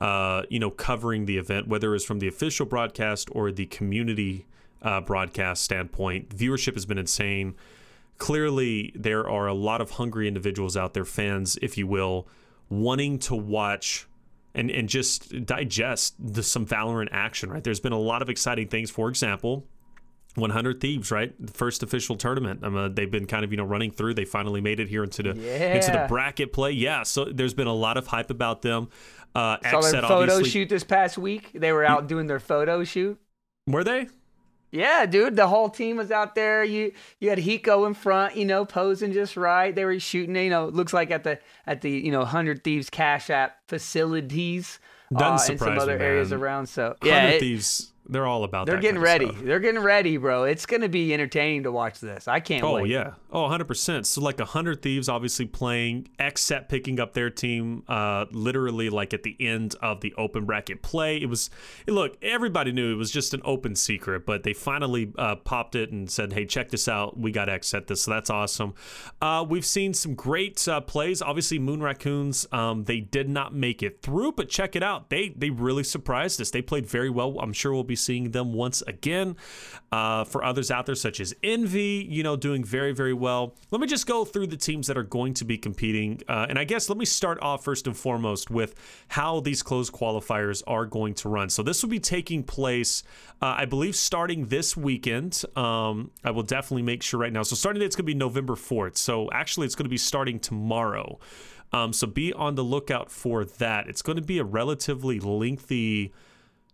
Uh, 0.00 0.44
you 0.48 0.58
know, 0.58 0.70
covering 0.70 1.26
the 1.26 1.36
event, 1.36 1.68
whether 1.68 1.94
it's 1.94 2.04
from 2.06 2.20
the 2.20 2.28
official 2.28 2.64
broadcast 2.64 3.28
or 3.32 3.52
the 3.52 3.66
community 3.66 4.46
uh, 4.80 5.00
broadcast 5.00 5.62
standpoint. 5.62 6.30
Viewership 6.30 6.72
has 6.74 6.86
been 6.86 6.96
insane. 6.96 7.54
Clearly, 8.16 8.92
there 8.94 9.28
are 9.28 9.46
a 9.46 9.54
lot 9.54 9.80
of 9.80 9.92
hungry 9.92 10.26
individuals 10.26 10.76
out 10.76 10.94
there, 10.94 11.04
fans, 11.04 11.58
if 11.60 11.76
you 11.76 11.86
will, 11.86 12.26
wanting 12.70 13.18
to 13.18 13.34
watch 13.34 14.06
and 14.54 14.70
and 14.70 14.88
just 14.88 15.44
digest 15.46 16.14
the, 16.18 16.42
some 16.42 16.66
Valorant 16.66 17.08
action. 17.12 17.50
Right, 17.50 17.62
there's 17.62 17.80
been 17.80 17.92
a 17.92 17.98
lot 17.98 18.22
of 18.22 18.28
exciting 18.28 18.68
things. 18.68 18.90
For 18.90 19.08
example, 19.08 19.66
100 20.36 20.80
Thieves, 20.80 21.10
right? 21.10 21.34
The 21.44 21.52
first 21.52 21.82
official 21.82 22.16
tournament. 22.16 22.64
Um, 22.64 22.76
uh, 22.76 22.88
they've 22.88 23.10
been 23.10 23.26
kind 23.26 23.44
of 23.44 23.50
you 23.50 23.56
know 23.56 23.64
running 23.64 23.90
through. 23.90 24.14
They 24.14 24.24
finally 24.24 24.60
made 24.60 24.80
it 24.80 24.88
here 24.88 25.04
into 25.04 25.22
the 25.22 25.30
into 25.30 25.90
the 25.90 26.06
bracket 26.08 26.52
play. 26.52 26.72
Yeah, 26.72 27.02
so 27.02 27.24
there's 27.24 27.54
been 27.54 27.66
a 27.66 27.74
lot 27.74 27.96
of 27.96 28.06
hype 28.06 28.30
about 28.30 28.62
them. 28.62 28.88
Uh, 29.34 29.58
Saw 29.70 29.80
their 29.80 30.02
photo 30.02 30.42
shoot 30.42 30.68
this 30.68 30.84
past 30.84 31.16
week. 31.18 31.50
They 31.54 31.72
were 31.72 31.84
out 31.84 32.06
doing 32.08 32.26
their 32.26 32.40
photo 32.40 32.84
shoot. 32.84 33.18
Were 33.66 33.84
they? 33.84 34.08
Yeah, 34.72 35.04
dude, 35.06 35.34
the 35.34 35.48
whole 35.48 35.68
team 35.68 35.96
was 35.96 36.12
out 36.12 36.36
there. 36.36 36.62
You 36.62 36.92
you 37.18 37.28
had 37.28 37.38
Hiko 37.38 37.86
in 37.88 37.94
front, 37.94 38.36
you 38.36 38.44
know, 38.44 38.64
posing 38.64 39.12
just 39.12 39.36
right. 39.36 39.74
They 39.74 39.84
were 39.84 39.98
shooting, 39.98 40.36
you 40.36 40.50
know, 40.50 40.68
it 40.68 40.74
looks 40.74 40.92
like 40.92 41.10
at 41.10 41.24
the 41.24 41.40
at 41.66 41.80
the 41.80 41.90
you 41.90 42.12
know 42.12 42.24
Hundred 42.24 42.62
Thieves 42.62 42.88
Cash 42.88 43.30
App 43.30 43.56
facilities 43.68 44.78
Doesn't 45.12 45.26
uh, 45.26 45.30
and 45.30 45.40
surprise 45.40 45.58
some 45.58 45.74
me, 45.88 45.94
other 45.94 45.98
areas 45.98 46.32
around. 46.32 46.66
So 46.68 46.94
100 47.00 47.06
yeah, 47.06 47.28
it- 47.30 47.40
Thieves. 47.40 47.89
They're 48.10 48.26
all 48.26 48.44
about. 48.44 48.66
That. 48.66 48.72
They're 48.72 48.80
getting 48.80 49.00
ready. 49.00 49.30
They're 49.30 49.60
getting 49.60 49.80
ready, 49.82 50.16
bro. 50.16 50.44
It's 50.44 50.66
gonna 50.66 50.88
be 50.88 51.14
entertaining 51.14 51.62
to 51.62 51.72
watch 51.72 52.00
this. 52.00 52.26
I 52.28 52.40
can't 52.40 52.64
Oh 52.64 52.74
wait. 52.74 52.88
yeah. 52.88 53.14
Oh, 53.32 53.42
100%. 53.48 54.04
So 54.04 54.20
like 54.20 54.38
100 54.38 54.82
Thieves 54.82 55.08
obviously 55.08 55.46
playing 55.46 56.08
XSET 56.18 56.68
picking 56.68 56.98
up 56.98 57.14
their 57.14 57.30
team 57.30 57.84
uh 57.88 58.26
literally 58.32 58.90
like 58.90 59.14
at 59.14 59.22
the 59.22 59.36
end 59.38 59.76
of 59.80 60.00
the 60.00 60.12
open 60.18 60.44
bracket 60.44 60.82
play. 60.82 61.16
It 61.18 61.26
was 61.26 61.50
look, 61.86 62.16
everybody 62.22 62.72
knew 62.72 62.92
it 62.92 62.96
was 62.96 63.10
just 63.10 63.32
an 63.34 63.40
open 63.44 63.76
secret, 63.76 64.26
but 64.26 64.42
they 64.42 64.52
finally 64.52 65.12
uh, 65.16 65.36
popped 65.36 65.74
it 65.76 65.92
and 65.92 66.10
said, 66.10 66.32
"Hey, 66.32 66.46
check 66.46 66.70
this 66.70 66.88
out. 66.88 67.18
We 67.18 67.30
got 67.30 67.48
XSET 67.48 67.86
this." 67.86 68.02
So 68.02 68.10
that's 68.10 68.30
awesome. 68.30 68.74
Uh 69.22 69.44
we've 69.48 69.64
seen 69.66 69.94
some 69.94 70.14
great 70.14 70.66
uh, 70.66 70.80
plays. 70.80 71.22
Obviously 71.22 71.58
Moon 71.58 71.82
Raccoons 71.82 72.46
um 72.50 72.84
they 72.84 73.00
did 73.00 73.28
not 73.28 73.54
make 73.54 73.82
it 73.82 74.02
through, 74.02 74.32
but 74.32 74.48
check 74.48 74.74
it 74.74 74.82
out. 74.82 75.10
They 75.10 75.28
they 75.36 75.50
really 75.50 75.84
surprised 75.84 76.40
us. 76.40 76.50
They 76.50 76.62
played 76.62 76.86
very 76.86 77.10
well. 77.10 77.38
I'm 77.40 77.52
sure 77.52 77.72
we'll 77.72 77.84
be 77.84 77.96
seeing 78.00 78.30
them 78.30 78.52
once 78.52 78.82
again. 78.82 79.36
Uh, 79.92 80.22
for 80.22 80.44
others 80.44 80.70
out 80.70 80.86
there, 80.86 80.94
such 80.94 81.18
as 81.18 81.34
Envy, 81.42 82.06
you 82.08 82.22
know, 82.22 82.36
doing 82.36 82.62
very, 82.62 82.92
very 82.92 83.12
well. 83.12 83.56
Let 83.72 83.80
me 83.80 83.88
just 83.88 84.06
go 84.06 84.24
through 84.24 84.46
the 84.46 84.56
teams 84.56 84.86
that 84.86 84.96
are 84.96 85.02
going 85.02 85.34
to 85.34 85.44
be 85.44 85.58
competing. 85.58 86.20
Uh, 86.28 86.46
and 86.48 86.60
I 86.60 86.64
guess 86.64 86.88
let 86.88 86.96
me 86.96 87.04
start 87.04 87.40
off 87.42 87.64
first 87.64 87.88
and 87.88 87.96
foremost 87.96 88.50
with 88.50 88.74
how 89.08 89.40
these 89.40 89.64
closed 89.64 89.92
qualifiers 89.92 90.62
are 90.68 90.86
going 90.86 91.14
to 91.14 91.28
run. 91.28 91.50
So 91.50 91.64
this 91.64 91.82
will 91.82 91.90
be 91.90 91.98
taking 91.98 92.44
place, 92.44 93.02
uh, 93.42 93.54
I 93.58 93.64
believe, 93.64 93.96
starting 93.96 94.46
this 94.46 94.76
weekend. 94.76 95.42
Um, 95.56 96.12
I 96.22 96.30
will 96.30 96.44
definitely 96.44 96.82
make 96.82 97.02
sure 97.02 97.18
right 97.18 97.32
now. 97.32 97.42
So 97.42 97.56
starting 97.56 97.80
date's 97.80 97.96
going 97.96 98.04
to 98.04 98.12
be 98.12 98.14
November 98.14 98.54
4th. 98.54 98.96
So 98.96 99.28
actually, 99.32 99.66
it's 99.66 99.74
going 99.74 99.86
to 99.86 99.90
be 99.90 99.98
starting 99.98 100.38
tomorrow. 100.38 101.18
Um, 101.72 101.92
so 101.92 102.06
be 102.06 102.32
on 102.32 102.54
the 102.54 102.64
lookout 102.64 103.10
for 103.10 103.44
that. 103.44 103.88
It's 103.88 104.02
going 104.02 104.16
to 104.16 104.22
be 104.22 104.38
a 104.38 104.44
relatively 104.44 105.20
lengthy 105.20 106.12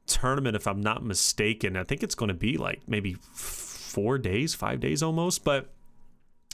tournament, 0.07 0.57
if 0.57 0.66
I'm 0.66 0.81
not 0.81 1.05
mistaken. 1.05 1.77
I 1.77 1.85
think 1.85 2.03
it's 2.03 2.14
going 2.14 2.29
to 2.29 2.35
be 2.35 2.57
like 2.57 2.83
maybe 2.87 3.14
four 3.14 4.19
days, 4.19 4.55
five 4.55 4.81
days 4.81 5.03
almost. 5.03 5.45
But 5.45 5.71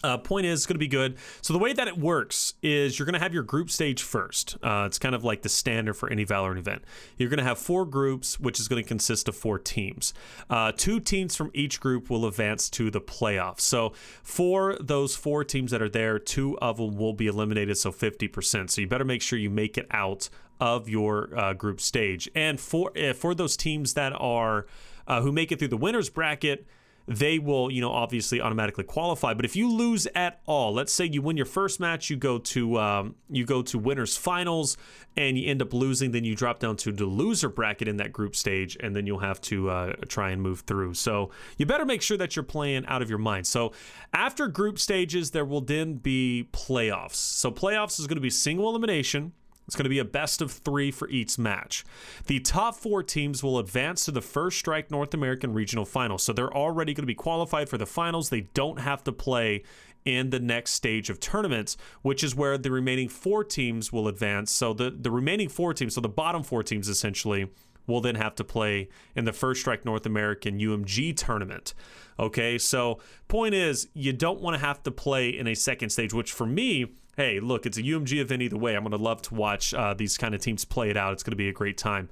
uh, 0.03 0.19
point 0.19 0.47
is, 0.47 0.61
it's 0.61 0.67
going 0.67 0.75
to 0.75 0.79
be 0.79 0.88
good. 0.88 1.17
So 1.41 1.53
the 1.53 1.59
way 1.59 1.73
that 1.73 1.88
it 1.88 1.99
works 1.99 2.55
is 2.62 2.99
you're 2.99 3.07
going 3.07 3.15
to 3.15 3.21
have 3.21 3.35
your 3.35 3.43
group 3.43 3.71
stage 3.71 4.03
first. 4.03 4.57
Uh, 4.62 4.85
it's 4.87 4.99
kind 4.99 5.15
of 5.15 5.25
like 5.25 5.43
the 5.43 5.49
standard 5.49 5.95
for 5.95 6.11
any 6.11 6.25
Valorant 6.25 6.59
event. 6.59 6.83
You're 7.17 7.29
going 7.29 7.38
to 7.38 7.45
have 7.45 7.59
four 7.59 7.85
groups, 7.85 8.38
which 8.41 8.61
is 8.61 8.69
going 8.69 8.83
to 8.83 8.88
consist 8.88 9.29
of 9.29 9.37
four 9.37 9.59
teams. 9.59 10.15
Uh, 10.51 10.73
two 10.77 11.01
teams 11.01 11.37
from 11.37 11.51
each 11.55 11.81
group 11.81 12.11
will 12.11 12.27
advance 12.27 12.69
to 12.71 12.91
the 12.91 13.01
playoffs. 13.01 13.61
So 13.61 13.93
for 14.23 14.77
those 14.81 15.15
four 15.17 15.45
teams 15.45 15.71
that 15.71 15.83
are 15.83 15.88
there, 15.88 16.19
two 16.19 16.59
of 16.59 16.77
them 16.77 16.97
will 16.97 17.12
be 17.12 17.27
eliminated, 17.27 17.77
so 17.79 17.93
50%. 17.93 18.71
So 18.71 18.81
you 18.81 18.87
better 18.87 19.05
make 19.05 19.23
sure 19.23 19.38
you 19.38 19.51
make 19.51 19.79
it 19.79 19.87
out 19.91 20.29
of 20.61 20.88
your 20.88 21.37
uh, 21.37 21.53
group 21.55 21.81
stage. 21.81 22.31
And 22.37 22.61
for 22.61 22.97
uh, 22.97 23.15
for 23.15 23.35
those 23.35 23.57
teams 23.57 23.95
that 23.95 24.12
are 24.12 24.67
uh, 25.09 25.21
who 25.21 25.33
make 25.33 25.51
it 25.51 25.59
through 25.59 25.69
the 25.69 25.77
winners 25.77 26.09
bracket, 26.09 26.67
they 27.07 27.38
will, 27.38 27.71
you 27.71 27.81
know, 27.81 27.91
obviously 27.91 28.41
automatically 28.41 28.85
qualify. 28.85 29.35
But 29.35 29.45
if 29.45 29.57
you 29.57 29.71
lose 29.71 30.07
at 30.15 30.41
all, 30.47 30.73
let's 30.73 30.93
say 30.93 31.07
you 31.07 31.23
win 31.23 31.37
your 31.37 31.47
first 31.47 31.81
match, 31.81 32.11
you 32.11 32.17
go 32.17 32.38
to 32.38 32.79
um, 32.79 33.15
you 33.29 33.45
go 33.45 33.62
to 33.62 33.79
winners 33.79 34.17
finals, 34.17 34.77
and 35.17 35.37
you 35.38 35.51
end 35.51 35.61
up 35.62 35.73
losing, 35.73 36.12
then 36.12 36.25
you 36.25 36.35
drop 36.35 36.59
down 36.59 36.77
to 36.77 36.93
the 36.93 37.05
loser 37.05 37.49
bracket 37.49 37.88
in 37.88 37.97
that 37.99 38.12
group 38.12 38.35
stage, 38.35 38.77
and 38.81 38.95
then 38.95 39.07
you'll 39.07 39.19
have 39.19 39.41
to 39.43 39.69
uh, 39.69 39.93
try 40.09 40.31
and 40.31 40.41
move 40.41 40.61
through. 40.61 40.95
So 40.95 41.31
you 41.59 41.67
better 41.67 41.85
make 41.85 42.03
sure 42.03 42.17
that 42.17 42.37
you're 42.37 42.43
playing 42.43 42.87
out 42.87 43.03
of 43.03 43.11
your 43.11 43.19
mind. 43.19 43.47
So 43.47 43.73
after 44.12 44.49
group 44.49 44.79
stages, 44.79 45.31
there 45.33 45.45
will 45.45 45.61
then 45.61 45.95
be 45.95 46.49
playoffs. 46.53 47.17
So 47.17 47.51
playoffs 47.51 47.99
is 48.01 48.07
going 48.07 48.17
to 48.17 48.23
be 48.23 48.31
single 48.31 48.69
elimination. 48.69 49.33
It's 49.66 49.77
going 49.77 49.85
to 49.85 49.90
be 49.90 50.01
a 50.01 50.05
best 50.05 50.42
of 50.42 50.51
three 50.51 50.90
for 50.90 51.09
each 51.09 51.38
match. 51.38 51.85
The 52.27 52.40
top 52.40 52.75
four 52.75 53.03
teams 53.03 53.42
will 53.42 53.59
advance 53.59 54.05
to 54.05 54.11
the 54.11 54.20
First 54.20 54.59
Strike 54.59 54.90
North 54.90 55.14
American 55.14 55.53
Regional 55.55 55.85
final. 55.85 56.18
So 56.18 56.33
they're 56.33 56.53
already 56.53 56.94
going 56.94 57.05
to 57.05 57.07
be 57.07 57.14
qualified 57.14 57.68
for 57.68 57.79
the 57.79 57.87
finals. 57.87 58.29
They 58.29 58.42
don't 58.55 58.81
have 58.81 59.05
to 59.05 59.12
play 59.12 59.62
in 60.05 60.31
the 60.31 60.40
next 60.40 60.72
stage 60.72 61.11
of 61.11 61.20
tournaments, 61.20 61.77
which 62.03 62.25
is 62.25 62.35
where 62.35 62.59
the 62.59 62.70
remaining 62.70 63.09
four 63.09 63.44
teams 63.44 63.92
will 63.92 64.09
advance. 64.09 64.51
So 64.51 64.72
the, 64.72 64.90
the 64.90 65.11
remaining 65.11 65.48
four 65.48 65.75
teams, 65.75 65.94
so 65.94 66.01
the 66.01 66.09
bottom 66.09 66.42
four 66.42 66.62
teams 66.62 66.88
essentially, 66.88 67.48
will 67.87 68.01
then 68.01 68.14
have 68.14 68.35
to 68.37 68.44
play 68.44 68.88
in 69.16 69.25
the 69.25 69.33
First 69.33 69.61
Strike 69.61 69.85
North 69.85 70.07
American 70.07 70.59
UMG 70.59 71.16
tournament. 71.16 71.75
Okay, 72.18 72.59
so 72.59 73.01
point 73.29 73.55
is, 73.55 73.88
you 73.94 74.12
don't 74.12 74.40
want 74.40 74.55
to 74.55 74.64
have 74.64 74.83
to 74.85 74.90
play 74.90 75.29
in 75.29 75.46
a 75.46 75.55
second 75.55 75.90
stage, 75.90 76.12
which 76.12 76.33
for 76.33 76.46
me, 76.46 76.92
hey, 77.16 77.40
look, 77.40 77.66
it's 77.66 77.79
a 77.79 77.83
UMG 77.83 78.20
event 78.20 78.42
either 78.42 78.57
way. 78.57 78.75
I'm 78.75 78.83
going 78.83 78.92
to 78.92 79.03
love 79.03 79.22
to 79.22 79.35
watch 79.35 79.75
uh, 79.75 79.94
these 79.94 80.16
kind 80.16 80.35
of 80.35 80.40
teams 80.40 80.64
play 80.64 80.90
it 80.90 80.96
out. 80.96 81.12
It's 81.12 81.22
going 81.22 81.33
to 81.33 81.37
be 81.37 81.48
a 81.48 81.53
great 81.53 81.77
time. 81.77 82.09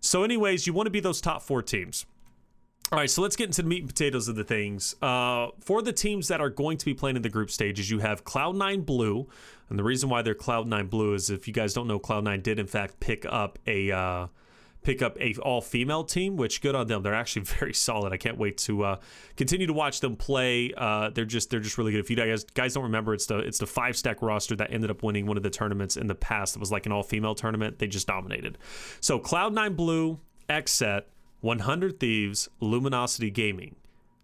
So, 0.00 0.24
anyways, 0.24 0.66
you 0.66 0.72
want 0.72 0.86
to 0.86 0.90
be 0.90 1.00
those 1.00 1.20
top 1.20 1.42
four 1.42 1.62
teams. 1.62 2.06
All 2.90 2.98
right, 2.98 3.08
so 3.08 3.22
let's 3.22 3.36
get 3.36 3.46
into 3.46 3.62
the 3.62 3.68
meat 3.68 3.80
and 3.80 3.88
potatoes 3.88 4.28
of 4.28 4.36
the 4.36 4.44
things. 4.44 4.94
Uh, 5.00 5.48
for 5.60 5.80
the 5.80 5.94
teams 5.94 6.28
that 6.28 6.42
are 6.42 6.50
going 6.50 6.76
to 6.76 6.84
be 6.84 6.92
playing 6.92 7.16
in 7.16 7.22
the 7.22 7.30
group 7.30 7.50
stages, 7.50 7.90
you 7.90 8.00
have 8.00 8.24
Cloud9 8.24 8.84
Blue. 8.84 9.28
And 9.70 9.78
the 9.78 9.82
reason 9.82 10.10
why 10.10 10.20
they're 10.20 10.34
Cloud9 10.34 10.90
Blue 10.90 11.14
is 11.14 11.30
if 11.30 11.48
you 11.48 11.54
guys 11.54 11.72
don't 11.72 11.86
know, 11.86 11.98
Cloud9 11.98 12.42
did 12.42 12.58
in 12.58 12.66
fact 12.66 13.00
pick 13.00 13.24
up 13.26 13.58
a. 13.66 13.90
Uh, 13.90 14.26
pick 14.82 15.02
up 15.02 15.16
a 15.20 15.34
all 15.36 15.60
female 15.60 16.04
team, 16.04 16.36
which 16.36 16.60
good 16.60 16.74
on 16.74 16.86
them. 16.86 17.02
They're 17.02 17.14
actually 17.14 17.42
very 17.58 17.74
solid. 17.74 18.12
I 18.12 18.16
can't 18.16 18.38
wait 18.38 18.58
to 18.58 18.84
uh, 18.84 18.96
continue 19.36 19.66
to 19.66 19.72
watch 19.72 20.00
them 20.00 20.16
play. 20.16 20.72
Uh, 20.76 21.10
they're 21.10 21.24
just 21.24 21.50
they're 21.50 21.60
just 21.60 21.78
really 21.78 21.92
good. 21.92 22.00
If 22.00 22.10
you 22.10 22.16
guys 22.16 22.44
guys 22.44 22.74
don't 22.74 22.84
remember, 22.84 23.14
it's 23.14 23.26
the 23.26 23.38
it's 23.38 23.58
the 23.58 23.66
five 23.66 23.96
stack 23.96 24.22
roster 24.22 24.56
that 24.56 24.72
ended 24.72 24.90
up 24.90 25.02
winning 25.02 25.26
one 25.26 25.36
of 25.36 25.42
the 25.42 25.50
tournaments 25.50 25.96
in 25.96 26.06
the 26.06 26.14
past. 26.14 26.56
It 26.56 26.60
was 26.60 26.72
like 26.72 26.86
an 26.86 26.92
all 26.92 27.02
female 27.02 27.34
tournament. 27.34 27.78
They 27.78 27.86
just 27.86 28.06
dominated. 28.06 28.58
So 29.00 29.18
Cloud 29.18 29.54
Nine 29.54 29.74
Blue, 29.74 30.20
Xset, 30.48 31.02
100 31.40 31.98
Thieves, 32.00 32.48
Luminosity 32.60 33.30
Gaming. 33.30 33.76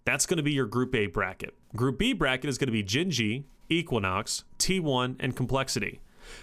That's 0.05 0.25
going 0.25 0.38
to 0.38 0.42
be 0.42 0.53
your 0.53 0.66
Group 0.66 0.94
A 0.94 1.07
bracket. 1.07 1.55
Group 1.77 1.99
B 1.99 2.12
bracket 2.12 2.49
is 2.49 2.57
going 2.57 2.68
to 2.68 2.73
be 2.73 2.83
Gen.G, 2.83 3.44
Equinox, 3.68 4.44
T1, 4.59 5.16
and 5.21 5.37
Complexity. 5.37 6.01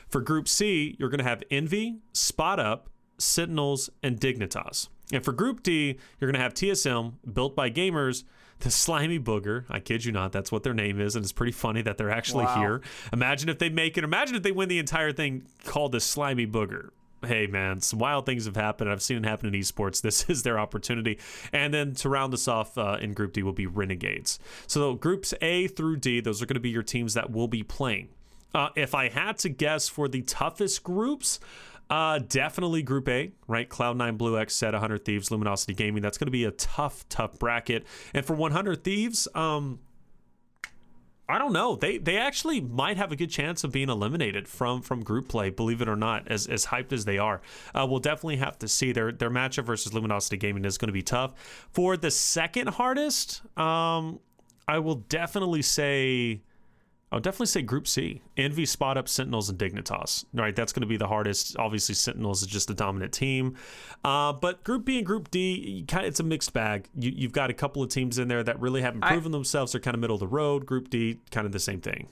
For 0.07 0.21
Group 0.21 0.47
C, 0.47 0.95
you're 0.99 1.09
going 1.09 1.19
to 1.19 1.23
have 1.23 1.43
Envy, 1.49 1.99
Spot 2.13 2.59
Up, 2.59 2.89
Sentinels, 3.17 3.89
and 4.03 4.19
Dignitas. 4.19 4.89
And 5.13 5.23
for 5.23 5.31
Group 5.31 5.61
D, 5.63 5.97
you're 6.19 6.31
going 6.31 6.39
to 6.39 6.43
have 6.43 6.53
TSM, 6.53 7.13
built 7.33 7.55
by 7.55 7.69
gamers, 7.69 8.23
the 8.59 8.71
Slimy 8.71 9.19
Booger. 9.19 9.65
I 9.69 9.79
kid 9.79 10.05
you 10.05 10.11
not, 10.11 10.31
that's 10.31 10.51
what 10.51 10.63
their 10.63 10.73
name 10.73 10.99
is, 10.99 11.15
and 11.15 11.23
it's 11.23 11.31
pretty 11.33 11.51
funny 11.51 11.81
that 11.83 11.97
they're 11.97 12.09
actually 12.09 12.45
Wow. 12.45 12.57
here. 12.59 12.81
Imagine 13.13 13.49
if 13.49 13.59
they 13.59 13.69
make 13.69 13.97
it. 13.97 14.03
Imagine 14.03 14.35
if 14.35 14.43
they 14.43 14.51
win 14.51 14.69
the 14.69 14.79
entire 14.79 15.11
thing 15.11 15.43
called 15.65 15.91
the 15.91 15.99
Slimy 15.99 16.47
Booger. 16.47 16.89
Hey 17.25 17.47
man, 17.47 17.81
some 17.81 17.97
wild 17.99 18.25
things 18.25 18.45
have 18.45 18.55
happened. 18.55 18.89
I've 18.91 19.01
seen 19.01 19.17
it 19.17 19.25
happen 19.25 19.53
in 19.53 19.59
esports. 19.59 20.01
This 20.01 20.29
is 20.29 20.43
their 20.43 20.59
opportunity. 20.59 21.17
And 21.51 21.73
then 21.73 21.93
to 21.95 22.09
round 22.09 22.33
us 22.33 22.47
off 22.47 22.77
uh, 22.77 22.97
in 23.01 23.13
Group 23.13 23.33
D 23.33 23.41
will 23.43 23.51
be 23.53 23.65
Renegades. 23.67 24.37
So 24.67 24.93
groups 24.95 25.33
A 25.41 25.67
through 25.67 25.97
D, 25.97 26.19
those 26.19 26.41
are 26.41 26.45
going 26.45 26.55
to 26.55 26.59
be 26.59 26.69
your 26.69 26.83
teams 26.83 27.13
that 27.15 27.31
will 27.31 27.47
be 27.47 27.63
playing. 27.63 28.09
Uh, 28.53 28.69
if 28.75 28.93
I 28.95 29.09
had 29.09 29.37
to 29.39 29.49
guess 29.49 29.89
for 29.89 30.07
the 30.07 30.21
toughest 30.21 30.83
groups, 30.83 31.39
uh, 31.89 32.19
definitely 32.19 32.81
Group 32.81 33.07
A, 33.09 33.31
right? 33.47 33.69
Cloud9, 33.69 34.17
Blue 34.17 34.39
X, 34.39 34.55
Set, 34.55 34.73
100 34.73 35.05
Thieves, 35.05 35.31
Luminosity 35.31 35.73
Gaming. 35.73 36.01
That's 36.01 36.17
going 36.17 36.27
to 36.27 36.31
be 36.31 36.45
a 36.45 36.51
tough, 36.51 37.07
tough 37.09 37.37
bracket. 37.37 37.85
And 38.13 38.25
for 38.25 38.35
100 38.35 38.83
Thieves, 38.83 39.27
um, 39.35 39.79
I 41.27 41.39
don't 41.39 41.53
know. 41.53 41.75
They 41.75 41.97
they 41.97 42.17
actually 42.17 42.61
might 42.61 42.97
have 42.97 43.11
a 43.11 43.15
good 43.15 43.31
chance 43.31 43.63
of 43.63 43.71
being 43.71 43.89
eliminated 43.89 44.47
from 44.47 44.81
from 44.83 45.03
group 45.03 45.27
play. 45.27 45.49
Believe 45.49 45.81
it 45.81 45.89
or 45.89 45.95
not, 45.95 46.27
as 46.27 46.45
as 46.45 46.67
hyped 46.67 46.93
as 46.93 47.05
they 47.05 47.17
are, 47.17 47.41
uh, 47.73 47.85
we'll 47.89 47.99
definitely 47.99 48.37
have 48.37 48.59
to 48.59 48.67
see 48.67 48.91
their 48.91 49.11
their 49.11 49.31
matchup 49.31 49.65
versus 49.65 49.91
Luminosity 49.91 50.37
Gaming 50.37 50.65
is 50.65 50.77
going 50.77 50.87
to 50.87 50.93
be 50.93 51.01
tough. 51.01 51.33
For 51.71 51.97
the 51.97 52.11
second 52.11 52.69
hardest, 52.69 53.41
um, 53.57 54.19
I 54.67 54.79
will 54.79 54.95
definitely 54.95 55.61
say. 55.63 56.41
I 57.11 57.17
would 57.17 57.23
definitely 57.23 57.45
say 57.47 57.61
Group 57.61 57.87
C. 57.87 58.21
Envy, 58.35 58.65
Spot 58.65 58.97
Up, 58.97 59.07
Sentinels, 59.07 59.49
and 59.49 59.59
Dignitas. 59.59 60.25
Right, 60.33 60.55
that's 60.55 60.73
going 60.73 60.81
to 60.81 60.87
be 60.87 60.97
the 60.97 61.07
hardest. 61.07 61.55
Obviously, 61.57 61.95
Sentinels 61.95 62.41
is 62.41 62.47
just 62.47 62.67
the 62.67 62.73
dominant 62.73 63.13
team. 63.13 63.55
Uh, 64.03 64.33
but 64.33 64.63
Group 64.63 64.85
B 64.85 64.97
and 64.97 65.05
Group 65.05 65.29
D, 65.31 65.53
you 65.79 65.85
kind 65.85 66.05
of, 66.05 66.09
it's 66.09 66.19
a 66.19 66.23
mixed 66.23 66.51
bag. 66.51 66.89
You, 66.95 67.11
you've 67.15 67.31
got 67.31 67.49
a 67.49 67.53
couple 67.53 67.83
of 67.83 67.89
teams 67.89 68.17
in 68.17 68.27
there 68.27 68.43
that 68.43 68.59
really 68.59 68.81
haven't 68.81 69.03
I- 69.03 69.11
proven 69.11 69.31
themselves. 69.31 69.71
They're 69.71 69.81
kind 69.81 69.93
of 69.95 70.01
middle 70.01 70.15
of 70.15 70.19
the 70.19 70.27
road. 70.27 70.65
Group 70.65 70.89
D, 70.89 71.19
kind 71.31 71.45
of 71.45 71.51
the 71.51 71.59
same 71.59 71.79
thing. 71.79 72.09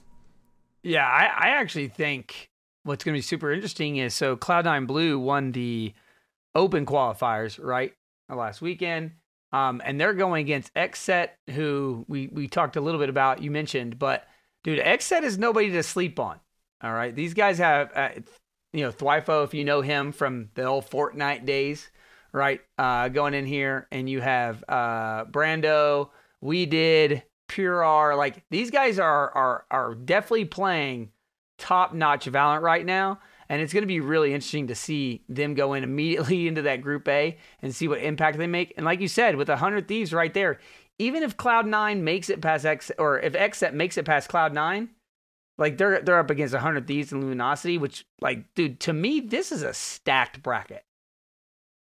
Yeah, 0.84 1.08
I, 1.08 1.24
I 1.24 1.48
actually 1.60 1.88
think 1.88 2.50
what's 2.84 3.04
going 3.04 3.14
to 3.14 3.18
be 3.18 3.22
super 3.22 3.52
interesting 3.52 3.98
is 3.98 4.14
so 4.14 4.36
Cloud9 4.36 4.86
Blue 4.88 5.18
won 5.18 5.54
the 5.54 5.94
Open 6.56 6.86
qualifiers 6.86 7.60
right 7.62 7.94
last 8.30 8.62
weekend, 8.62 9.14
um, 9.52 9.82
and 9.84 10.00
they're 10.00 10.14
going 10.14 10.42
against 10.42 10.72
XSET, 10.76 11.30
who 11.50 12.06
we 12.08 12.28
we 12.28 12.48
talked 12.48 12.76
a 12.76 12.82
little 12.82 13.00
bit 13.00 13.10
about. 13.10 13.42
You 13.42 13.50
mentioned, 13.50 13.98
but 13.98 14.28
dude, 14.64 14.80
XSET 14.80 15.24
is 15.24 15.38
nobody 15.38 15.72
to 15.72 15.84
sleep 15.84 16.20
on. 16.20 16.40
All 16.82 16.94
right, 16.94 17.16
these 17.16 17.34
guys 17.34 17.60
have, 17.60 17.92
uh, 17.96 18.10
you 18.74 18.82
know, 18.82 18.92
Thwifo, 18.92 19.46
if 19.46 19.54
you 19.54 19.64
know 19.64 19.82
him 19.82 20.12
from 20.12 20.50
the 20.56 20.66
old 20.66 20.90
Fortnite 20.90 21.46
days, 21.46 21.90
right? 22.34 22.60
Uh, 22.78 23.08
going 23.08 23.34
in 23.34 23.46
here, 23.46 23.88
and 23.92 24.10
you 24.10 24.20
have 24.20 24.64
uh, 24.68 25.26
Brando. 25.26 26.10
We 26.42 26.66
did 26.66 27.24
Pure 27.48 27.84
R. 27.84 28.16
Like 28.16 28.44
these 28.50 28.72
guys 28.72 29.00
are 29.00 29.32
are 29.32 29.66
are 29.72 29.96
definitely 29.96 30.46
playing 30.46 31.12
top 31.58 31.94
notch 31.94 32.26
Valorant 32.26 32.62
right 32.62 32.86
now. 32.86 33.20
And 33.50 33.62
it's 33.62 33.74
going 33.74 33.84
to 33.84 33.88
be 33.88 34.00
really 34.00 34.34
interesting 34.34 34.68
to 34.68 34.76
see 34.76 35.24
them 35.30 35.54
go 35.54 35.74
in 35.74 35.84
immediately 35.84 36.48
into 36.48 36.64
that 36.64 36.82
Group 36.82 37.08
A 37.08 37.38
and 37.62 37.76
see 37.76 37.88
what 37.88 38.00
impact 38.00 38.38
they 38.38 38.48
make. 38.48 38.74
And 38.78 38.86
like 38.86 39.00
you 39.00 39.08
said, 39.08 39.36
with 39.36 39.50
100 39.50 39.88
Thieves 39.88 40.14
right 40.14 40.34
there, 40.34 40.60
even 41.00 41.24
if 41.24 41.38
Cloud9 41.38 42.02
makes 42.02 42.30
it 42.30 42.42
past 42.42 42.66
X, 42.66 42.92
or 42.98 43.20
if 43.20 43.34
XSET 43.34 43.74
makes 43.74 43.98
it 43.98 44.06
past 44.06 44.30
Cloud9, 44.30 44.90
like 45.58 45.78
they're 45.78 46.02
they're 46.02 46.20
up 46.20 46.30
against 46.30 46.54
100 46.54 46.88
Thieves 46.88 47.12
and 47.12 47.22
Luminosity, 47.24 47.78
which, 47.78 48.06
like, 48.22 48.46
dude, 48.56 48.80
to 48.82 48.94
me, 48.94 49.20
this 49.20 49.52
is 49.52 49.62
a 49.64 49.74
stacked 49.74 50.42
bracket. 50.42 50.84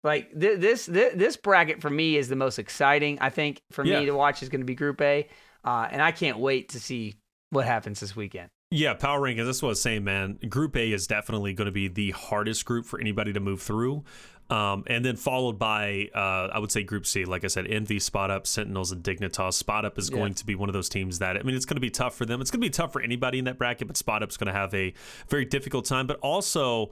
Like 0.03 0.31
th- 0.39 0.59
this, 0.59 0.85
this 0.85 1.13
this 1.15 1.35
bracket 1.37 1.81
for 1.81 1.89
me 1.89 2.15
is 2.15 2.29
the 2.29 2.35
most 2.37 2.57
exciting. 2.57 3.17
I 3.19 3.29
think 3.29 3.61
for 3.71 3.83
Yeah. 3.85 3.99
me 3.99 4.05
to 4.05 4.13
watch 4.15 4.41
is 4.41 4.47
going 4.49 4.61
to 4.61 4.65
be 4.65 4.75
Group 4.75 5.01
A, 5.01 5.27
uh, 5.65 5.87
and 5.91 6.01
I 6.01 6.11
can't 6.13 6.37
wait 6.39 6.69
to 6.69 6.79
see 6.79 7.15
what 7.49 7.65
happens 7.65 7.99
this 7.99 8.15
weekend. 8.15 8.49
Yeah, 8.71 8.93
power 8.93 9.19
rankings. 9.19 9.45
That's 9.45 9.61
what 9.61 9.69
I 9.69 9.71
was 9.71 9.81
saying, 9.81 10.03
man. 10.03 10.37
Group 10.47 10.75
A 10.77 10.91
is 10.93 11.07
definitely 11.07 11.53
going 11.53 11.65
to 11.65 11.71
be 11.71 11.87
the 11.87 12.11
hardest 12.11 12.63
group 12.65 12.85
for 12.85 12.99
anybody 12.99 13.33
to 13.33 13.39
move 13.39 13.61
through. 13.61 14.03
Um, 14.49 14.83
and 14.87 15.05
then 15.05 15.15
followed 15.15 15.59
by, 15.59 16.09
uh, 16.15 16.49
I 16.51 16.57
would 16.57 16.71
say, 16.71 16.81
Group 16.81 17.05
C. 17.05 17.23
Like 17.23 17.43
I 17.43 17.47
said, 17.47 17.67
Envy, 17.67 17.99
Spot 17.99 18.31
Up, 18.31 18.47
Sentinels, 18.47 18.91
and 18.91 19.03
Dignitas. 19.03 19.53
Spot 19.53 19.85
Up 19.85 19.99
is 19.99 20.09
Yeah. 20.09 20.15
going 20.17 20.33
to 20.33 20.45
be 20.45 20.55
one 20.55 20.69
of 20.69 20.73
those 20.73 20.89
teams 20.89 21.19
that, 21.19 21.37
I 21.37 21.43
mean, 21.43 21.55
it's 21.55 21.65
going 21.65 21.75
to 21.75 21.81
be 21.81 21.91
tough 21.91 22.15
for 22.15 22.25
them. 22.25 22.41
It's 22.41 22.49
going 22.49 22.61
to 22.61 22.65
be 22.65 22.71
tough 22.71 22.91
for 22.91 22.99
anybody 23.01 23.37
in 23.37 23.45
that 23.45 23.59
bracket, 23.59 23.87
but 23.87 23.95
Spot 23.95 24.23
Up's 24.23 24.37
going 24.37 24.47
to 24.47 24.53
have 24.53 24.73
a 24.73 24.93
very 25.29 25.45
difficult 25.45 25.85
time. 25.85 26.07
But 26.07 26.17
also, 26.21 26.89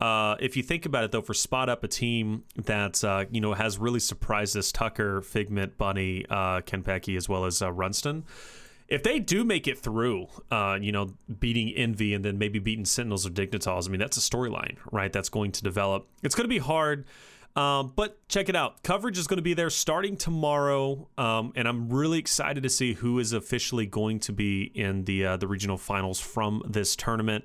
uh, 0.00 0.34
if 0.40 0.56
you 0.56 0.64
think 0.64 0.84
about 0.84 1.04
it, 1.04 1.12
though, 1.12 1.22
for 1.22 1.32
Spot 1.32 1.68
Up, 1.68 1.84
a 1.84 1.88
team 1.88 2.42
that, 2.56 3.04
uh, 3.04 3.24
you 3.30 3.40
know, 3.40 3.54
has 3.54 3.78
really 3.78 4.00
surprised 4.00 4.56
us 4.56 4.72
Tucker, 4.72 5.22
Figment, 5.22 5.78
Bunny, 5.78 6.26
uh, 6.28 6.60
Ken 6.62 6.82
Pecky, 6.82 7.16
as 7.16 7.28
well 7.28 7.44
as 7.44 7.62
uh, 7.62 7.70
Runston 7.70 8.24
if 8.88 9.02
they 9.02 9.18
do 9.18 9.44
make 9.44 9.66
it 9.66 9.78
through, 9.78 10.28
uh, 10.50 10.78
you 10.80 10.92
know, 10.92 11.14
beating 11.40 11.70
Envy 11.70 12.14
and 12.14 12.24
then 12.24 12.38
maybe 12.38 12.58
beating 12.58 12.84
Sentinels 12.84 13.26
or 13.26 13.30
Dignitas, 13.30 13.88
I 13.88 13.90
mean, 13.90 13.98
that's 13.98 14.16
a 14.16 14.20
storyline, 14.20 14.76
right? 14.92 15.12
That's 15.12 15.28
going 15.28 15.52
to 15.52 15.62
develop. 15.62 16.06
It's 16.22 16.34
going 16.34 16.44
to 16.44 16.48
be 16.48 16.58
hard, 16.58 17.04
um, 17.56 17.92
but 17.96 18.18
check 18.28 18.48
it 18.48 18.54
out. 18.54 18.82
Coverage 18.82 19.18
is 19.18 19.26
going 19.26 19.38
to 19.38 19.42
be 19.42 19.54
there 19.54 19.70
starting 19.70 20.16
tomorrow, 20.16 21.08
um, 21.18 21.52
and 21.56 21.66
I'm 21.66 21.88
really 21.88 22.18
excited 22.18 22.62
to 22.62 22.68
see 22.68 22.92
who 22.92 23.18
is 23.18 23.32
officially 23.32 23.86
going 23.86 24.20
to 24.20 24.32
be 24.32 24.70
in 24.74 25.04
the 25.04 25.26
uh, 25.26 25.36
the 25.36 25.48
regional 25.48 25.78
finals 25.78 26.20
from 26.20 26.62
this 26.68 26.94
tournament. 26.94 27.44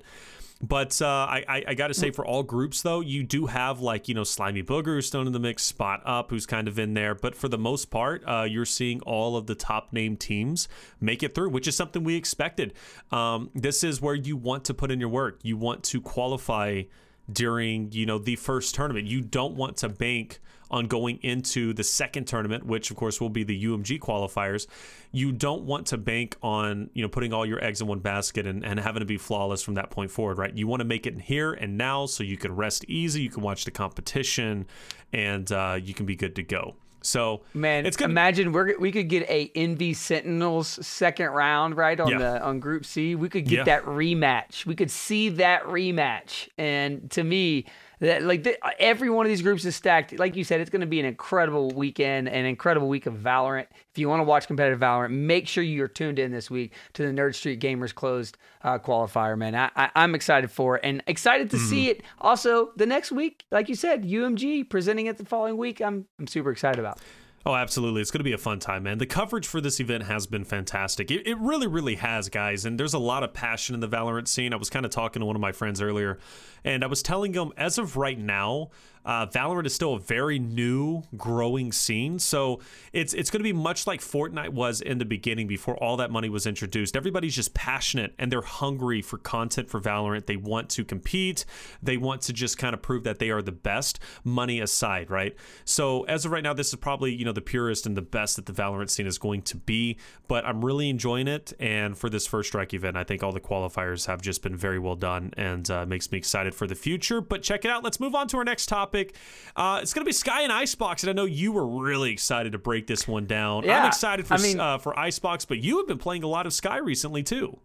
But 0.62 1.02
uh, 1.02 1.06
I, 1.06 1.44
I, 1.48 1.64
I 1.68 1.74
got 1.74 1.88
to 1.88 1.94
say, 1.94 2.12
for 2.12 2.24
all 2.24 2.44
groups, 2.44 2.82
though, 2.82 3.00
you 3.00 3.24
do 3.24 3.46
have 3.46 3.80
like, 3.80 4.06
you 4.06 4.14
know, 4.14 4.22
Slimy 4.22 4.62
Booger 4.62 4.94
who's 4.94 5.06
still 5.08 5.22
in 5.22 5.32
the 5.32 5.40
mix, 5.40 5.64
Spot 5.64 6.00
Up 6.04 6.30
who's 6.30 6.46
kind 6.46 6.68
of 6.68 6.78
in 6.78 6.94
there. 6.94 7.16
But 7.16 7.34
for 7.34 7.48
the 7.48 7.58
most 7.58 7.90
part, 7.90 8.22
uh, 8.26 8.46
you're 8.48 8.64
seeing 8.64 9.00
all 9.00 9.36
of 9.36 9.48
the 9.48 9.56
top 9.56 9.92
name 9.92 10.16
teams 10.16 10.68
make 11.00 11.24
it 11.24 11.34
through, 11.34 11.50
which 11.50 11.66
is 11.66 11.76
something 11.76 12.04
we 12.04 12.14
expected. 12.14 12.74
Um, 13.10 13.50
this 13.54 13.82
is 13.82 14.00
where 14.00 14.14
you 14.14 14.36
want 14.36 14.64
to 14.66 14.74
put 14.74 14.92
in 14.92 15.00
your 15.00 15.08
work. 15.08 15.40
You 15.42 15.56
want 15.56 15.82
to 15.84 16.00
qualify 16.00 16.82
during, 17.30 17.90
you 17.90 18.06
know, 18.06 18.18
the 18.18 18.36
first 18.36 18.74
tournament. 18.74 19.06
You 19.06 19.20
don't 19.20 19.54
want 19.54 19.78
to 19.78 19.88
bank 19.88 20.40
on 20.72 20.86
going 20.86 21.18
into 21.22 21.72
the 21.74 21.84
second 21.84 22.24
tournament, 22.26 22.64
which 22.66 22.90
of 22.90 22.96
course 22.96 23.20
will 23.20 23.28
be 23.28 23.44
the 23.44 23.64
UMG 23.64 23.98
qualifiers. 24.00 24.66
You 25.12 25.30
don't 25.32 25.62
want 25.64 25.86
to 25.88 25.98
bank 25.98 26.36
on, 26.42 26.88
you 26.94 27.02
know, 27.02 27.08
putting 27.08 27.32
all 27.32 27.44
your 27.44 27.62
eggs 27.62 27.80
in 27.82 27.86
one 27.86 27.98
basket 28.00 28.46
and, 28.46 28.64
and 28.64 28.80
having 28.80 29.00
to 29.00 29.06
be 29.06 29.18
flawless 29.18 29.62
from 29.62 29.74
that 29.74 29.90
point 29.90 30.10
forward, 30.10 30.38
right? 30.38 30.56
You 30.56 30.66
want 30.66 30.80
to 30.80 30.86
make 30.86 31.06
it 31.06 31.20
here 31.20 31.52
and 31.52 31.76
now 31.76 32.06
so 32.06 32.24
you 32.24 32.36
can 32.38 32.56
rest 32.56 32.84
easy, 32.86 33.22
you 33.22 33.30
can 33.30 33.42
watch 33.42 33.64
the 33.64 33.70
competition, 33.70 34.66
and 35.12 35.50
uh, 35.52 35.78
you 35.82 35.92
can 35.94 36.06
be 36.06 36.16
good 36.16 36.34
to 36.36 36.42
go. 36.42 36.74
So 37.04 37.42
Man, 37.52 37.84
it's 37.84 37.96
gonna 37.96 38.12
imagine 38.12 38.52
we're, 38.52 38.78
we 38.78 38.92
could 38.92 39.08
get 39.08 39.28
a 39.28 39.50
Envy 39.56 39.92
Sentinels 39.92 40.68
second 40.86 41.30
round 41.30 41.76
right 41.76 41.98
on 41.98 42.08
Yeah. 42.12 42.18
the 42.18 42.42
on 42.44 42.60
Group 42.60 42.86
C. 42.86 43.16
We 43.16 43.28
could 43.28 43.44
get 43.44 43.58
Yeah. 43.58 43.64
that 43.64 43.84
rematch. 43.86 44.66
We 44.66 44.76
could 44.76 44.90
see 44.90 45.28
that 45.30 45.64
rematch. 45.64 46.48
And 46.56 47.10
to 47.10 47.24
me, 47.24 47.66
like 48.02 48.42
the, 48.42 48.58
every 48.82 49.08
one 49.10 49.24
of 49.26 49.30
these 49.30 49.42
groups 49.42 49.64
is 49.64 49.76
stacked. 49.76 50.18
Like 50.18 50.34
you 50.34 50.42
said, 50.42 50.60
it's 50.60 50.70
going 50.70 50.80
to 50.80 50.86
be 50.86 50.98
an 50.98 51.06
incredible 51.06 51.70
weekend, 51.70 52.28
an 52.28 52.44
incredible 52.46 52.88
week 52.88 53.06
of 53.06 53.14
Valorant. 53.14 53.66
If 53.92 53.98
you 53.98 54.08
want 54.08 54.20
to 54.20 54.24
watch 54.24 54.46
competitive 54.48 54.80
Valorant, 54.80 55.10
make 55.10 55.46
sure 55.46 55.62
you're 55.62 55.86
tuned 55.86 56.18
in 56.18 56.32
this 56.32 56.50
week 56.50 56.72
to 56.94 57.02
the 57.06 57.12
Nerd 57.12 57.34
Street 57.36 57.60
Gamers 57.60 57.94
Closed 57.94 58.36
uh, 58.64 58.78
qualifier. 58.78 59.38
Man, 59.38 59.54
I, 59.54 59.90
I'm 59.94 60.14
excited 60.16 60.50
for 60.50 60.76
it 60.76 60.80
and 60.84 61.02
excited 61.06 61.50
to 61.50 61.58
see 61.58 61.82
Mm-hmm. 61.88 62.00
it. 62.00 62.02
Also, 62.20 62.72
the 62.76 62.86
next 62.86 63.12
week, 63.12 63.44
like 63.52 63.68
you 63.68 63.74
said, 63.76 64.02
UMG 64.04 64.68
presenting 64.68 65.06
it 65.06 65.16
the 65.16 65.24
following 65.24 65.56
week. 65.56 65.80
I'm 65.80 66.06
I'm 66.18 66.26
super 66.26 66.50
excited 66.50 66.78
about. 66.80 66.98
Oh, 67.44 67.54
absolutely. 67.54 68.02
It's 68.02 68.10
going 68.10 68.20
to 68.20 68.24
be 68.24 68.32
a 68.32 68.38
fun 68.38 68.60
time, 68.60 68.84
man. 68.84 68.98
The 68.98 69.06
coverage 69.06 69.48
for 69.48 69.60
this 69.60 69.80
event 69.80 70.04
has 70.04 70.26
been 70.26 70.44
fantastic. 70.44 71.10
It, 71.10 71.26
it 71.26 71.36
really, 71.38 71.66
really 71.66 71.96
has, 71.96 72.28
guys. 72.28 72.64
And 72.64 72.78
there's 72.78 72.94
a 72.94 72.98
lot 72.98 73.24
of 73.24 73.32
passion 73.32 73.74
in 73.74 73.80
the 73.80 73.88
Valorant 73.88 74.28
scene. 74.28 74.52
I 74.52 74.56
was 74.56 74.70
kind 74.70 74.84
of 74.84 74.92
talking 74.92 75.20
to 75.20 75.26
one 75.26 75.34
of 75.34 75.42
my 75.42 75.50
friends 75.50 75.80
earlier, 75.80 76.18
and 76.64 76.84
I 76.84 76.86
was 76.86 77.02
telling 77.02 77.34
him, 77.34 77.52
as 77.56 77.78
of 77.78 77.96
right 77.96 78.18
now, 78.18 78.70
uh, 79.04 79.26
Valorant 79.26 79.66
is 79.66 79.74
still 79.74 79.94
a 79.94 79.98
very 79.98 80.38
new, 80.38 81.02
growing 81.16 81.72
scene. 81.72 82.18
So 82.18 82.60
it's 82.92 83.14
it's 83.14 83.30
going 83.30 83.40
to 83.40 83.44
be 83.44 83.52
much 83.52 83.86
like 83.86 84.00
Fortnite 84.00 84.50
was 84.50 84.80
in 84.80 84.98
the 84.98 85.04
beginning 85.04 85.46
before 85.46 85.76
all 85.76 85.96
that 85.96 86.10
money 86.10 86.28
was 86.28 86.46
introduced. 86.46 86.96
Everybody's 86.96 87.34
just 87.34 87.54
passionate 87.54 88.14
and 88.18 88.30
they're 88.30 88.42
hungry 88.42 89.02
for 89.02 89.18
content 89.18 89.68
for 89.68 89.80
Valorant. 89.80 90.26
They 90.26 90.36
want 90.36 90.70
to 90.70 90.84
compete. 90.84 91.44
They 91.82 91.96
want 91.96 92.22
to 92.22 92.32
just 92.32 92.58
kind 92.58 92.74
of 92.74 92.82
prove 92.82 93.04
that 93.04 93.18
they 93.18 93.30
are 93.30 93.42
the 93.42 93.52
best, 93.52 93.98
money 94.24 94.60
aside, 94.60 95.10
right? 95.10 95.34
So 95.64 96.04
as 96.04 96.24
of 96.24 96.32
right 96.32 96.44
now, 96.44 96.54
this 96.54 96.68
is 96.68 96.76
probably 96.76 97.12
you 97.12 97.24
know 97.24 97.32
the 97.32 97.40
purest 97.40 97.86
and 97.86 97.96
the 97.96 98.02
best 98.02 98.36
that 98.36 98.46
the 98.46 98.52
Valorant 98.52 98.90
scene 98.90 99.06
is 99.06 99.18
going 99.18 99.42
to 99.42 99.56
be. 99.56 99.98
But 100.28 100.46
I'm 100.46 100.64
really 100.64 100.88
enjoying 100.88 101.28
it. 101.28 101.52
And 101.58 101.98
for 101.98 102.08
this 102.08 102.26
first 102.26 102.50
strike 102.50 102.72
event, 102.72 102.96
I 102.96 103.04
think 103.04 103.22
all 103.22 103.32
the 103.32 103.40
qualifiers 103.40 104.06
have 104.06 104.22
just 104.22 104.42
been 104.42 104.56
very 104.56 104.78
well 104.78 104.96
done 104.96 105.32
and 105.36 105.68
uh, 105.70 105.86
makes 105.86 106.10
me 106.12 106.18
excited 106.18 106.54
for 106.54 106.66
the 106.66 106.74
future. 106.74 107.20
But 107.20 107.42
check 107.42 107.64
it 107.64 107.70
out. 107.70 107.82
Let's 107.82 107.98
move 107.98 108.14
on 108.14 108.28
to 108.28 108.36
our 108.36 108.44
next 108.44 108.66
topic. 108.66 108.91
Topic. 108.92 109.14
Uh, 109.56 109.80
it's 109.82 109.94
going 109.94 110.04
to 110.04 110.08
be 110.08 110.12
Skye 110.12 110.42
and 110.42 110.52
Icebox, 110.52 111.02
and 111.02 111.10
I 111.10 111.14
know 111.14 111.24
you 111.24 111.50
were 111.52 111.66
really 111.66 112.12
excited 112.12 112.52
to 112.52 112.58
break 112.58 112.86
this 112.86 113.08
one 113.08 113.26
down. 113.26 113.64
Yeah, 113.64 113.80
I'm 113.80 113.86
excited 113.88 114.26
for 114.26 114.34
I 114.34 114.38
mean- 114.38 114.60
uh, 114.60 114.76
for 114.78 114.98
Icebox, 114.98 115.46
but 115.46 115.58
you 115.58 115.78
have 115.78 115.88
been 115.88 115.98
playing 115.98 116.24
a 116.24 116.26
lot 116.26 116.46
of 116.46 116.52
Skye 116.52 116.76
recently 116.78 117.22
too. 117.22 117.58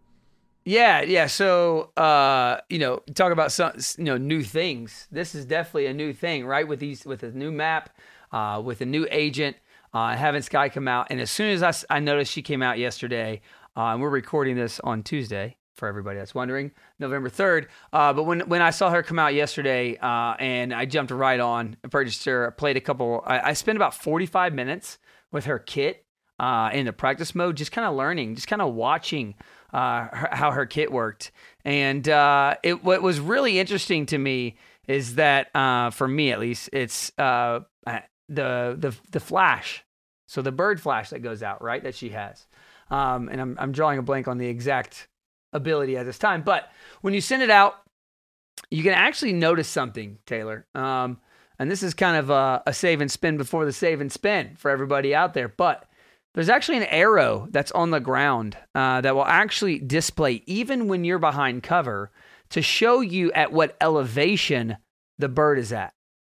Yeah, 0.64 1.02
yeah. 1.02 1.26
So, 1.26 1.92
uh, 1.96 2.60
you 2.70 2.78
know, 2.78 3.02
talk 3.14 3.32
about 3.32 3.52
some, 3.52 3.72
you 3.98 4.04
know, 4.04 4.16
new 4.16 4.42
things. 4.42 5.06
This 5.10 5.34
is 5.34 5.44
definitely 5.44 5.86
a 5.86 5.94
new 5.94 6.12
thing, 6.14 6.46
right? 6.46 6.66
With 6.66 6.80
these, 6.80 7.04
with 7.04 7.22
a 7.22 7.30
new 7.30 7.52
map, 7.52 7.90
uh, 8.32 8.60
with 8.64 8.80
a 8.80 8.86
new 8.86 9.06
agent, 9.10 9.56
uh, 9.92 10.14
having 10.16 10.40
Skye 10.42 10.70
come 10.70 10.88
out. 10.88 11.08
And 11.10 11.20
as 11.20 11.30
soon 11.30 11.50
as 11.50 11.84
I 11.90 12.00
noticed 12.00 12.32
she 12.32 12.42
came 12.42 12.62
out 12.62 12.78
yesterday, 12.78 13.42
uh, 13.76 13.92
and 13.92 14.00
we're 14.00 14.10
recording 14.10 14.56
this 14.56 14.80
on 14.80 15.02
Tuesday 15.02 15.57
for 15.78 15.88
everybody 15.88 16.18
that's 16.18 16.34
wondering, 16.34 16.72
November 16.98 17.28
third. 17.28 17.68
Uh, 17.92 18.12
but 18.12 18.24
when 18.24 18.40
when 18.40 18.60
I 18.60 18.70
saw 18.70 18.90
her 18.90 19.02
come 19.02 19.18
out 19.18 19.32
yesterday, 19.32 19.96
uh, 19.96 20.34
and 20.38 20.74
I 20.74 20.84
jumped 20.84 21.10
right 21.10 21.40
on, 21.40 21.76
I 21.84 21.88
purchased 21.88 22.24
her, 22.26 22.48
I 22.48 22.50
played 22.50 22.76
a 22.76 22.80
couple. 22.80 23.22
I, 23.24 23.50
I 23.50 23.52
spent 23.54 23.76
about 23.76 23.94
forty 23.94 24.26
five 24.26 24.52
minutes 24.52 24.98
with 25.32 25.46
her 25.46 25.58
kit 25.58 26.04
uh, 26.38 26.70
in 26.72 26.84
the 26.84 26.92
practice 26.92 27.34
mode, 27.34 27.56
just 27.56 27.72
kind 27.72 27.86
of 27.86 27.94
learning, 27.94 28.34
just 28.34 28.48
kind 28.48 28.60
of 28.60 28.74
watching 28.74 29.34
uh, 29.72 30.08
her, 30.08 30.28
how 30.32 30.50
her 30.50 30.66
kit 30.66 30.92
worked. 30.92 31.32
And 31.64 32.08
uh, 32.08 32.56
it 32.62 32.84
what 32.84 33.02
was 33.02 33.20
really 33.20 33.58
interesting 33.58 34.06
to 34.06 34.18
me 34.18 34.56
is 34.86 35.14
that 35.14 35.54
uh, 35.54 35.90
for 35.90 36.08
me 36.08 36.32
at 36.32 36.40
least, 36.40 36.70
it's 36.72 37.10
the 37.10 37.64
the 38.28 38.96
the 39.10 39.20
flash, 39.20 39.84
so 40.26 40.42
the 40.42 40.52
bird 40.52 40.80
flash 40.80 41.10
that 41.10 41.20
goes 41.20 41.42
out, 41.42 41.62
right? 41.62 41.82
That 41.82 41.94
she 41.94 42.10
has. 42.10 42.46
Um, 42.90 43.28
and 43.28 43.40
I'm 43.40 43.56
I'm 43.58 43.72
drawing 43.72 43.98
a 43.98 44.02
blank 44.02 44.28
on 44.28 44.38
the 44.38 44.46
exact 44.46 45.08
ability 45.52 45.96
at 45.96 46.06
this 46.06 46.18
time, 46.18 46.42
but 46.42 46.70
when 47.00 47.14
you 47.14 47.20
send 47.20 47.42
it 47.42 47.50
out, 47.50 47.82
you 48.70 48.82
can 48.82 48.92
actually 48.92 49.32
notice 49.32 49.68
something, 49.68 50.18
Taylor. 50.26 50.66
Um, 50.74 51.18
and 51.58 51.70
this 51.70 51.82
is 51.82 51.94
kind 51.94 52.16
of 52.16 52.30
a, 52.30 52.62
a 52.66 52.72
save 52.72 53.00
and 53.00 53.10
spin 53.10 53.36
before 53.36 53.64
the 53.64 53.72
save 53.72 54.00
and 54.00 54.12
spin 54.12 54.54
for 54.56 54.70
everybody 54.70 55.14
out 55.14 55.34
there, 55.34 55.48
but 55.48 55.88
there's 56.34 56.48
actually 56.48 56.78
an 56.78 56.84
arrow 56.84 57.48
that's 57.50 57.72
on 57.72 57.90
the 57.90 58.00
ground 58.00 58.56
uh, 58.74 59.00
that 59.00 59.14
will 59.14 59.24
actually 59.24 59.78
display 59.78 60.42
even 60.46 60.86
when 60.86 61.04
you're 61.04 61.18
behind 61.18 61.62
cover 61.62 62.12
to 62.50 62.62
show 62.62 63.00
you 63.00 63.32
at 63.32 63.52
what 63.52 63.76
elevation 63.80 64.76
the 65.18 65.28
bird 65.28 65.58
is 65.58 65.72
at. 65.72 65.92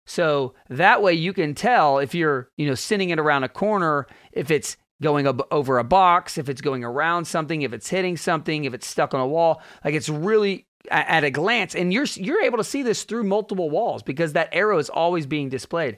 So 0.06 0.56
that 0.70 1.04
way 1.04 1.14
you 1.14 1.34
can 1.34 1.54
tell 1.54 2.00
if 2.00 2.16
you're, 2.16 2.50
you 2.58 2.66
know, 2.66 2.76
sending 2.76 3.10
it 3.10 3.20
around 3.20 3.44
a 3.44 3.50
corner, 3.50 4.08
if 4.32 4.50
it's 4.50 4.78
going 5.02 5.28
ab- 5.28 5.48
over 5.52 5.80
a 5.80 5.84
box, 5.84 6.38
if 6.38 6.50
it's 6.50 6.62
going 6.62 6.84
around 6.84 7.26
something, 7.26 7.62
if 7.62 7.74
it's 7.74 7.90
hitting 7.90 8.18
something, 8.18 8.66
if 8.66 8.74
it's 8.74 8.88
stuck 8.88 9.14
on 9.14 9.22
a 9.22 9.28
wall. 9.28 9.62
Like 9.84 9.94
it's 9.94 10.10
really 10.10 10.66
at 10.90 11.24
a 11.24 11.30
glance, 11.32 11.76
and 11.76 11.94
you're 11.94 12.06
you're 12.16 12.42
able 12.42 12.58
to 12.58 12.64
see 12.64 12.84
this 12.84 13.04
through 13.04 13.24
multiple 13.24 13.70
walls 13.70 14.02
because 14.02 14.34
that 14.34 14.50
arrow 14.52 14.78
is 14.78 14.90
always 14.90 15.26
being 15.26 15.50
displayed. 15.50 15.98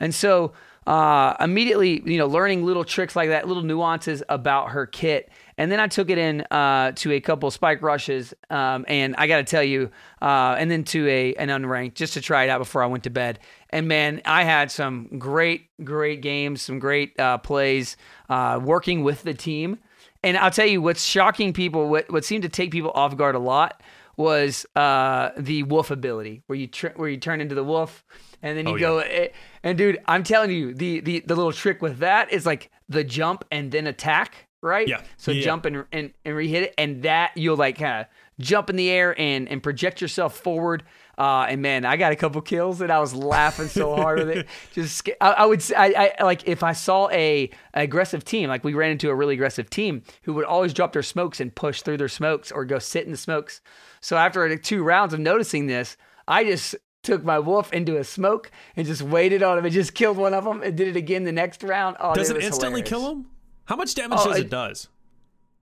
And 0.00 0.14
so 0.14 0.52
uh, 0.86 1.34
immediately, 1.40 2.02
you 2.04 2.18
know, 2.18 2.26
learning 2.26 2.64
little 2.64 2.84
tricks 2.84 3.16
like 3.16 3.30
that, 3.30 3.48
little 3.48 3.62
nuances 3.62 4.22
about 4.28 4.70
her 4.70 4.86
kit. 4.86 5.30
And 5.56 5.70
then 5.70 5.80
I 5.80 5.86
took 5.86 6.10
it 6.10 6.18
in 6.18 6.40
uh, 6.50 6.92
to 6.96 7.12
a 7.12 7.20
couple 7.20 7.50
spike 7.50 7.80
rushes, 7.80 8.34
um, 8.50 8.84
and 8.88 9.14
I 9.16 9.26
got 9.28 9.36
to 9.36 9.44
tell 9.44 9.62
you, 9.62 9.90
uh, 10.20 10.56
and 10.58 10.70
then 10.70 10.84
to 10.84 11.08
a 11.08 11.34
an 11.34 11.48
unranked 11.48 11.94
just 11.94 12.14
to 12.14 12.20
try 12.20 12.44
it 12.44 12.50
out 12.50 12.58
before 12.58 12.82
I 12.82 12.86
went 12.86 13.04
to 13.04 13.10
bed. 13.10 13.38
And 13.70 13.86
man, 13.86 14.20
I 14.24 14.44
had 14.44 14.70
some 14.70 15.18
great, 15.18 15.68
great 15.84 16.22
games, 16.22 16.60
some 16.62 16.80
great 16.80 17.18
uh, 17.20 17.38
plays 17.38 17.96
uh, 18.28 18.60
working 18.62 19.04
with 19.04 19.22
the 19.22 19.34
team. 19.34 19.78
And 20.24 20.36
I'll 20.36 20.50
tell 20.50 20.66
you 20.66 20.82
what's 20.82 21.04
shocking 21.04 21.52
people, 21.52 21.88
what 21.88 22.10
what 22.10 22.24
seemed 22.24 22.42
to 22.42 22.48
take 22.48 22.70
people 22.70 22.90
off 22.94 23.16
guard 23.16 23.34
a 23.34 23.38
lot 23.38 23.80
was 24.16 24.64
uh, 24.76 25.30
the 25.36 25.62
wolf 25.64 25.90
ability, 25.90 26.42
where 26.46 26.58
you 26.58 26.66
tr- 26.66 26.96
where 26.96 27.08
you 27.08 27.16
turn 27.16 27.40
into 27.40 27.54
the 27.54 27.64
wolf, 27.64 28.04
and 28.44 28.56
then 28.56 28.66
you 28.68 28.74
Oh, 28.74 28.78
go. 28.78 28.98
eh, 28.98 29.28
And 29.64 29.76
dude, 29.76 29.98
I'm 30.06 30.22
telling 30.22 30.50
you, 30.52 30.72
the 30.74 31.00
the 31.00 31.20
the 31.26 31.34
little 31.34 31.52
trick 31.52 31.82
with 31.82 31.98
that 31.98 32.32
is 32.32 32.46
like 32.46 32.70
the 32.88 33.02
jump 33.02 33.44
and 33.50 33.72
then 33.72 33.86
attack, 33.88 34.46
right? 34.62 34.88
Yeah. 34.88 35.00
So 35.16 35.32
Yeah. 35.32 35.42
jump 35.42 35.64
and 35.64 35.84
and 35.90 36.12
and 36.24 36.36
re-hit 36.36 36.62
it, 36.64 36.74
and 36.78 37.02
that 37.02 37.32
you'll 37.36 37.56
like 37.56 37.78
kind 37.78 38.02
of 38.02 38.06
jump 38.38 38.68
in 38.70 38.76
the 38.76 38.90
air 38.90 39.18
and 39.18 39.48
and 39.48 39.62
project 39.62 40.00
yourself 40.00 40.36
forward. 40.38 40.84
Uh, 41.16 41.46
and 41.48 41.62
man, 41.62 41.84
I 41.84 41.96
got 41.96 42.10
a 42.10 42.16
couple 42.16 42.40
kills, 42.42 42.80
and 42.80 42.90
I 42.90 42.98
was 42.98 43.14
laughing 43.14 43.68
so 43.68 43.94
hard 43.94 44.18
with 44.18 44.30
it. 44.30 44.48
Just, 44.72 45.08
I, 45.20 45.30
I 45.30 45.46
would, 45.46 45.62
say, 45.62 45.72
I, 45.76 46.12
I 46.18 46.24
like 46.24 46.48
if 46.48 46.64
I 46.64 46.72
saw 46.72 47.08
a 47.10 47.50
aggressive 47.72 48.24
team, 48.24 48.48
like 48.48 48.64
we 48.64 48.74
ran 48.74 48.90
into 48.90 49.10
a 49.10 49.14
really 49.14 49.34
aggressive 49.34 49.70
team 49.70 50.02
who 50.24 50.32
would 50.34 50.44
always 50.44 50.74
drop 50.74 50.92
their 50.92 51.04
smokes 51.04 51.38
and 51.40 51.54
push 51.54 51.82
through 51.82 51.98
their 51.98 52.08
smokes 52.08 52.50
or 52.50 52.64
go 52.64 52.80
sit 52.80 53.04
in 53.06 53.12
the 53.12 53.16
smokes. 53.16 53.60
So 54.00 54.16
after 54.16 54.56
two 54.58 54.82
rounds 54.82 55.14
of 55.14 55.20
noticing 55.20 55.68
this, 55.68 55.96
I 56.26 56.42
just 56.42 56.74
took 57.04 57.22
my 57.24 57.38
wolf 57.38 57.72
into 57.72 57.96
a 57.96 58.02
smoke 58.04 58.50
and 58.76 58.86
just 58.86 59.02
waited 59.02 59.42
on 59.42 59.56
him 59.58 59.64
and 59.64 59.72
just 59.72 59.94
killed 59.94 60.16
one 60.16 60.34
of 60.34 60.42
them 60.44 60.62
and 60.62 60.76
did 60.76 60.88
it 60.88 60.96
again 60.96 61.22
the 61.24 61.32
next 61.32 61.62
round. 61.62 61.96
Oh, 62.00 62.14
Does 62.14 62.28
dude, 62.28 62.38
it 62.38 62.44
instantly 62.44 62.80
hilarious. 62.80 62.88
kill 62.88 63.10
him? 63.12 63.26
How 63.66 63.76
much 63.76 63.94
damage 63.94 64.18
Oh, 64.22 64.28
does 64.28 64.38
it- 64.38 64.46
it 64.46 64.50
does? 64.50 64.88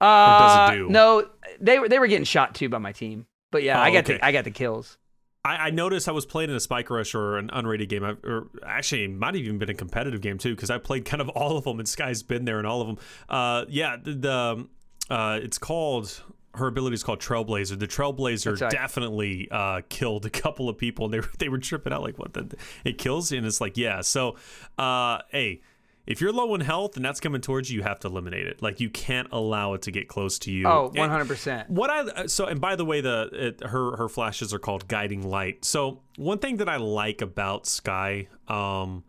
Uh, 0.01 0.38
does 0.66 0.70
it 0.70 0.78
do? 0.78 0.88
No, 0.88 1.28
they 1.61 1.78
were 1.78 1.88
they 1.88 1.99
were 1.99 2.07
getting 2.09 2.24
shot 2.24 2.55
too 2.55 2.68
by 2.68 2.78
my 2.78 2.93
team. 2.93 3.26
But 3.51 3.62
yeah, 3.62 3.78
Oh, 3.78 3.82
I 3.82 3.93
got 3.93 4.05
okay. 4.05 4.14
the 4.18 4.24
I 4.24 4.32
got 4.32 4.45
the 4.45 4.51
kills. 4.51 4.99
I, 5.45 5.57
I 5.57 5.70
noticed 5.70 6.09
I 6.09 6.12
was 6.12 6.24
playing 6.26 6.51
in 6.51 6.57
a 6.57 6.61
spike 6.61 6.88
rush 6.90 7.14
or 7.14 7.36
an 7.36 7.51
unrated 7.53 7.88
game, 7.88 8.05
I, 8.05 8.11
or 8.24 8.49
actually 8.64 9.05
it 9.05 9.11
might 9.12 9.34
have 9.34 9.43
even 9.45 9.59
been 9.59 9.70
a 9.70 9.74
competitive 9.74 10.20
game 10.20 10.38
too, 10.38 10.55
because 10.55 10.70
I 10.70 10.78
played 10.78 11.05
kind 11.05 11.20
of 11.20 11.28
all 11.30 11.57
of 11.57 11.64
them, 11.64 11.78
and 11.80 11.88
Skye's 11.88 12.22
been 12.22 12.45
there 12.45 12.59
in 12.61 12.66
all 12.66 12.80
of 12.80 12.86
them. 12.86 12.99
Uh, 13.28 13.64
yeah, 13.68 13.97
the, 14.03 14.12
the 14.14 14.68
uh, 15.12 15.40
it's 15.43 15.59
called 15.59 16.22
her 16.55 16.67
ability 16.67 16.95
is 16.95 17.03
called 17.03 17.21
Trailblazer. 17.21 17.79
The 17.79 17.89
Trailblazer 17.89 18.61
right. 18.61 18.71
definitely 18.71 19.49
uh, 19.51 19.83
killed 19.89 20.27
a 20.27 20.31
couple 20.31 20.69
of 20.69 20.77
people, 20.77 21.07
and 21.07 21.15
they 21.15 21.21
were 21.21 21.31
they 21.39 21.49
were 21.49 21.59
tripping 21.59 21.93
out 21.93 22.03
like, 22.03 22.19
what 22.19 22.35
the 22.35 22.55
it 22.85 22.99
kills, 22.99 23.33
you? 23.33 23.39
and 23.39 23.47
it's 23.47 23.61
like, 23.61 23.77
yeah. 23.77 24.01
So, 24.01 24.37
uh, 24.79 25.19
hey. 25.31 25.63
If 26.05 26.21
you're 26.21 26.33
low 26.33 26.53
in 26.57 26.63
health 26.63 26.97
and 26.97 27.05
that's 27.05 27.21
coming 27.21 27.41
towards 27.41 27.71
you, 27.71 27.77
you 27.77 27.85
have 27.85 28.01
to 28.01 28.09
eliminate 28.09 28.49
it. 28.49 28.61
Like 28.61 28.81
you 28.81 28.91
can't 28.91 29.29
allow 29.31 29.75
it 29.75 29.83
to 29.83 29.93
get 29.93 30.09
close 30.09 30.37
to 30.41 30.51
you. 30.51 30.67
Oh, 30.67 30.91
100%. 30.93 31.69
what 31.69 31.91
I 31.91 32.27
so 32.27 32.47
and 32.47 32.61
by 32.61 32.75
the 32.75 32.85
way, 32.85 33.01
the 33.01 33.31
it, 33.33 33.69
her 33.69 33.97
her 33.97 34.09
flashes 34.09 34.53
are 34.53 34.59
called 34.59 34.89
guiding 34.89 35.23
light. 35.23 35.65
So 35.65 36.01
one 36.17 36.39
thing 36.39 36.57
that 36.57 36.69
I 36.69 36.79
like 36.79 37.23
about 37.23 37.67
Skye 37.67 38.27
um, 38.49 39.05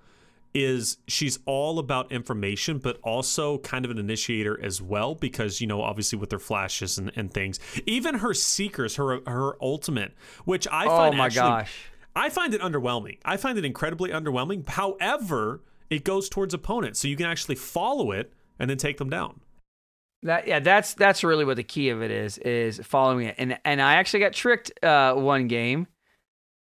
is 0.53 0.97
she's 1.07 1.39
all 1.45 1.79
about 1.79 2.11
information, 2.11 2.77
but 2.77 2.99
also 3.03 3.57
kind 3.59 3.85
of 3.85 3.91
an 3.91 3.97
initiator 3.97 4.59
as 4.63 4.81
well, 4.81 5.15
because 5.15 5.59
you 5.61 5.67
know 5.67 5.81
obviously 5.81 6.17
with 6.19 6.31
her 6.31 6.39
flashes 6.39 6.97
and, 6.97 7.11
and 7.15 7.33
things, 7.33 7.59
even 7.85 8.15
her 8.15 8.33
seekers, 8.33 8.95
her 8.97 9.19
her 9.27 9.55
ultimate, 9.61 10.13
which 10.45 10.67
I 10.67 10.85
Oh 10.85 10.89
find 10.89 11.17
my 11.17 11.25
actually- 11.25 11.39
gosh. 11.41 11.75
I 12.15 12.29
find 12.29 12.53
it 12.53 12.61
underwhelming. 12.61 13.17
I 13.25 13.37
find 13.37 13.57
it 13.57 13.65
incredibly 13.65 14.11
underwhelming. 14.11 14.67
However, 14.69 15.61
it 15.89 16.03
goes 16.03 16.29
towards 16.29 16.53
opponents, 16.53 16.99
so 16.99 17.07
you 17.07 17.15
can 17.15 17.25
actually 17.25 17.55
follow 17.55 18.11
it 18.11 18.31
and 18.59 18.69
then 18.69 18.77
take 18.77 18.97
them 18.99 19.09
down. 19.09 19.39
That 20.21 20.47
yeah, 20.47 20.59
that's 20.59 20.93
that's 20.93 21.23
really 21.23 21.43
what 21.43 21.55
the 21.57 21.63
key 21.63 21.89
of 21.89 22.01
it 22.03 22.11
is 22.11 22.37
is 22.37 22.79
following 22.83 23.25
it. 23.27 23.35
And 23.39 23.57
and 23.65 23.81
I 23.81 23.95
actually 23.95 24.19
got 24.21 24.33
tricked 24.33 24.71
uh, 24.83 25.15
one 25.15 25.47
game. 25.47 25.87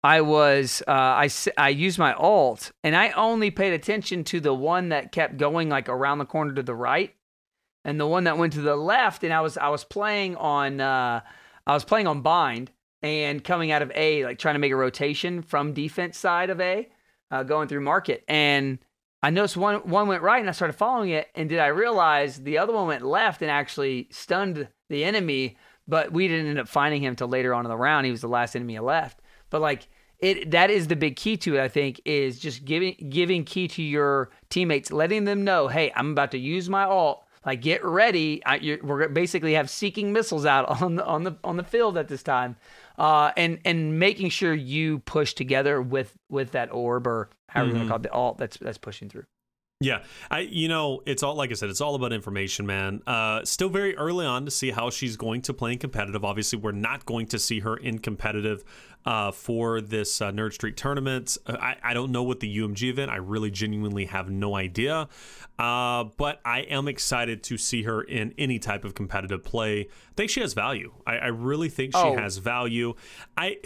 I 0.03 0.22
was 0.22 0.82
uh, 0.88 0.92
I 0.92 1.28
I 1.59 1.68
used 1.68 1.98
my 1.98 2.14
ult 2.14 2.72
and 2.82 2.96
I 2.96 3.11
only 3.11 3.51
paid 3.51 3.74
attention 3.74 4.24
to 4.24 4.40
the 4.40 4.55
one 4.55 4.88
that 4.90 5.12
kept 5.12 5.36
going 5.36 5.68
like 5.68 5.88
around 5.88 6.18
the 6.18 6.24
corner 6.24 6.55
to 6.55 6.62
the 6.62 6.74
right, 6.74 7.14
and 7.84 8.01
the 8.01 8.07
one 8.07 8.24
that 8.24 8.38
went 8.38 8.55
to 8.55 8.62
the 8.62 8.76
left. 8.76 9.24
And 9.24 9.32
I 9.32 9.42
was 9.42 9.59
I 9.59 9.68
was 9.68 9.84
playing 9.84 10.36
on 10.36 10.80
uh, 10.80 11.20
I 11.66 11.74
was 11.74 11.84
playing 11.84 12.07
on 12.07 12.22
bind 12.22 12.70
and 13.03 13.44
coming 13.44 13.72
out 13.72 13.82
of 13.82 13.92
A 13.94 14.24
like 14.24 14.38
trying 14.38 14.55
to 14.55 14.59
make 14.59 14.72
a 14.72 14.76
rotation 14.76 15.42
from 15.42 15.74
defense 15.74 16.18
side 16.18 16.48
of 16.48 16.61
A, 16.61 16.88
uh, 17.30 17.42
going 17.42 17.68
through 17.68 17.80
market 17.80 18.24
and. 18.28 18.78
I 19.22 19.28
noticed 19.28 19.59
one 19.59 19.80
one 19.80 20.09
went 20.09 20.22
right 20.22 20.40
and 20.40 20.48
I 20.48 20.53
started 20.53 20.78
following 20.78 21.11
it. 21.11 21.28
And 21.34 21.46
did 21.51 21.59
I 21.59 21.66
realize 21.66 22.38
the 22.42 22.57
other 22.57 22.72
one 22.72 22.86
went 22.86 23.05
left 23.05 23.42
and 23.42 23.51
actually 23.51 24.09
stunned 24.11 24.66
the 24.88 25.05
enemy? 25.05 25.59
But 25.86 26.11
we 26.11 26.26
didn't 26.26 26.46
end 26.46 26.59
up 26.59 26.68
finding 26.68 27.03
him 27.03 27.16
till 27.16 27.28
later 27.28 27.53
on 27.53 27.66
in 27.66 27.68
the 27.68 27.76
round. 27.76 28.07
He 28.07 28.12
was 28.12 28.22
the 28.22 28.28
last 28.28 28.57
enemy 28.57 28.78
left. 28.78 29.20
But 29.51 29.61
like 29.61 29.88
it, 30.18 30.51
that 30.51 30.70
is 30.70 30.88
the 30.88 30.96
big 30.96 31.16
key 31.16 31.36
to 31.38 31.57
it. 31.57 31.61
I 31.61 31.68
think 31.68 32.01
is 32.05 32.38
just 32.38 32.64
giving 32.64 32.94
giving 33.09 33.44
key 33.44 33.68
to 33.68 33.82
your 33.82 34.30
teammates, 34.48 34.92
letting 34.92 35.24
them 35.24 35.44
know, 35.44 35.68
hey, 35.68 35.92
I'm 35.94 36.12
about 36.12 36.30
to 36.32 36.38
use 36.38 36.68
my 36.68 36.84
ult. 36.84 37.24
Like 37.44 37.62
get 37.62 37.82
ready. 37.82 38.44
I, 38.44 38.57
you're, 38.57 38.78
we're 38.84 39.09
basically 39.09 39.55
have 39.55 39.70
seeking 39.70 40.12
missiles 40.12 40.44
out 40.44 40.68
on 40.82 40.96
the 40.96 41.05
on 41.05 41.24
the 41.24 41.36
on 41.42 41.57
the 41.57 41.64
field 41.64 41.96
at 41.96 42.09
this 42.09 42.22
time, 42.22 42.57
uh, 42.98 43.32
and 43.36 43.59
and 43.64 43.98
making 43.98 44.28
sure 44.28 44.53
you 44.53 44.98
push 45.01 45.32
together 45.32 45.80
with 45.80 46.14
with 46.28 46.53
that 46.53 46.70
orb 46.72 47.07
or 47.07 47.30
however 47.48 47.70
you 47.70 47.76
want 47.76 47.86
to 47.86 47.88
call 47.88 47.96
it, 47.96 48.03
the 48.03 48.12
ult 48.12 48.38
that's 48.38 48.59
that's 48.59 48.78
pushing 48.78 49.09
through. 49.09 49.24
Yeah, 49.83 50.03
I 50.31 50.41
you 50.41 50.68
know 50.68 51.03
it's 51.07 51.22
all 51.22 51.35
like 51.37 51.51
I 51.51 51.55
said, 51.55 51.70
it's 51.70 51.81
all 51.81 51.95
about 51.95 52.12
information, 52.12 52.66
man. 52.66 53.01
Uh, 53.07 53.43
still 53.47 53.70
very 53.70 53.97
early 53.97 54.26
on 54.26 54.45
to 54.45 54.51
see 54.51 54.70
how 54.72 54.91
she's 54.91 55.16
going 55.16 55.41
to 55.43 55.55
play 55.55 55.72
in 55.72 55.78
competitive. 55.78 56.22
Obviously, 56.22 56.59
we're 56.59 56.72
not 56.72 57.07
going 57.07 57.26
to 57.28 57.39
see 57.39 57.61
her 57.61 57.78
in 57.78 57.99
competitive 57.99 58.62
uh, 59.07 59.31
for 59.33 59.81
this 59.81 60.20
uh, 60.20 60.31
Nerd 60.33 60.53
Street 60.53 60.76
tournament. 60.76 61.39
Uh, 61.47 61.57
I 61.59 61.76
I 61.83 61.95
don't 61.95 62.12
know 62.12 62.22
what 62.22 62.41
the 62.41 62.59
UMG 62.59 62.91
event. 62.91 63.11
I 63.11 63.16
really 63.16 63.51
genuinely 63.51 64.05
have 64.05 64.28
no 64.28 64.55
idea. 64.55 65.09
Uh, 65.59 66.05
but 66.18 66.43
I 66.45 66.61
am 66.61 66.87
excited 66.87 67.43
to 67.45 67.57
see 67.57 67.85
her 67.85 68.03
in 68.03 68.35
any 68.37 68.59
type 68.59 68.85
of 68.85 68.95
competitive 68.95 69.43
play. 69.45 69.81
I 69.81 69.89
think 70.14 70.28
she 70.28 70.41
has 70.43 70.53
value. 70.53 70.93
I, 71.07 71.16
I 71.16 71.26
really 71.28 71.70
think 71.70 71.95
she 71.95 72.03
Oh. 72.03 72.16
has 72.18 72.37
value. 72.37 72.93
I 73.35 73.57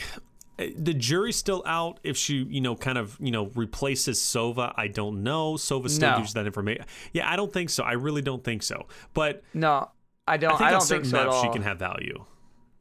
the 0.56 0.94
jury's 0.94 1.36
still 1.36 1.62
out 1.66 1.98
if 2.04 2.16
she, 2.16 2.44
you 2.44 2.60
know, 2.60 2.76
kind 2.76 2.96
of, 2.98 3.16
you 3.20 3.30
know, 3.30 3.46
replaces 3.54 4.20
Sova. 4.20 4.72
I 4.76 4.88
don't 4.88 5.22
know. 5.22 5.54
Sova 5.54 5.90
still 5.90 6.12
No. 6.12 6.18
uses 6.18 6.34
that 6.34 6.46
information. 6.46 6.84
Yeah, 7.12 7.28
I 7.30 7.36
don't 7.36 7.52
think 7.52 7.70
so. 7.70 7.82
I 7.82 7.92
really 7.92 8.22
don't 8.22 8.44
think 8.44 8.62
so. 8.62 8.86
But 9.14 9.42
No, 9.52 9.90
I 10.26 10.36
don't. 10.36 10.52
I 10.52 10.54
I, 10.54 10.58
think 10.58 10.66
on 10.66 10.72
don't 10.72 10.80
certain 10.82 11.02
think 11.04 11.10
so 11.12 11.24
maps 11.26 11.40
she 11.42 11.48
can 11.50 11.62
have 11.62 11.78
value. 11.78 12.24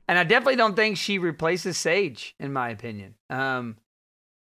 And 0.08 0.20
I 0.20 0.24
definitely 0.24 0.58
don't 0.58 0.76
think 0.76 0.98
she 0.98 1.18
replaces 1.18 1.78
Sage, 1.78 2.36
in 2.40 2.52
my 2.54 2.70
opinion. 2.70 3.16
Um, 3.30 3.78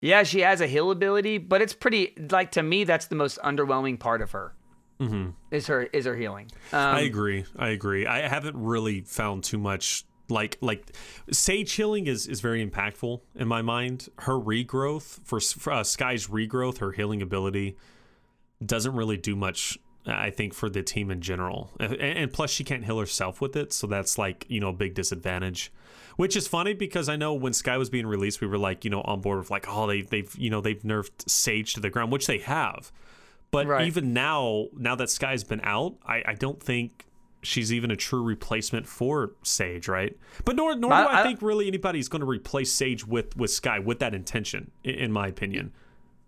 yeah, 0.01 0.23
she 0.23 0.41
has 0.41 0.61
a 0.61 0.67
heal 0.67 0.91
ability, 0.91 1.39
but 1.39 1.63
it's 1.63 1.73
pretty 1.75 2.15
like 2.31 2.53
to 2.53 2.63
me 2.63 2.85
that's 2.85 3.07
the 3.07 3.15
most 3.15 3.39
underwhelming 3.43 3.99
part 4.01 4.23
of 4.23 4.33
her 4.33 4.55
hmm 4.99 5.31
is 5.51 5.67
her 5.67 5.83
is 5.93 6.05
her 6.05 6.15
healing. 6.17 6.49
Um, 6.73 6.79
I 6.97 7.01
agree. 7.01 7.45
I 7.57 7.69
agree. 7.71 8.07
I 8.07 8.29
haven't 8.29 8.57
really 8.57 9.01
found 9.01 9.43
too 9.45 9.59
much 9.59 10.05
like 10.29 10.59
like 10.61 10.95
sage 11.31 11.73
healing 11.73 12.07
is 12.07 12.27
is 12.27 12.41
very 12.41 12.67
impactful 12.67 13.21
in 13.35 13.49
my 13.49 13.63
mind. 13.63 14.09
Her 14.21 14.35
regrowth 14.35 15.21
for, 15.25 15.41
for 15.41 15.73
uh, 15.73 15.85
Skye's 15.85 16.29
regrowth, 16.29 16.79
her 16.79 16.93
healing 16.93 17.23
ability 17.23 17.77
doesn't 18.65 18.95
really 18.95 19.17
do 19.17 19.37
much. 19.37 19.79
I 20.07 20.29
think 20.29 20.53
for 20.53 20.69
the 20.69 20.83
team 20.83 21.11
in 21.11 21.23
general, 21.23 21.71
and, 21.81 21.95
and 21.95 22.33
plus 22.33 22.51
she 22.51 22.63
can't 22.63 22.85
heal 22.85 22.99
herself 22.99 23.41
with 23.41 23.57
it, 23.57 23.73
so 23.73 23.87
that's 23.87 24.19
like 24.19 24.45
you 24.49 24.61
know 24.61 24.69
a 24.69 24.73
big 24.75 24.95
disadvantage. 24.95 25.73
Which 26.17 26.37
is 26.37 26.47
funny 26.47 26.75
because 26.75 27.09
I 27.09 27.17
know 27.17 27.33
when 27.35 27.53
Skye 27.55 27.79
was 27.79 27.89
being 27.91 28.07
released, 28.07 28.41
we 28.41 28.47
were 28.47 28.59
like 28.59 28.85
you 28.85 28.91
know 28.91 29.01
on 29.01 29.21
board 29.23 29.39
with 29.39 29.51
like 29.51 29.65
oh 29.69 29.87
they 29.87 30.03
they've 30.03 30.33
you 30.37 30.51
know 30.51 30.61
they've 30.61 30.83
nerfed 30.83 31.29
Sage 31.29 31.73
to 31.75 31.81
the 31.81 31.91
ground, 31.91 32.13
which 32.13 32.27
they 32.27 32.39
have. 32.39 32.93
But 33.51 33.67
Right. 33.67 33.87
even 33.87 34.13
now, 34.13 34.67
now 34.77 34.95
that 34.97 35.09
Skye's 35.11 35.45
been 35.45 35.61
out, 35.63 35.95
I, 36.05 36.23
I 36.27 36.35
don't 36.35 36.61
think 36.63 37.07
she's 37.45 37.73
even 37.73 37.91
a 37.91 37.97
true 37.97 38.23
replacement 38.23 38.87
for 38.87 39.33
Sage, 39.43 39.87
right? 39.89 40.17
But 40.45 40.57
nor 40.57 40.75
nor 40.75 40.91
do 40.91 40.95
I- 40.97 41.05
I, 41.05 41.21
I- 41.21 41.23
think 41.23 41.43
really 41.43 41.69
anybody's 41.69 42.09
going 42.09 42.21
to 42.21 42.27
replace 42.27 42.73
Sage 42.73 43.07
with 43.07 43.37
with 43.37 43.51
Skye 43.51 43.79
with 43.79 43.99
that 44.01 44.15
intention, 44.15 44.71
in, 44.83 44.95
in 44.97 45.13
my 45.13 45.29
opinion. 45.29 45.73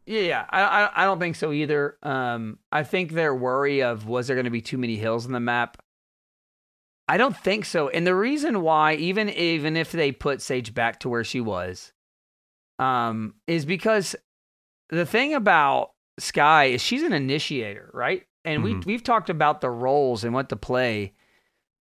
Yeah, 0.07 0.21
yeah. 0.21 0.47
I, 0.51 0.61
I 0.63 1.03
I 1.03 1.05
don't 1.05 1.19
think 1.19 1.35
so 1.35 1.51
either. 1.53 1.97
Um, 2.03 2.59
I 2.71 2.85
think 2.85 3.13
their 3.13 3.35
worry 3.35 3.83
of 3.83 4.07
was 4.07 4.29
there 4.29 4.37
going 4.37 4.45
to 4.45 4.51
be 4.51 4.61
too 4.61 4.79
many 4.79 4.97
hills 4.97 5.27
in 5.27 5.33
the 5.33 5.41
map. 5.41 5.79
I 7.09 7.17
don't 7.19 7.37
think 7.37 7.65
so. 7.65 7.89
And 7.89 8.07
the 8.07 8.15
reason 8.15 8.63
why, 8.63 8.95
even 8.95 9.29
even 9.31 9.77
if 9.77 9.93
they 9.93 10.13
put 10.13 10.43
Sage 10.43 10.75
back 10.75 11.01
to 11.01 11.09
where 11.09 11.25
she 11.25 11.41
was, 11.41 11.93
um, 12.79 13.35
is 13.47 13.65
because 13.65 14.15
the 14.91 15.07
thing 15.07 15.35
about 15.35 15.91
Skye 16.19 16.67
is 16.67 16.83
she's 16.83 17.03
an 17.03 17.13
initiator, 17.13 17.91
right? 17.93 18.25
And 18.47 18.63
we 18.63 18.75
Mhm. 18.75 18.87
we've 18.87 19.03
talked 19.03 19.29
about 19.29 19.61
the 19.61 19.71
roles 19.71 20.25
and 20.25 20.33
what 20.33 20.49
to 20.51 20.57
play. 20.57 21.13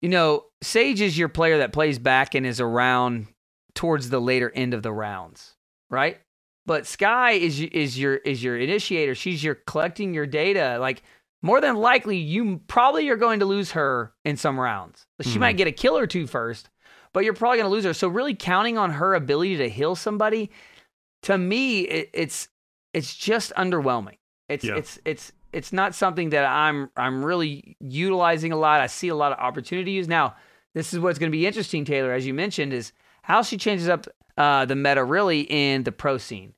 You 0.02 0.08
know, 0.08 0.46
Sage 0.62 1.00
is 1.00 1.16
your 1.16 1.28
player 1.28 1.58
that 1.58 1.72
plays 1.72 1.98
back 1.98 2.34
and 2.34 2.44
is 2.46 2.60
around 2.60 3.26
towards 3.74 4.10
the 4.10 4.20
later 4.20 4.50
end 4.54 4.74
of 4.74 4.82
the 4.82 4.92
rounds, 4.92 5.56
right? 5.90 6.18
But 6.66 6.86
Skye 6.86 7.32
is 7.32 7.60
is 7.60 7.98
your 7.98 8.16
is 8.16 8.42
your 8.42 8.56
initiator. 8.58 9.14
She's 9.14 9.44
your 9.44 9.54
collecting 9.54 10.14
your 10.14 10.26
data. 10.26 10.78
Like 10.80 11.02
more 11.42 11.60
than 11.60 11.76
likely, 11.76 12.16
you 12.16 12.62
probably 12.66 13.08
are 13.10 13.16
going 13.16 13.40
to 13.40 13.46
lose 13.46 13.72
her 13.72 14.14
in 14.24 14.36
some 14.38 14.58
rounds. 14.58 15.06
She 15.20 15.36
Mhm. 15.36 15.40
might 15.40 15.56
get 15.58 15.68
a 15.68 15.72
kill 15.72 15.98
or 15.98 16.06
two 16.06 16.26
first, 16.26 16.70
but 17.12 17.22
you're 17.24 17.34
probably 17.34 17.58
going 17.58 17.66
to 17.68 17.74
lose 17.74 17.84
her. 17.84 17.92
So 17.92 18.08
really 18.08 18.34
counting 18.34 18.78
on 18.78 18.92
her 18.92 19.14
ability 19.14 19.58
to 19.58 19.68
heal 19.68 19.94
somebody, 19.94 20.50
to 21.22 21.36
me, 21.36 21.80
it, 21.82 22.10
it's 22.14 22.48
it's 22.94 23.14
just 23.14 23.52
underwhelming. 23.54 24.16
It's 24.48 24.64
Yeah. 24.64 24.76
it's 24.76 24.98
it's 25.04 25.32
it's 25.54 25.72
not 25.72 25.94
something 25.94 26.30
that 26.30 26.44
I'm 26.44 26.90
I'm 26.96 27.24
really 27.24 27.76
utilizing 27.80 28.52
a 28.52 28.56
lot. 28.56 28.80
I 28.80 28.86
see 28.88 29.08
a 29.08 29.14
lot 29.14 29.32
of 29.32 29.38
opportunities 29.38 30.08
now. 30.08 30.34
This 30.74 30.92
is 30.92 30.98
what's 30.98 31.18
going 31.18 31.30
to 31.30 31.36
be 31.36 31.46
interesting, 31.46 31.84
Taylor, 31.84 32.12
as 32.12 32.26
you 32.26 32.34
mentioned, 32.34 32.72
is 32.72 32.92
how 33.22 33.42
she 33.42 33.56
changes 33.56 33.88
up 33.88 34.06
uh, 34.36 34.64
the 34.64 34.74
meta 34.74 35.04
really 35.04 35.42
in 35.42 35.84
the 35.84 35.92
pro 35.92 36.18
scene, 36.18 36.52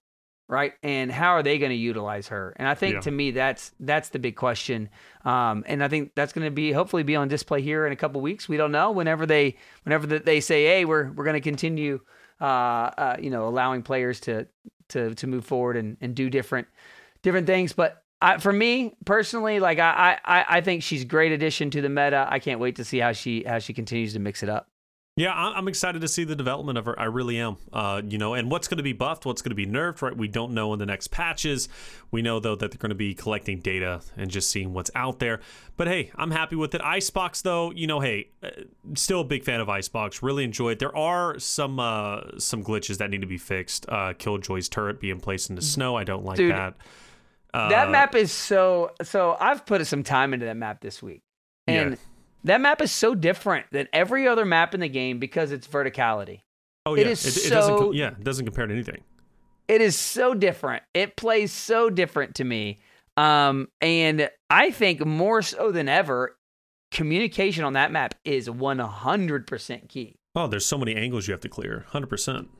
right? 0.48 0.72
And 0.82 1.12
how 1.12 1.32
are 1.32 1.42
they 1.42 1.58
going 1.58 1.70
to 1.70 1.76
utilize 1.76 2.28
her? 2.28 2.54
And 2.56 2.66
I 2.66 2.74
think 2.74 2.94
Yeah. 2.94 3.00
to 3.00 3.10
me 3.10 3.30
that's 3.32 3.72
that's 3.78 4.08
the 4.08 4.18
big 4.18 4.36
question. 4.36 4.88
Um, 5.24 5.64
and 5.66 5.84
I 5.84 5.88
think 5.88 6.12
that's 6.14 6.32
going 6.32 6.46
to 6.46 6.50
be 6.50 6.72
hopefully 6.72 7.02
be 7.02 7.14
on 7.16 7.28
display 7.28 7.60
here 7.60 7.86
in 7.86 7.92
a 7.92 7.96
couple 7.96 8.20
weeks. 8.22 8.48
We 8.48 8.56
don't 8.56 8.72
know 8.72 8.90
whenever 8.90 9.26
they 9.26 9.56
whenever 9.84 10.06
they 10.06 10.40
say, 10.40 10.64
hey, 10.64 10.84
we're 10.86 11.12
we're 11.12 11.24
going 11.24 11.34
to 11.34 11.40
continue, 11.50 12.00
uh, 12.40 12.44
uh, 12.44 13.16
you 13.20 13.28
know, 13.30 13.46
allowing 13.46 13.82
players 13.82 14.20
to 14.20 14.46
to 14.88 15.14
to 15.14 15.26
move 15.26 15.44
forward 15.44 15.76
and, 15.76 15.98
and 16.00 16.14
do 16.14 16.30
different 16.30 16.68
different 17.22 17.46
things. 17.46 17.74
But 17.74 18.02
I, 18.20 18.38
for 18.38 18.52
me 18.52 18.96
personally, 19.04 19.60
like 19.60 19.78
I, 19.78 20.18
I 20.24 20.44
I 20.48 20.60
think 20.60 20.82
she's 20.82 21.02
a 21.02 21.06
great 21.06 21.32
addition 21.32 21.70
to 21.70 21.82
the 21.82 21.88
meta. 21.88 22.26
I 22.30 22.38
can't 22.38 22.60
wait 22.60 22.76
to 22.76 22.84
see 22.84 22.98
how 22.98 23.12
she 23.12 23.44
how 23.44 23.58
she 23.58 23.72
continues 23.72 24.14
to 24.14 24.18
mix 24.18 24.42
it 24.42 24.48
up. 24.48 24.68
Yeah, 25.18 25.32
I'm 25.32 25.66
excited 25.66 26.02
to 26.02 26.08
see 26.08 26.24
the 26.24 26.36
development 26.36 26.76
of 26.76 26.84
her. 26.84 27.00
I 27.00 27.04
really 27.04 27.38
am. 27.38 27.56
Uh, 27.72 28.02
you 28.06 28.18
know, 28.18 28.34
and 28.34 28.50
what's 28.50 28.68
going 28.68 28.76
to 28.76 28.82
be 28.82 28.92
buffed, 28.92 29.24
what's 29.24 29.40
going 29.40 29.50
to 29.50 29.56
be 29.56 29.64
nerfed, 29.64 30.02
right? 30.02 30.14
We 30.14 30.28
don't 30.28 30.52
know 30.52 30.74
in 30.74 30.78
the 30.78 30.84
next 30.84 31.08
patches. 31.08 31.70
We 32.10 32.20
know 32.20 32.38
though 32.38 32.54
that 32.54 32.70
they're 32.70 32.76
going 32.78 32.90
to 32.90 32.94
be 32.94 33.14
collecting 33.14 33.60
data 33.60 34.02
and 34.18 34.30
just 34.30 34.50
seeing 34.50 34.74
what's 34.74 34.90
out 34.94 35.18
there. 35.18 35.40
But 35.78 35.88
hey, 35.88 36.10
I'm 36.16 36.32
happy 36.32 36.54
with 36.54 36.74
it. 36.74 36.82
Icebox 36.82 37.40
though, 37.40 37.70
you 37.70 37.86
know, 37.86 38.00
hey, 38.00 38.28
uh, 38.42 38.50
still 38.92 39.22
a 39.22 39.24
big 39.24 39.42
fan 39.42 39.60
of 39.60 39.70
Icebox. 39.70 40.22
Really 40.22 40.44
enjoy 40.44 40.72
it. 40.72 40.80
There 40.80 40.94
are 40.94 41.38
some 41.38 41.80
uh, 41.80 42.38
some 42.38 42.62
glitches 42.62 42.98
that 42.98 43.08
need 43.08 43.22
to 43.22 43.26
be 43.26 43.38
fixed. 43.38 43.88
Uh, 43.88 44.12
Killjoy's 44.18 44.68
turret 44.68 45.00
being 45.00 45.20
placed 45.20 45.48
in 45.48 45.56
the 45.56 45.62
snow. 45.62 45.96
I 45.96 46.04
don't 46.04 46.26
like 46.26 46.36
Dude, 46.36 46.52
that. 46.52 46.74
Uh, 47.56 47.68
that 47.70 47.90
map 47.90 48.14
is 48.14 48.30
so 48.32 48.92
so 49.02 49.36
i've 49.40 49.64
put 49.66 49.86
some 49.86 50.02
time 50.02 50.34
into 50.34 50.46
that 50.46 50.56
map 50.56 50.80
this 50.80 51.02
week 51.02 51.22
and 51.66 51.92
Yeah. 51.92 51.96
that 52.44 52.60
map 52.60 52.80
is 52.82 52.92
so 52.92 53.14
different 53.14 53.66
than 53.72 53.88
every 53.92 54.28
other 54.28 54.44
map 54.44 54.74
in 54.74 54.80
the 54.80 54.88
game 54.88 55.18
because 55.18 55.52
it's 55.52 55.66
verticality 55.66 56.40
Oh 56.84 56.94
it 56.94 57.06
yeah, 57.06 57.12
is 57.12 57.36
it, 57.36 57.46
it 57.46 57.50
doesn't. 57.50 57.76
co- 57.78 57.92
yeah, 57.92 58.08
it 58.08 58.22
doesn't 58.24 58.44
compare 58.46 58.66
to 58.66 58.72
anything. 58.72 59.02
it 59.68 59.80
is 59.80 59.96
so 59.96 60.34
different 60.34 60.82
it 60.94 61.16
plays 61.16 61.50
so 61.52 61.90
different 61.90 62.34
to 62.36 62.44
me 62.44 62.78
um 63.16 63.68
and 63.80 64.28
i 64.50 64.70
think 64.70 65.04
more 65.04 65.40
so 65.42 65.72
than 65.72 65.88
ever 65.88 66.36
communication 66.92 67.64
on 67.64 67.72
that 67.72 67.90
map 67.90 68.14
is 68.24 68.48
100% 68.48 69.88
key 69.88 70.14
Oh, 70.38 70.46
there's 70.46 70.66
so 70.66 70.76
many 70.76 70.94
angles 70.94 71.26
you 71.26 71.32
have 71.32 71.40
to 71.40 71.48
clear. 71.48 71.86
Hundred 71.88 72.08
percent. 72.08 72.50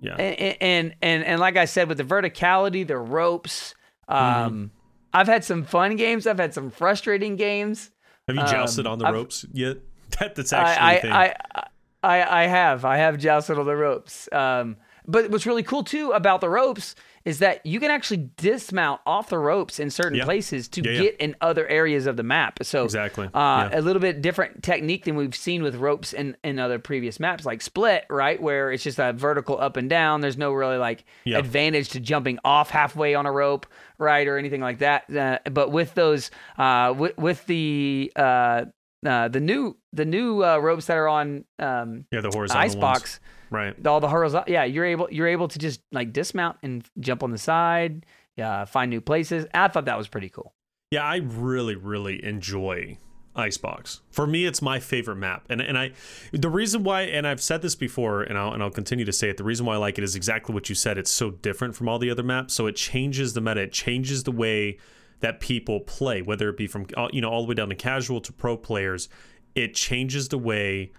Yeah. 0.00 0.16
and 0.16 0.56
and 0.60 0.94
and 1.00 1.24
and 1.24 1.38
like 1.40 1.56
I 1.56 1.64
said, 1.64 1.88
with 1.88 1.98
the 1.98 2.02
verticality, 2.04 2.84
the 2.84 2.98
ropes. 2.98 3.72
Um, 4.10 4.52
Mm-hmm. 4.54 4.64
I've 5.12 5.26
had 5.26 5.44
some 5.44 5.64
fun 5.64 5.96
games. 5.96 6.26
I've 6.26 6.38
had 6.38 6.54
some 6.54 6.70
frustrating 6.70 7.34
games. 7.36 7.90
Have 8.28 8.36
you 8.36 8.42
jousted 8.46 8.86
um, 8.86 8.92
on 8.92 8.98
the 9.00 9.06
I've- 9.06 9.16
ropes 9.16 9.44
yet? 9.52 9.78
That, 10.18 10.34
that's 10.34 10.52
actually 10.52 10.76
a 10.76 10.98
I, 10.98 11.00
thing. 11.00 11.12
I, 11.12 11.34
I, 11.54 11.64
I, 12.02 12.42
I 12.42 12.46
have. 12.48 12.84
I 12.84 12.96
have 12.96 13.16
jousted 13.18 13.58
on 13.58 13.66
the 13.66 13.76
ropes. 13.76 14.28
Um, 14.32 14.76
but 15.06 15.30
what's 15.30 15.46
really 15.46 15.62
cool 15.62 15.84
too 15.84 16.10
about 16.10 16.40
the 16.40 16.48
ropes 16.48 16.94
is 17.24 17.40
that 17.40 17.64
you 17.66 17.78
can 17.78 17.90
actually 17.90 18.30
dismount 18.38 18.98
off 19.04 19.28
the 19.28 19.38
ropes 19.38 19.78
in 19.78 19.90
certain 19.90 20.16
Yeah. 20.16 20.24
places 20.24 20.68
to 20.68 20.82
Yeah, 20.82 20.92
yeah. 20.92 21.02
get 21.02 21.16
in 21.16 21.36
other 21.42 21.66
areas 21.68 22.06
of 22.06 22.16
the 22.16 22.22
map. 22.22 22.58
So 22.62 22.84
Exactly. 22.84 23.26
uh, 23.26 23.68
Yeah. 23.70 23.78
a 23.78 23.82
little 23.82 24.00
bit 24.00 24.22
different 24.22 24.62
technique 24.62 25.04
than 25.04 25.16
we've 25.16 25.34
seen 25.36 25.62
with 25.62 25.74
ropes 25.76 26.14
in, 26.14 26.36
in 26.42 26.58
other 26.58 26.78
previous 26.78 27.20
maps, 27.20 27.44
like 27.44 27.60
Split, 27.60 28.06
right, 28.08 28.40
where 28.40 28.72
it's 28.72 28.82
just 28.82 28.98
a 28.98 29.12
vertical 29.12 29.60
up 29.60 29.76
and 29.76 29.90
down. 29.90 30.22
There's 30.22 30.38
no 30.38 30.52
really 30.52 30.78
like 30.78 31.04
Yeah. 31.24 31.38
advantage 31.38 31.90
to 31.90 32.00
jumping 32.00 32.38
off 32.42 32.70
halfway 32.70 33.14
on 33.14 33.26
a 33.26 33.32
rope, 33.32 33.66
right, 33.98 34.26
or 34.26 34.38
anything 34.38 34.62
like 34.62 34.78
that. 34.78 35.14
Uh, 35.14 35.38
but 35.50 35.70
with 35.70 35.94
those, 35.94 36.30
uh, 36.56 36.94
with, 36.96 37.18
with 37.18 37.44
the 37.46 38.10
uh, 38.16 38.64
uh, 39.06 39.28
the 39.28 39.40
new 39.40 39.76
the 39.92 40.04
new 40.04 40.44
uh, 40.44 40.58
ropes 40.58 40.86
that 40.86 40.96
are 40.96 41.08
on 41.08 41.44
um, 41.58 42.04
yeah, 42.12 42.20
the 42.20 42.30
horizontal 42.30 42.62
Icebox, 42.64 43.14
ones. 43.14 43.20
Right. 43.50 43.86
all 43.86 44.00
the 44.00 44.08
horizontal, 44.08 44.52
yeah, 44.52 44.64
you're 44.64 44.84
able 44.84 45.08
you're 45.10 45.26
able 45.26 45.48
to 45.48 45.58
just 45.58 45.80
like 45.90 46.12
dismount 46.12 46.58
and 46.62 46.88
jump 47.00 47.22
on 47.22 47.30
the 47.32 47.38
side, 47.38 48.06
yeah, 48.36 48.64
find 48.64 48.90
new 48.90 49.00
places. 49.00 49.46
I 49.52 49.68
thought 49.68 49.86
that 49.86 49.98
was 49.98 50.08
pretty 50.08 50.28
cool. 50.28 50.54
Yeah, 50.90 51.04
I 51.04 51.16
really, 51.16 51.76
really 51.76 52.24
enjoy 52.24 52.98
Icebox. 53.36 54.00
For 54.10 54.26
me, 54.26 54.44
it's 54.44 54.60
my 54.60 54.80
favorite 54.80 55.16
map, 55.16 55.46
and 55.48 55.60
and 55.60 55.78
I, 55.78 55.92
the 56.32 56.48
reason 56.48 56.82
why, 56.82 57.02
and 57.02 57.26
I've 57.26 57.40
said 57.40 57.62
this 57.62 57.74
before, 57.74 58.22
and 58.22 58.36
I'll 58.36 58.52
and 58.52 58.62
I'll 58.62 58.70
continue 58.70 59.04
to 59.04 59.12
say 59.12 59.30
it. 59.30 59.36
The 59.36 59.44
reason 59.44 59.66
why 59.66 59.74
I 59.74 59.78
like 59.78 59.98
it 59.98 60.04
is 60.04 60.16
exactly 60.16 60.52
what 60.54 60.68
you 60.68 60.74
said. 60.74 60.98
It's 60.98 61.10
so 61.10 61.30
different 61.30 61.76
from 61.76 61.88
all 61.88 61.98
the 61.98 62.10
other 62.10 62.22
maps, 62.22 62.54
so 62.54 62.66
it 62.66 62.76
changes 62.76 63.34
the 63.34 63.40
meta. 63.40 63.62
It 63.62 63.72
changes 63.72 64.24
the 64.24 64.32
way 64.32 64.78
that 65.20 65.38
people 65.38 65.80
play, 65.80 66.22
whether 66.22 66.48
it 66.48 66.56
be 66.56 66.66
from 66.66 66.86
uh, 66.96 67.08
you 67.12 67.20
know 67.20 67.30
all 67.30 67.42
the 67.42 67.48
way 67.48 67.54
down 67.54 67.68
to 67.68 67.74
casual 67.74 68.20
to 68.22 68.32
pro 68.32 68.56
players. 68.56 69.08
It 69.54 69.74
changes 69.74 70.28
the 70.28 70.38
way 70.38 70.92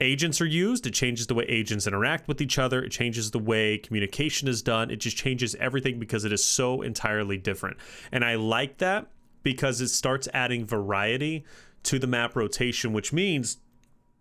agents 0.00 0.40
are 0.40 0.46
used. 0.46 0.86
It 0.86 0.94
changes 0.94 1.26
the 1.26 1.34
way 1.34 1.44
agents 1.48 1.86
interact 1.86 2.28
with 2.28 2.40
each 2.40 2.58
other. 2.58 2.82
It 2.82 2.90
changes 2.90 3.30
the 3.30 3.38
way 3.38 3.78
communication 3.78 4.48
is 4.48 4.62
done. 4.62 4.90
It 4.90 4.96
just 4.96 5.16
changes 5.16 5.54
everything 5.56 5.98
because 5.98 6.24
it 6.24 6.32
is 6.32 6.44
so 6.44 6.82
entirely 6.82 7.38
different. 7.38 7.76
And 8.12 8.24
I 8.24 8.34
like 8.34 8.78
that 8.78 9.06
because 9.42 9.80
it 9.80 9.88
starts 9.88 10.28
adding 10.34 10.66
variety 10.66 11.44
to 11.84 11.98
the 11.98 12.06
map 12.06 12.36
rotation, 12.36 12.92
which 12.92 13.12
means 13.12 13.58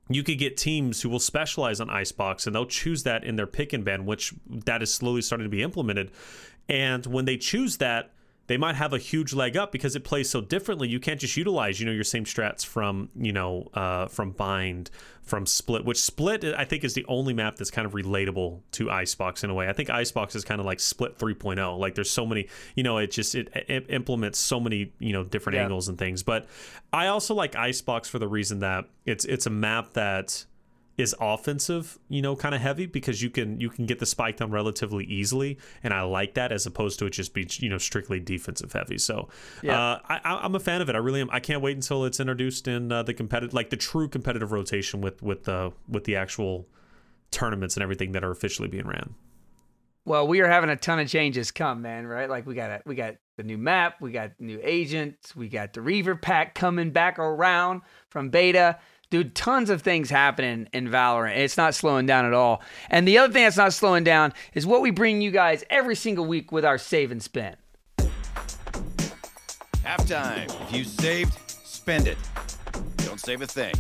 you 0.10 0.24
could 0.24 0.38
get 0.38 0.56
teams 0.56 1.02
who 1.02 1.10
will 1.10 1.20
specialize 1.20 1.80
on 1.80 1.90
icebox 1.90 2.46
and 2.46 2.56
they'll 2.56 2.66
choose 2.66 3.04
that 3.04 3.24
in 3.24 3.36
their 3.36 3.48
pick 3.48 3.74
and 3.74 3.84
ban 3.84 4.06
which 4.06 4.34
that 4.48 4.82
is 4.84 4.94
slowly 4.94 5.22
starting 5.22 5.46
to 5.46 5.50
be 5.50 5.64
implemented 5.64 6.12
and 6.70 7.06
when 7.06 7.26
they 7.26 7.38
choose 7.38 7.78
that 7.78 8.12
they 8.48 8.58
might 8.58 8.76
have 8.76 8.94
a 8.94 8.98
huge 9.00 9.34
leg 9.34 9.58
up 9.58 9.72
because 9.72 9.96
it 9.96 10.04
plays 10.04 10.30
so 10.30 10.40
differently. 10.42 10.88
You 10.88 11.00
can't 11.00 11.20
just 11.20 11.36
utilize, 11.36 11.80
you 11.80 11.86
know, 11.86 11.92
your 11.92 12.04
same 12.04 12.26
strats 12.26 12.66
from, 12.66 13.10
you 13.16 13.34
know, 13.34 13.70
uh, 13.74 14.06
from 14.08 14.32
bind, 14.32 14.92
from 15.24 15.48
split, 15.48 15.84
which 15.84 16.00
split 16.00 16.44
I 16.44 16.64
think 16.66 16.84
is 16.84 16.94
the 16.94 17.04
only 17.08 17.34
map 17.34 17.56
that's 17.56 17.72
kind 17.72 17.88
of 17.88 17.94
relatable 17.94 18.60
to 18.74 18.92
Icebox 18.92 19.44
in 19.44 19.50
a 19.50 19.54
way. 19.56 19.68
I 19.68 19.74
think 19.74 19.90
Icebox 19.90 20.36
is 20.36 20.44
kind 20.46 20.60
of 20.60 20.66
like 20.68 20.80
split 20.80 21.18
3.0. 21.18 21.80
Like 21.80 21.96
there's 21.96 22.12
so 22.12 22.26
many, 22.26 22.48
you 22.76 22.84
know, 22.84 22.98
it 23.00 23.10
just 23.10 23.34
it, 23.34 23.50
it 23.68 23.88
implements 23.90 24.38
so 24.38 24.60
many, 24.60 24.94
you 25.00 25.14
know, 25.14 25.24
different 25.24 25.56
Yeah. 25.56 25.64
angles 25.64 25.88
and 25.90 25.98
things. 25.98 26.22
But 26.22 26.46
I 26.94 27.08
also 27.08 27.34
like 27.34 27.56
Icebox 27.56 28.10
for 28.10 28.20
the 28.20 28.28
reason 28.28 28.60
that 28.60 28.86
it's 29.06 29.26
it's 29.26 29.48
a 29.48 29.50
map 29.50 29.94
that 29.94 30.46
is 30.98 31.14
offensive, 31.20 32.00
you 32.08 32.22
know, 32.22 32.36
kind 32.36 32.56
of 32.56 32.62
heavy 32.62 32.86
because 32.86 33.22
you 33.22 33.30
can 33.30 33.60
you 33.60 33.70
can 33.70 33.86
get 33.86 34.00
the 34.00 34.06
spike 34.06 34.38
down 34.38 34.52
relatively 34.52 35.04
easily, 35.06 35.58
and 35.84 35.94
I 35.94 36.02
like 36.04 36.36
that 36.36 36.52
as 36.52 36.66
opposed 36.66 37.00
to 37.00 37.06
it 37.06 37.12
just 37.12 37.34
be 37.34 37.48
you 37.60 37.70
know 37.70 37.78
strictly 37.78 38.20
defensive 38.20 38.72
heavy. 38.72 38.98
So 38.98 39.28
Yeah. 39.62 39.80
uh, 39.80 40.00
I, 40.08 40.20
I'm 40.24 40.56
a 40.56 40.60
fan 40.60 40.82
of 40.82 40.90
it. 40.90 40.96
I 40.96 41.00
really 41.00 41.22
am. 41.22 41.30
I 41.32 41.40
can't 41.40 41.62
wait 41.62 41.76
until 41.76 42.06
it's 42.06 42.20
introduced 42.20 42.68
in 42.68 42.92
uh, 42.92 43.04
the 43.04 43.14
competitive, 43.14 43.54
like 43.54 43.70
the 43.70 43.78
true 43.78 44.08
competitive 44.08 44.52
rotation 44.52 45.02
with 45.02 45.22
with 45.22 45.44
the 45.44 45.74
with 45.90 46.06
the 46.06 46.16
actual 46.16 46.68
tournaments 47.32 47.76
and 47.76 47.84
everything 47.84 48.14
that 48.14 48.24
are 48.24 48.32
officially 48.32 48.70
being 48.70 48.88
ran. 48.88 49.16
Well, 50.06 50.28
we 50.28 50.42
are 50.42 50.48
having 50.48 50.70
a 50.70 50.76
ton 50.76 51.00
of 51.00 51.10
changes 51.10 51.50
come, 51.50 51.82
man, 51.82 52.06
right? 52.06 52.30
Like 52.30 52.46
we 52.46 52.54
got 52.54 52.70
a, 52.70 52.82
we 52.86 52.94
got 52.94 53.16
the 53.38 53.44
new 53.44 53.58
map, 53.58 53.96
we 54.00 54.12
got 54.12 54.40
new 54.40 54.60
agents, 54.64 55.36
we 55.36 55.50
got 55.50 55.74
the 55.74 55.82
Reaver 55.82 56.16
pack 56.16 56.54
coming 56.54 56.92
back 56.92 57.18
around 57.18 57.82
from 58.10 58.30
beta. 58.30 58.78
Dude, 59.10 59.36
tons 59.36 59.70
of 59.70 59.82
things 59.82 60.10
happening 60.10 60.68
in 60.74 60.90
Valorant. 60.90 61.38
It's 61.38 61.58
not 61.58 61.76
slowing 61.76 62.06
down 62.06 62.26
at 62.26 62.34
all. 62.34 62.62
And 62.90 63.08
the 63.08 63.18
other 63.18 63.32
thing 63.32 63.44
that's 63.44 63.58
not 63.58 63.74
slowing 63.74 64.04
down 64.04 64.34
is 64.54 64.66
what 64.66 64.82
we 64.82 64.92
bring 64.92 65.22
you 65.22 65.32
guys 65.32 65.64
every 65.70 65.96
single 65.96 66.26
week 66.26 66.52
with 66.52 66.66
our 66.66 66.78
save 66.78 67.12
and 67.12 67.22
spin. 67.22 67.56
Halftime. 69.84 70.46
If 70.64 70.76
you 70.76 70.84
saved, 70.84 71.34
spend 71.50 72.08
it. 72.08 72.18
Don't 72.98 73.20
save 73.20 73.42
a 73.42 73.48
thing. 73.48 73.74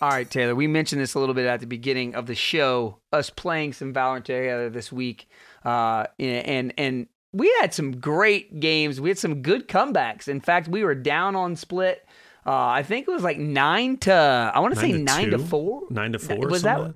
All 0.00 0.08
right, 0.08 0.28
Taylor, 0.28 0.54
we 0.54 0.66
mentioned 0.66 1.00
this 1.00 1.14
a 1.14 1.20
little 1.20 1.34
bit 1.34 1.46
at 1.46 1.60
the 1.60 1.66
beginning 1.66 2.14
of 2.14 2.26
the 2.26 2.34
show, 2.34 2.98
us 3.12 3.30
playing 3.30 3.72
some 3.72 3.92
Valorant 3.92 4.24
together 4.24 4.68
this 4.68 4.90
week. 4.90 5.28
Uh, 5.64 6.06
and 6.18 6.74
and 6.76 7.06
we 7.32 7.54
had 7.60 7.72
some 7.72 8.00
great 8.00 8.60
games. 8.60 9.00
We 9.00 9.10
had 9.10 9.18
some 9.18 9.42
good 9.42 9.68
comebacks. 9.68 10.28
In 10.28 10.40
fact, 10.40 10.68
we 10.68 10.84
were 10.84 10.94
down 10.94 11.34
on 11.34 11.56
split. 11.56 12.06
Uh, 12.44 12.50
I 12.66 12.82
think 12.82 13.06
it 13.06 13.10
was 13.10 13.22
like 13.22 13.38
nine 13.38 13.96
to 13.98 14.12
I 14.54 14.58
want 14.60 14.74
to 14.74 14.80
say 14.80 14.92
Nine 14.92 14.98
to 14.98 15.04
nine 15.04 15.30
to 15.30 15.38
four. 15.38 15.82
Nine 15.90 16.12
to 16.12 16.18
four. 16.18 16.48
Was 16.48 16.62
something 16.62 16.94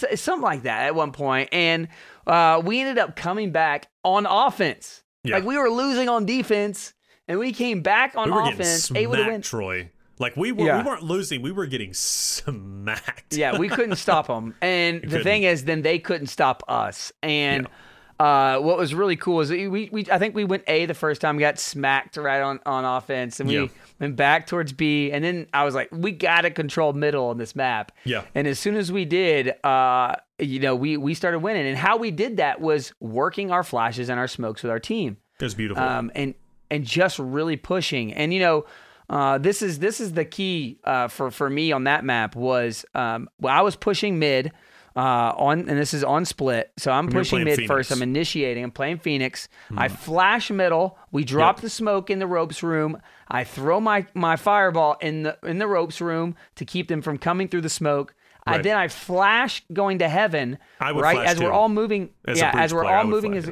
that 0.00 0.18
something 0.18 0.42
like 0.42 0.62
that 0.62 0.82
at 0.86 0.94
one 0.94 1.12
point? 1.12 1.48
And 1.52 1.88
uh, 2.26 2.62
we 2.64 2.80
ended 2.80 2.98
up 2.98 3.16
coming 3.16 3.50
back 3.52 3.88
on 4.04 4.26
offense. 4.26 5.02
Yeah. 5.24 5.36
Like 5.36 5.44
we 5.44 5.56
were 5.58 5.68
losing 5.70 6.08
on 6.08 6.26
defense, 6.26 6.94
and 7.26 7.38
we 7.38 7.52
came 7.52 7.82
back 7.82 8.14
on 8.16 8.28
we 8.30 8.36
were 8.36 8.42
offense, 8.42 8.88
getting 8.88 9.02
able 9.02 9.14
to 9.16 9.20
win. 9.22 9.28
smacked, 9.42 9.44
Troy. 9.46 9.90
Like 10.20 10.36
we 10.36 10.52
were, 10.52 10.64
Yeah. 10.66 10.82
we 10.82 10.88
weren't 10.88 11.02
losing. 11.04 11.42
We 11.42 11.52
were 11.52 11.66
getting 11.66 11.92
smacked. 11.94 13.34
Yeah, 13.36 13.56
we 13.58 13.68
couldn't 13.68 13.96
stop 13.96 14.26
them. 14.26 14.54
And 14.62 15.02
the 15.02 15.06
couldn't. 15.08 15.22
thing 15.24 15.42
is, 15.44 15.64
then 15.64 15.82
they 15.82 15.98
couldn't 15.98 16.26
stop 16.28 16.62
us. 16.68 17.12
And 17.22 17.66
uh, 18.18 18.58
what 18.58 18.76
was 18.76 18.94
really 18.94 19.16
cool 19.16 19.40
is 19.40 19.50
we, 19.50 19.68
we 19.68 20.06
I 20.10 20.18
think 20.18 20.34
we 20.34 20.44
went 20.44 20.64
A 20.66 20.86
the 20.86 20.94
first 20.94 21.20
time, 21.20 21.38
got 21.38 21.58
smacked 21.58 22.16
right 22.16 22.40
on, 22.40 22.58
on 22.66 22.84
offense, 22.84 23.38
and 23.40 23.48
we 23.48 23.58
Yeah. 23.60 23.68
went 24.00 24.16
back 24.16 24.46
towards 24.46 24.72
B. 24.72 25.12
And 25.12 25.24
then 25.24 25.46
I 25.52 25.64
was 25.64 25.74
like, 25.74 25.88
we 25.92 26.10
got 26.12 26.40
to 26.42 26.50
control 26.50 26.92
middle 26.92 27.26
on 27.28 27.38
this 27.38 27.54
map. 27.54 27.92
Yeah. 28.04 28.22
And 28.34 28.46
as 28.48 28.58
soon 28.58 28.74
as 28.76 28.90
we 28.90 29.04
did, 29.04 29.54
uh, 29.64 30.16
you 30.38 30.58
know, 30.60 30.74
we 30.74 30.96
we 30.96 31.14
started 31.14 31.38
winning. 31.40 31.66
And 31.66 31.76
how 31.76 31.96
we 31.96 32.10
did 32.10 32.38
that 32.38 32.60
was 32.60 32.92
working 33.00 33.50
our 33.50 33.62
flashes 33.62 34.08
and 34.08 34.18
our 34.18 34.28
smokes 34.28 34.62
with 34.62 34.70
our 34.70 34.80
team 34.80 35.16
it 35.40 35.44
was 35.44 35.54
beautiful. 35.54 35.82
um, 35.84 36.10
and 36.14 36.34
and 36.70 36.84
just 36.84 37.18
really 37.18 37.56
pushing. 37.56 38.12
And 38.12 38.34
you 38.34 38.40
know, 38.40 38.66
uh, 39.08 39.38
this 39.38 39.62
is 39.62 39.78
this 39.78 40.00
is 40.00 40.12
the 40.14 40.24
key 40.24 40.80
uh, 40.84 41.06
for 41.08 41.30
for 41.30 41.48
me 41.48 41.70
on 41.72 41.84
that 41.84 42.04
map 42.04 42.34
was 42.36 42.84
um, 42.94 43.28
well, 43.40 43.56
I 43.56 43.60
was 43.62 43.76
pushing 43.76 44.18
mid. 44.18 44.50
Uh, 44.98 45.32
on 45.36 45.60
and 45.68 45.78
this 45.78 45.94
is 45.94 46.02
on 46.02 46.24
split, 46.24 46.72
so 46.76 46.90
I'm 46.90 47.06
pushing 47.06 47.44
mid 47.44 47.54
Phoenix. 47.54 47.70
Hmm. 47.70 47.76
first. 47.76 47.92
I'm 47.92 48.02
initiating. 48.02 48.64
I'm 48.64 48.72
playing 48.72 48.98
Phoenix. 48.98 49.48
I 49.76 49.86
flash 49.86 50.50
middle. 50.50 50.98
We 51.12 51.22
drop 51.22 51.58
Yep. 51.58 51.62
the 51.62 51.70
smoke 51.70 52.10
in 52.10 52.18
the 52.18 52.26
ropes 52.26 52.64
room. 52.64 53.00
I 53.28 53.44
throw 53.44 53.80
my 53.80 54.06
my 54.14 54.34
fireball 54.34 54.96
in 55.00 55.22
the 55.22 55.38
in 55.44 55.58
the 55.58 55.68
ropes 55.68 56.00
room 56.00 56.34
to 56.56 56.64
keep 56.64 56.88
them 56.88 57.00
from 57.00 57.16
coming 57.16 57.46
through 57.46 57.60
the 57.60 57.68
smoke. 57.68 58.16
I 58.44 58.58
then 58.58 58.76
I 58.76 58.88
flash 58.88 59.62
going 59.72 60.00
to 60.00 60.08
heaven. 60.08 60.58
I 60.80 60.90
would 60.90 61.02
right 61.02 61.14
flash 61.14 61.28
as 61.28 61.40
we're 61.40 61.52
all 61.52 61.68
moving. 61.68 62.10
As 62.26 62.38
yeah, 62.38 62.50
as 62.54 62.74
we're 62.74 62.82
player, 62.82 62.96
all 62.96 63.04
moving 63.04 63.36
as. 63.36 63.48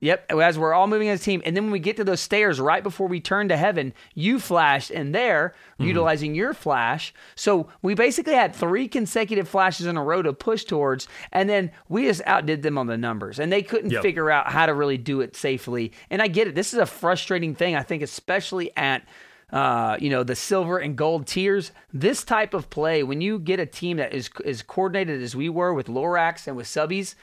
Yep, 0.00 0.32
as 0.32 0.58
we're 0.58 0.72
all 0.72 0.86
moving 0.86 1.08
as 1.10 1.20
a 1.20 1.24
team, 1.24 1.42
and 1.44 1.54
then 1.54 1.64
when 1.64 1.72
we 1.72 1.78
get 1.78 1.96
to 1.98 2.04
those 2.04 2.20
stairs 2.20 2.58
right 2.58 2.82
before 2.82 3.06
we 3.06 3.20
turn 3.20 3.48
to 3.48 3.56
heaven, 3.56 3.92
you 4.14 4.38
flashed 4.40 4.90
in 4.90 5.12
there, 5.12 5.54
Mm-hmm. 5.74 5.88
utilizing 5.88 6.34
your 6.34 6.52
flash. 6.52 7.14
So 7.34 7.68
we 7.80 7.94
basically 7.94 8.34
had 8.34 8.54
three 8.54 8.86
consecutive 8.88 9.48
flashes 9.48 9.86
in 9.86 9.96
a 9.96 10.02
row 10.04 10.20
to 10.22 10.32
push 10.34 10.64
towards, 10.64 11.08
and 11.32 11.48
then 11.48 11.70
we 11.88 12.04
just 12.04 12.20
outdid 12.26 12.62
them 12.62 12.76
on 12.76 12.86
the 12.86 12.98
numbers, 12.98 13.38
and 13.38 13.50
they 13.52 13.62
couldn't 13.62 13.90
Yep. 13.90 14.02
figure 14.02 14.30
out 14.30 14.48
how 14.52 14.66
to 14.66 14.74
really 14.74 14.98
do 14.98 15.20
it 15.22 15.36
safely. 15.36 15.92
And 16.10 16.20
I 16.20 16.28
get 16.28 16.48
it; 16.48 16.54
this 16.54 16.72
is 16.74 16.78
a 16.78 16.84
frustrating 16.86 17.54
thing. 17.54 17.76
I 17.76 17.82
think, 17.82 18.02
especially 18.02 18.70
at 18.76 19.06
uh, 19.52 19.96
you 20.00 20.10
know 20.10 20.22
the 20.22 20.36
silver 20.36 20.78
and 20.78 20.96
gold 20.96 21.26
tiers. 21.26 21.72
This 21.92 22.24
type 22.24 22.52
of 22.54 22.68
play, 22.70 23.02
when 23.02 23.20
you 23.22 23.38
get 23.38 23.58
a 23.58 23.66
team 23.66 23.96
that 23.96 24.12
is 24.14 24.28
as 24.44 24.62
coordinated 24.62 25.22
as 25.22 25.34
we 25.34 25.48
were 25.48 25.72
with 25.74 25.86
Lorax 25.88 26.46
and 26.46 26.56
with 26.56 26.66
Subbies, 26.66 27.14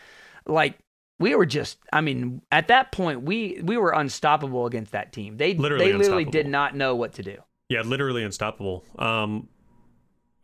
like 0.48 0.78
we 1.20 1.36
were 1.36 1.46
just 1.46 1.78
i 1.92 2.02
mean 2.02 2.42
at 2.52 2.68
that 2.68 2.92
point 2.92 3.24
we 3.24 3.60
we 3.64 3.78
were 3.78 3.92
unstoppable 3.92 4.66
against 4.66 4.92
that 4.92 5.12
team 5.14 5.38
they 5.38 5.54
Literally 5.56 5.86
they 5.92 5.94
literally 5.94 6.26
did 6.26 6.48
not 6.48 6.76
know 6.76 6.96
what 6.96 7.14
to 7.14 7.24
do 7.24 7.38
Yeah, 7.70 7.82
literally 7.82 8.24
unstoppable. 8.24 8.86
Um, 8.98 9.50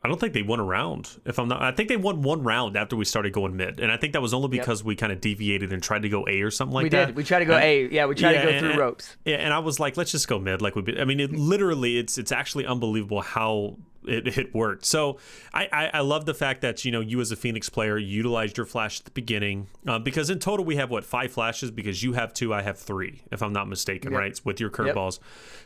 I 0.05 0.09
don't 0.09 0.19
think 0.19 0.33
they 0.33 0.41
won 0.41 0.59
a 0.59 0.63
round. 0.65 1.07
If 1.25 1.39
I'm 1.39 1.47
not, 1.47 1.61
I 1.61 1.71
think 1.71 1.87
they 1.87 1.95
won 1.95 2.21
one 2.23 2.43
round 2.43 2.75
after 2.75 2.97
we 2.97 3.05
started 3.05 3.31
going 3.31 3.55
mid, 3.55 3.79
and 3.79 3.89
I 3.89 3.95
think 3.95 4.11
that 4.11 4.21
was 4.21 4.33
only 4.33 4.49
because 4.49 4.83
we 4.83 4.97
kind 4.97 5.13
of 5.13 5.21
deviated 5.21 5.71
and 5.71 5.81
tried 5.81 6.01
to 6.01 6.09
go 6.09 6.25
A 6.27 6.41
or 6.41 6.51
something 6.51 6.73
like 6.73 6.83
we 6.83 6.89
that. 6.89 6.99
We 6.99 7.05
did 7.13 7.15
we 7.15 7.23
tried 7.23 7.39
to 7.39 7.45
go 7.45 7.53
And- 7.55 7.63
a 7.63 7.87
yeah 7.89 8.05
we 8.07 8.15
tried 8.15 8.33
to 8.33 8.41
go 8.43 8.49
and- 8.49 8.59
through 8.59 8.69
and- 8.71 8.79
ropes 8.79 9.15
Yeah, 9.23 9.37
and 9.37 9.53
I 9.53 9.59
was 9.59 9.79
like, 9.79 9.95
let's 9.95 10.11
just 10.11 10.27
go 10.27 10.39
mid. 10.39 10.61
Like 10.61 10.75
we, 10.75 10.83
I 10.99 11.05
mean, 11.05 11.21
it 11.21 11.31
literally, 11.31 11.97
it's 11.97 12.17
it's 12.17 12.33
actually 12.33 12.65
unbelievable 12.65 13.21
how 13.21 13.77
it, 14.07 14.37
it 14.37 14.53
worked. 14.53 14.85
So 14.85 15.17
I, 15.53 15.67
I 15.71 15.89
I 15.95 15.99
love 16.01 16.25
the 16.25 16.33
fact 16.33 16.61
that 16.61 16.85
you 16.85 16.91
know 16.91 16.99
you 16.99 17.19
as 17.21 17.31
a 17.31 17.35
Phoenix 17.35 17.69
player 17.69 17.97
utilized 17.97 18.57
your 18.57 18.65
flash 18.65 18.99
at 18.99 19.05
the 19.05 19.11
beginning 19.11 19.67
uh, 19.87 19.99
because 19.99 20.29
in 20.29 20.39
total 20.39 20.65
we 20.65 20.75
have 20.75 20.89
what 20.89 21.03
five 21.05 21.31
flashes 21.31 21.71
because 21.71 22.03
you 22.03 22.13
have 22.13 22.33
two, 22.33 22.53
I 22.53 22.61
have 22.61 22.77
three, 22.79 23.21
if 23.31 23.41
I'm 23.41 23.53
not 23.53 23.67
mistaken, 23.67 24.11
Yep. 24.11 24.19
right? 24.19 24.41
With 24.43 24.59
your 24.59 24.69
curveballs. 24.69 25.19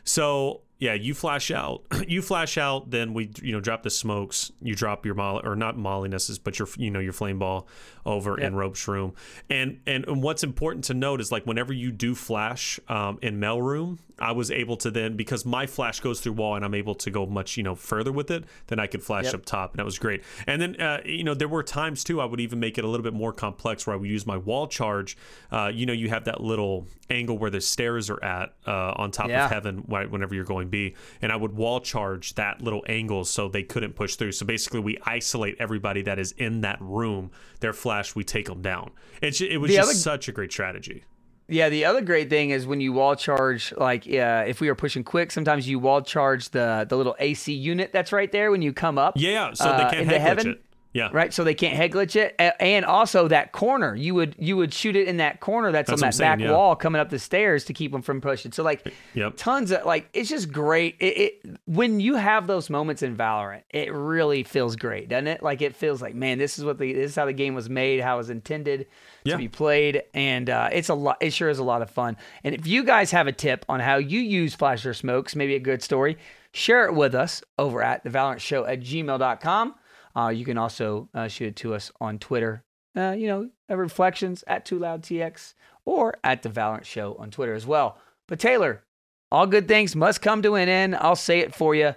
So 0.04 0.62
yeah, 0.80 0.94
you 0.94 1.12
flash 1.12 1.50
out, 1.50 1.82
you 2.08 2.22
flash 2.22 2.56
out, 2.56 2.90
then 2.90 3.12
we 3.12 3.30
you 3.42 3.52
know 3.52 3.60
drop 3.60 3.82
the 3.82 3.90
smokes, 3.90 4.52
you 4.62 4.74
drop 4.74 5.04
your 5.04 5.14
molly 5.16 5.42
or 5.44 5.56
not 5.56 5.76
mollynesses, 5.76 6.38
but 6.42 6.58
your 6.58 6.68
you 6.76 6.90
know 6.90 7.00
your 7.00 7.12
flame 7.12 7.38
ball 7.38 7.66
over 8.06 8.38
in 8.38 8.54
ropes 8.54 8.86
room, 8.88 9.14
and, 9.50 9.80
and 9.86 10.06
and 10.06 10.22
what's 10.22 10.44
important 10.44 10.84
to 10.84 10.94
note 10.94 11.20
is 11.20 11.32
like 11.32 11.44
whenever 11.46 11.72
you 11.72 11.90
do 11.90 12.14
flash 12.14 12.78
um, 12.88 13.18
in 13.22 13.40
Mel 13.40 13.60
room, 13.60 13.98
I 14.20 14.32
was 14.32 14.50
able 14.50 14.76
to 14.78 14.90
then 14.90 15.16
because 15.16 15.44
my 15.44 15.66
flash 15.66 16.00
goes 16.00 16.20
through 16.20 16.32
wall 16.34 16.54
and 16.56 16.64
I'm 16.64 16.74
able 16.74 16.94
to 16.96 17.10
go 17.10 17.26
much 17.26 17.56
you 17.56 17.62
know 17.62 17.74
further 17.74 18.12
with 18.12 18.30
it, 18.30 18.44
then 18.68 18.78
I 18.78 18.86
could 18.86 19.02
flash 19.02 19.26
Yep. 19.26 19.34
up 19.34 19.44
top, 19.44 19.72
and 19.72 19.78
that 19.78 19.84
was 19.84 19.98
great. 19.98 20.22
And 20.46 20.60
then 20.60 20.80
uh, 20.80 21.00
you 21.04 21.24
know 21.24 21.34
there 21.34 21.48
were 21.48 21.62
times 21.62 22.04
too 22.04 22.20
I 22.20 22.24
would 22.24 22.40
even 22.40 22.60
make 22.60 22.78
it 22.78 22.84
a 22.84 22.88
little 22.88 23.04
bit 23.04 23.14
more 23.14 23.32
complex 23.32 23.86
where 23.86 23.94
I 23.94 23.98
would 23.98 24.08
use 24.10 24.26
my 24.26 24.36
wall 24.36 24.66
charge. 24.66 25.16
Uh, 25.52 25.70
you 25.72 25.86
know 25.86 25.92
you 25.92 26.08
have 26.08 26.24
that 26.24 26.40
little 26.40 26.86
angle 27.10 27.38
where 27.38 27.50
the 27.50 27.60
stairs 27.60 28.10
are 28.10 28.22
at 28.22 28.54
uh, 28.66 28.92
on 28.96 29.10
top 29.10 29.28
Yeah. 29.28 29.46
of 29.46 29.50
heaven 29.50 29.84
right, 29.88 30.10
whenever 30.10 30.34
you're 30.34 30.44
going 30.44 30.68
B, 30.68 30.94
and 31.22 31.32
I 31.32 31.36
would 31.36 31.52
wall 31.52 31.80
charge 31.80 32.34
that 32.34 32.60
little 32.60 32.84
angle 32.88 33.24
so 33.24 33.48
they 33.48 33.62
couldn't 33.62 33.94
push 33.94 34.16
through. 34.16 34.32
So 34.32 34.44
basically, 34.46 34.80
we 34.80 34.98
isolate 35.04 35.56
everybody 35.58 36.02
that 36.02 36.18
is 36.18 36.32
in 36.32 36.60
that 36.62 36.78
room. 36.80 37.30
Their 37.60 37.72
flash, 37.72 38.14
we 38.14 38.24
take 38.24 38.46
them 38.46 38.62
down. 38.62 38.90
It's 39.22 39.40
it 39.40 39.56
was 39.58 39.70
The 39.70 39.76
just 39.76 39.90
other- 39.90 39.98
such 39.98 40.28
a 40.28 40.32
great 40.32 40.52
strategy. 40.52 41.04
Yeah 41.48 41.68
the 41.68 41.84
other 41.84 42.00
great 42.00 42.28
thing 42.30 42.50
is 42.50 42.66
when 42.66 42.80
you 42.80 42.92
wall 42.92 43.16
charge 43.16 43.72
like 43.76 44.06
uh, 44.06 44.44
if 44.46 44.60
we 44.60 44.68
were 44.68 44.74
pushing 44.74 45.02
quick 45.02 45.30
sometimes 45.32 45.68
you 45.68 45.78
wall 45.78 46.02
charge 46.02 46.50
the 46.50 46.86
the 46.88 46.96
little 46.96 47.16
ac 47.18 47.52
unit 47.52 47.92
that's 47.92 48.12
right 48.12 48.30
there 48.32 48.50
when 48.50 48.62
you 48.62 48.72
come 48.72 48.98
up 48.98 49.14
Yeah, 49.16 49.52
so 49.54 49.64
uh, 49.68 49.76
they 49.90 49.96
can't 49.96 50.08
head 50.08 50.20
heaven. 50.20 50.48
it. 50.52 50.62
Yeah, 50.98 51.08
right? 51.12 51.32
So 51.32 51.44
they 51.44 51.54
can't 51.54 51.74
head 51.76 51.92
glitch 51.92 52.16
it, 52.16 52.34
and 52.60 52.84
also 52.84 53.28
that 53.28 53.52
corner, 53.52 53.94
you 53.94 54.14
would 54.14 54.34
you 54.38 54.56
would 54.56 54.74
shoot 54.74 54.96
it 54.96 55.08
in 55.08 55.16
that 55.18 55.40
corner 55.40 55.72
that's, 55.72 55.88
That's 55.88 56.02
on 56.02 56.10
that 56.10 56.18
back 56.18 56.40
yeah. 56.40 56.52
wall 56.52 56.76
coming 56.76 57.00
up 57.00 57.10
the 57.10 57.18
stairs 57.18 57.64
to 57.66 57.72
keep 57.72 57.92
them 57.92 58.02
from 58.02 58.20
pushing. 58.20 58.52
So 58.52 58.62
like, 58.62 58.92
Yep. 59.14 59.34
tons 59.36 59.70
of 59.70 59.84
like, 59.86 60.08
it's 60.12 60.28
just 60.28 60.52
great. 60.52 60.96
It, 61.00 61.18
it 61.44 61.56
when 61.66 62.00
you 62.00 62.16
have 62.16 62.46
those 62.46 62.68
moments 62.70 63.02
in 63.02 63.16
Valorant, 63.16 63.62
it 63.70 63.92
really 63.92 64.42
feels 64.42 64.76
great, 64.76 65.08
doesn't 65.08 65.28
it? 65.28 65.42
Like 65.42 65.62
it 65.62 65.74
feels 65.76 66.02
like, 66.02 66.14
man, 66.14 66.38
this 66.38 66.58
is 66.58 66.64
what 66.64 66.78
the 66.78 66.92
this 66.92 67.10
is 67.12 67.16
how 67.16 67.26
the 67.26 67.32
game 67.32 67.54
was 67.54 67.70
made, 67.70 68.00
how 68.00 68.14
it 68.14 68.18
was 68.18 68.30
intended 68.30 68.86
Yeah. 69.24 69.34
to 69.34 69.38
be 69.38 69.48
played, 69.48 70.02
and 70.14 70.48
uh, 70.50 70.68
it's 70.72 70.88
a 70.88 70.94
lot. 70.94 71.18
It 71.20 71.32
sure 71.32 71.48
is 71.48 71.58
a 71.58 71.64
lot 71.64 71.82
of 71.82 71.90
fun. 71.90 72.16
And 72.44 72.54
if 72.54 72.66
you 72.66 72.82
guys 72.84 73.10
have 73.12 73.26
a 73.26 73.32
tip 73.32 73.64
on 73.68 73.80
how 73.80 73.96
you 73.96 74.20
use 74.20 74.54
flasher 74.54 74.94
smokes, 74.94 75.36
maybe 75.36 75.54
a 75.54 75.60
good 75.60 75.82
story, 75.82 76.18
share 76.52 76.86
it 76.86 76.94
with 76.94 77.14
us 77.14 77.42
over 77.58 77.82
at 77.82 78.02
the 78.04 78.10
Valorant 78.10 78.40
Show 78.40 78.64
at 78.64 78.80
gmail.com. 78.80 79.74
Uh, 80.18 80.30
you 80.30 80.44
can 80.44 80.58
also 80.58 81.08
uh, 81.14 81.28
shoot 81.28 81.48
it 81.48 81.56
to 81.56 81.74
us 81.74 81.92
on 82.00 82.18
Twitter. 82.18 82.64
Uh, 82.96 83.14
you 83.16 83.28
know, 83.28 83.48
uh, 83.70 83.76
reflections 83.76 84.42
at 84.48 84.64
2Loud 84.64 85.02
TX 85.02 85.54
or 85.84 86.14
at 86.24 86.42
the 86.42 86.48
Valorant 86.48 86.84
Show 86.84 87.14
on 87.20 87.30
Twitter 87.30 87.54
as 87.54 87.66
well. 87.66 87.98
But 88.26 88.40
Taylor, 88.40 88.82
all 89.30 89.46
good 89.46 89.68
things 89.68 89.94
must 89.94 90.20
come 90.20 90.42
to 90.42 90.56
an 90.56 90.68
end. 90.68 90.96
I'll 90.96 91.14
say 91.14 91.38
it 91.38 91.54
for 91.54 91.74
you. 91.74 91.94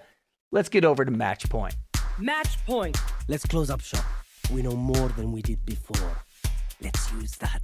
Let's 0.51 0.69
get 0.69 0.86
over 0.86 1.03
to 1.03 1.09
match 1.09 1.49
point. 1.49 1.76
Match 2.19 2.63
point. 2.65 2.97
Let's 3.28 3.45
close 3.45 3.72
up 3.72 3.82
shop. 3.82 4.05
We 4.53 4.61
know 4.61 4.76
more 4.76 5.09
than 5.09 5.32
we 5.32 5.41
did 5.41 5.65
before. 5.65 6.24
Let's 6.80 7.11
use 7.13 7.36
that. 7.38 7.61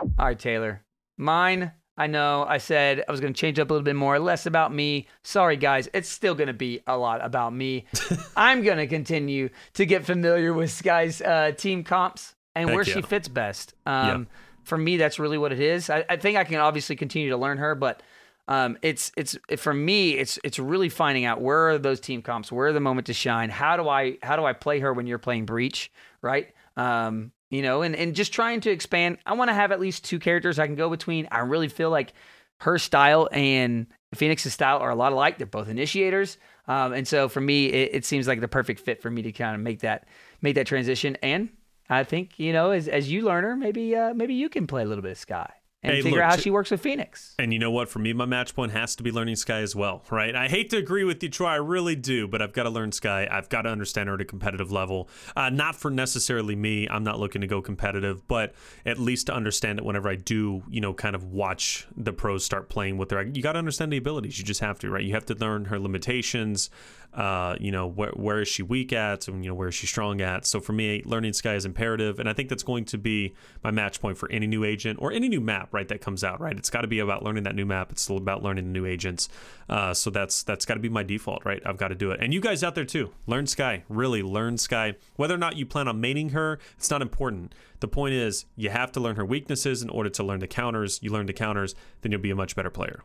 All 0.00 0.10
right, 0.18 0.38
Taylor. 0.38 0.82
Mine, 1.16 1.72
I 1.96 2.08
know 2.08 2.44
I 2.48 2.58
said 2.58 3.04
I 3.08 3.10
was 3.12 3.20
going 3.20 3.32
to 3.32 3.40
change 3.40 3.58
up 3.58 3.70
a 3.70 3.72
little 3.72 3.84
bit 3.84 3.94
more, 3.94 4.18
less 4.18 4.46
about 4.46 4.74
me. 4.74 5.06
Sorry, 5.22 5.56
guys. 5.56 5.88
It's 5.94 6.08
still 6.08 6.34
going 6.34 6.48
to 6.48 6.52
be 6.52 6.80
a 6.86 6.96
lot 6.96 7.24
about 7.24 7.54
me. 7.54 7.84
I'm 8.36 8.62
going 8.62 8.78
to 8.78 8.86
continue 8.86 9.50
to 9.74 9.86
get 9.86 10.04
familiar 10.04 10.52
with 10.52 10.70
Skye's 10.72 11.22
uh, 11.22 11.52
team 11.56 11.84
comps 11.84 12.34
and 12.56 12.68
Heck 12.68 12.74
where 12.74 12.84
yeah. 12.84 12.94
she 12.94 13.02
fits 13.02 13.28
best. 13.28 13.74
Um, 13.86 14.26
For 14.64 14.78
me, 14.78 14.96
that's 14.96 15.18
really 15.18 15.38
what 15.38 15.52
it 15.52 15.60
is. 15.60 15.90
I, 15.90 16.04
I 16.08 16.16
think 16.16 16.36
I 16.36 16.44
can 16.44 16.58
obviously 16.58 16.96
continue 16.96 17.30
to 17.30 17.36
learn 17.36 17.58
her, 17.58 17.74
but 17.74 18.02
um, 18.48 18.76
it's 18.82 19.12
it's 19.16 19.36
for 19.56 19.72
me, 19.72 20.12
it's 20.12 20.38
it's 20.44 20.58
really 20.58 20.88
finding 20.88 21.24
out 21.24 21.40
where 21.40 21.70
are 21.70 21.78
those 21.78 22.00
team 22.00 22.22
comps, 22.22 22.50
where 22.50 22.68
are 22.68 22.72
the 22.72 22.80
moment 22.80 23.06
to 23.06 23.14
shine. 23.14 23.50
How 23.50 23.76
do 23.76 23.88
I 23.88 24.18
how 24.22 24.36
do 24.36 24.44
I 24.44 24.52
play 24.52 24.80
her 24.80 24.92
when 24.92 25.06
you're 25.06 25.18
playing 25.18 25.46
Breach, 25.46 25.92
right? 26.22 26.52
Um, 26.76 27.32
you 27.50 27.62
know, 27.62 27.82
and 27.82 27.94
and 27.94 28.14
just 28.14 28.32
trying 28.32 28.60
to 28.62 28.70
expand. 28.70 29.18
I 29.26 29.34
want 29.34 29.48
to 29.48 29.54
have 29.54 29.72
at 29.72 29.80
least 29.80 30.04
two 30.04 30.18
characters 30.18 30.58
I 30.58 30.66
can 30.66 30.74
go 30.74 30.90
between. 30.90 31.28
I 31.30 31.40
really 31.40 31.68
feel 31.68 31.90
like 31.90 32.12
her 32.60 32.78
style 32.78 33.28
and 33.32 33.86
Phoenix's 34.14 34.52
style 34.52 34.78
are 34.78 34.90
a 34.90 34.94
lot 34.94 35.12
alike. 35.12 35.38
They're 35.38 35.46
both 35.46 35.68
initiators, 35.68 36.38
um, 36.68 36.92
and 36.92 37.06
so 37.06 37.28
for 37.28 37.40
me, 37.40 37.66
it, 37.66 37.90
it 37.94 38.04
seems 38.04 38.26
like 38.26 38.40
the 38.40 38.48
perfect 38.48 38.80
fit 38.80 39.02
for 39.02 39.10
me 39.10 39.22
to 39.22 39.32
kind 39.32 39.54
of 39.54 39.60
make 39.60 39.80
that 39.80 40.06
make 40.42 40.54
that 40.56 40.66
transition. 40.66 41.16
And 41.22 41.50
I 41.88 42.04
think 42.04 42.38
you 42.38 42.52
know, 42.52 42.70
as 42.70 42.88
as 42.88 43.10
you 43.10 43.22
learn 43.22 43.44
her, 43.44 43.56
maybe 43.56 43.94
uh, 43.94 44.14
maybe 44.14 44.34
you 44.34 44.48
can 44.48 44.66
play 44.66 44.82
a 44.82 44.86
little 44.86 45.02
bit 45.02 45.12
of 45.12 45.18
Skye 45.18 45.52
and 45.84 45.92
Hey, 45.92 46.00
figure 46.00 46.18
look, 46.18 46.24
out 46.24 46.30
how 46.30 46.36
she 46.36 46.50
works 46.50 46.70
with 46.70 46.80
Phoenix. 46.80 47.34
And 47.38 47.52
you 47.52 47.58
know 47.58 47.70
what? 47.70 47.90
For 47.90 47.98
me, 47.98 48.14
my 48.14 48.24
match 48.24 48.54
point 48.54 48.72
has 48.72 48.96
to 48.96 49.02
be 49.02 49.12
learning 49.12 49.36
Skye 49.36 49.60
as 49.60 49.76
well, 49.76 50.02
right? 50.10 50.34
I 50.34 50.48
hate 50.48 50.70
to 50.70 50.78
agree 50.78 51.04
with 51.04 51.22
you, 51.22 51.28
Troy. 51.28 51.48
I 51.48 51.56
really 51.56 51.94
do, 51.94 52.26
but 52.26 52.40
I've 52.40 52.54
got 52.54 52.62
to 52.62 52.70
learn 52.70 52.90
Skye. 52.90 53.28
I've 53.30 53.50
got 53.50 53.62
to 53.62 53.68
understand 53.68 54.08
her 54.08 54.14
at 54.14 54.20
a 54.22 54.24
competitive 54.24 54.72
level. 54.72 55.10
Uh, 55.36 55.50
not 55.50 55.76
for 55.76 55.90
necessarily 55.90 56.56
me. 56.56 56.88
I'm 56.88 57.04
not 57.04 57.20
looking 57.20 57.42
to 57.42 57.46
go 57.46 57.60
competitive, 57.60 58.26
but 58.26 58.54
at 58.86 58.98
least 58.98 59.26
to 59.26 59.34
understand 59.34 59.78
it 59.78 59.84
whenever 59.84 60.08
I 60.08 60.16
do, 60.16 60.62
you 60.70 60.80
know, 60.80 60.94
kind 60.94 61.14
of 61.14 61.24
watch 61.24 61.86
the 61.94 62.14
pros 62.14 62.44
start 62.44 62.70
playing 62.70 62.96
with 62.96 63.10
her. 63.10 63.22
You 63.22 63.42
got 63.42 63.52
to 63.52 63.58
understand 63.58 63.92
the 63.92 63.98
abilities. 63.98 64.38
You 64.38 64.44
just 64.44 64.60
have 64.60 64.78
to, 64.78 64.90
right? 64.90 65.04
You 65.04 65.12
have 65.12 65.26
to 65.26 65.34
learn 65.34 65.66
her 65.66 65.78
limitations. 65.78 66.70
Uh, 67.14 67.54
you 67.60 67.70
know, 67.70 67.86
where, 67.86 68.10
where 68.10 68.40
is 68.40 68.48
she 68.48 68.62
weak 68.62 68.92
at, 68.92 69.28
and 69.28 69.44
you 69.44 69.50
know 69.50 69.54
where 69.54 69.68
is 69.68 69.74
she 69.74 69.86
strong 69.86 70.20
at. 70.20 70.44
So 70.44 70.58
for 70.58 70.72
me, 70.72 71.00
learning 71.04 71.32
Skye 71.34 71.54
is 71.54 71.64
imperative, 71.64 72.18
and 72.18 72.28
I 72.28 72.32
think 72.32 72.48
that's 72.48 72.64
going 72.64 72.84
to 72.86 72.98
be 72.98 73.34
my 73.62 73.70
match 73.70 74.00
point 74.00 74.18
for 74.18 74.28
any 74.32 74.48
new 74.48 74.64
agent 74.64 74.98
or 75.00 75.12
any 75.12 75.28
new 75.28 75.40
map, 75.40 75.72
right? 75.72 75.86
That 75.86 76.00
comes 76.00 76.24
out, 76.24 76.40
right? 76.40 76.56
It's 76.56 76.70
got 76.70 76.80
to 76.80 76.88
be 76.88 76.98
about 76.98 77.22
learning 77.22 77.44
that 77.44 77.54
new 77.54 77.66
map. 77.66 77.92
It's 77.92 78.02
still 78.02 78.16
about 78.16 78.42
learning 78.42 78.64
the 78.64 78.72
new 78.72 78.84
agents. 78.84 79.28
Uh, 79.68 79.94
so 79.94 80.10
that's 80.10 80.42
that's 80.42 80.66
got 80.66 80.74
to 80.74 80.80
be 80.80 80.88
my 80.88 81.04
default, 81.04 81.44
right? 81.44 81.62
I've 81.64 81.76
got 81.76 81.88
to 81.88 81.94
do 81.94 82.10
it. 82.10 82.18
And 82.20 82.34
you 82.34 82.40
guys 82.40 82.64
out 82.64 82.74
there 82.74 82.84
too, 82.84 83.12
learn 83.28 83.46
Skye. 83.46 83.84
Really 83.88 84.22
learn 84.22 84.58
Skye. 84.58 84.94
Whether 85.14 85.34
or 85.34 85.38
not 85.38 85.56
you 85.56 85.66
plan 85.66 85.86
on 85.86 86.02
maining 86.02 86.32
her, 86.32 86.58
it's 86.76 86.90
not 86.90 87.00
important. 87.00 87.54
The 87.78 87.86
point 87.86 88.14
is, 88.14 88.46
you 88.56 88.70
have 88.70 88.90
to 88.92 89.00
learn 89.00 89.14
her 89.14 89.24
weaknesses 89.24 89.82
in 89.82 89.88
order 89.88 90.10
to 90.10 90.24
learn 90.24 90.40
the 90.40 90.48
counters. 90.48 90.98
You 91.00 91.12
learn 91.12 91.26
the 91.26 91.32
counters, 91.32 91.76
then 92.00 92.10
you'll 92.10 92.20
be 92.20 92.30
a 92.30 92.36
much 92.36 92.56
better 92.56 92.70
player. 92.70 93.04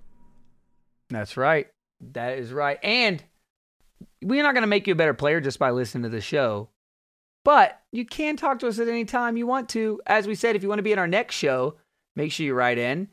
That's 1.09 1.37
right. 1.37 1.67
That 2.13 2.39
is 2.39 2.51
right. 2.51 2.79
And 2.81 3.23
we're 4.23 4.43
not 4.43 4.53
going 4.53 4.63
to 4.63 4.67
make 4.67 4.87
you 4.87 4.93
a 4.93 4.97
better 4.97 5.13
player 5.13 5.41
just 5.41 5.59
by 5.59 5.71
listening 5.71 6.03
to 6.03 6.09
the 6.09 6.21
show. 6.21 6.69
But 7.45 7.79
you 7.91 8.05
can 8.05 8.35
talk 8.35 8.59
to 8.59 8.67
us 8.67 8.79
at 8.79 8.87
any 8.87 9.05
time 9.05 9.37
you 9.37 9.47
want 9.47 9.69
to. 9.69 10.01
As 10.05 10.27
we 10.27 10.35
said, 10.35 10.55
if 10.55 10.63
you 10.63 10.69
want 10.69 10.79
to 10.79 10.83
be 10.83 10.91
in 10.91 10.99
our 10.99 11.07
next 11.07 11.35
show, 11.35 11.75
make 12.15 12.31
sure 12.31 12.45
you 12.45 12.53
write 12.53 12.77
in 12.77 13.07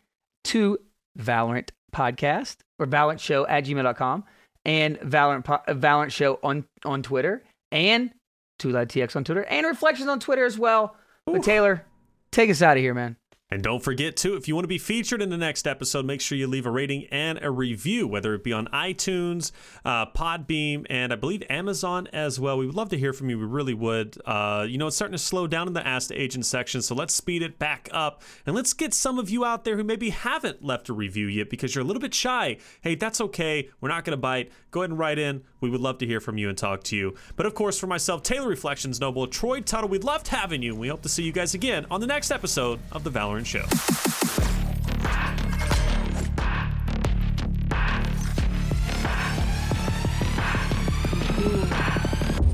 to 0.44 0.78
Valorant 1.18 1.70
Podcast 1.94 2.56
or 2.78 2.86
Valorant 2.86 3.20
Show 3.20 3.46
at 3.46 3.64
gmail.com 3.64 4.24
and 4.64 4.98
Valorant, 4.98 5.44
po- 5.44 5.62
uh, 5.66 5.74
Valorant 5.74 6.10
Show 6.10 6.38
on, 6.42 6.64
on 6.84 7.02
Twitter 7.02 7.44
and 7.70 8.10
2TX 8.58 9.16
on 9.16 9.24
Twitter 9.24 9.44
and 9.44 9.66
Reflections 9.66 10.08
on 10.08 10.20
Twitter 10.20 10.44
as 10.44 10.58
well. 10.58 10.96
But 11.24 11.42
Taylor, 11.42 11.84
take 12.32 12.50
us 12.50 12.62
out 12.62 12.76
of 12.76 12.82
here, 12.82 12.94
man. 12.94 13.16
And 13.48 13.62
don't 13.62 13.80
forget 13.82 14.16
to, 14.18 14.34
if 14.34 14.48
you 14.48 14.56
want 14.56 14.64
to 14.64 14.68
be 14.68 14.76
featured 14.76 15.22
in 15.22 15.30
the 15.30 15.36
next 15.36 15.68
episode, 15.68 16.04
make 16.04 16.20
sure 16.20 16.36
you 16.36 16.48
leave 16.48 16.66
a 16.66 16.70
rating 16.70 17.04
and 17.12 17.38
a 17.40 17.48
review, 17.48 18.08
whether 18.08 18.34
it 18.34 18.42
be 18.42 18.52
on 18.52 18.66
iTunes, 18.68 19.52
uh, 19.84 20.06
Podbean, 20.06 20.84
and 20.90 21.12
I 21.12 21.16
believe 21.16 21.44
Amazon 21.48 22.08
as 22.12 22.40
well. 22.40 22.58
We 22.58 22.66
would 22.66 22.74
love 22.74 22.88
to 22.88 22.98
hear 22.98 23.12
from 23.12 23.30
you. 23.30 23.38
We 23.38 23.44
really 23.44 23.74
would. 23.74 24.18
Uh, 24.24 24.66
you 24.68 24.78
know, 24.78 24.88
it's 24.88 24.96
starting 24.96 25.12
to 25.12 25.22
slow 25.22 25.46
down 25.46 25.68
in 25.68 25.74
the 25.74 25.86
Ask 25.86 26.08
the 26.08 26.20
Agent 26.20 26.44
section, 26.44 26.82
so 26.82 26.96
let's 26.96 27.14
speed 27.14 27.40
it 27.40 27.56
back 27.56 27.88
up 27.92 28.22
and 28.46 28.56
let's 28.56 28.72
get 28.72 28.92
some 28.92 29.16
of 29.16 29.30
you 29.30 29.44
out 29.44 29.64
there 29.64 29.76
who 29.76 29.84
maybe 29.84 30.10
haven't 30.10 30.64
left 30.64 30.88
a 30.88 30.92
review 30.92 31.28
yet 31.28 31.48
because 31.48 31.72
you're 31.72 31.84
a 31.84 31.86
little 31.86 32.02
bit 32.02 32.14
shy. 32.14 32.56
Hey, 32.80 32.96
that's 32.96 33.20
okay. 33.20 33.70
We're 33.80 33.90
not 33.90 34.04
going 34.04 34.12
to 34.12 34.20
bite. 34.20 34.50
Go 34.72 34.80
ahead 34.80 34.90
and 34.90 34.98
write 34.98 35.20
in. 35.20 35.44
We 35.60 35.70
would 35.70 35.80
love 35.80 35.98
to 35.98 36.06
hear 36.06 36.20
from 36.20 36.38
you 36.38 36.48
and 36.48 36.56
talk 36.56 36.82
to 36.84 36.96
you. 36.96 37.14
But 37.36 37.46
of 37.46 37.54
course, 37.54 37.78
for 37.78 37.86
myself, 37.86 38.22
Taylor 38.22 38.48
Reflections 38.48 39.00
Noble, 39.00 39.26
Troy 39.26 39.60
Tuttle, 39.60 39.88
we 39.88 39.98
loved 39.98 40.28
having 40.28 40.62
you. 40.62 40.74
We 40.74 40.88
hope 40.88 41.02
to 41.02 41.08
see 41.08 41.22
you 41.22 41.32
guys 41.32 41.54
again 41.54 41.86
on 41.90 42.00
the 42.00 42.06
next 42.06 42.30
episode 42.30 42.78
of 42.92 43.04
The 43.04 43.10
Valorant 43.10 43.46
Show. 43.46 43.64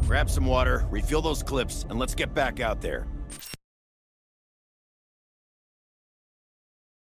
Grab 0.07 0.29
some 0.29 0.45
water, 0.45 0.87
refill 0.91 1.23
those 1.23 1.43
clips, 1.43 1.87
and 1.89 1.99
let's 1.99 2.15
get 2.15 2.35
back 2.35 2.61
out 2.61 2.81
there. 2.81 3.07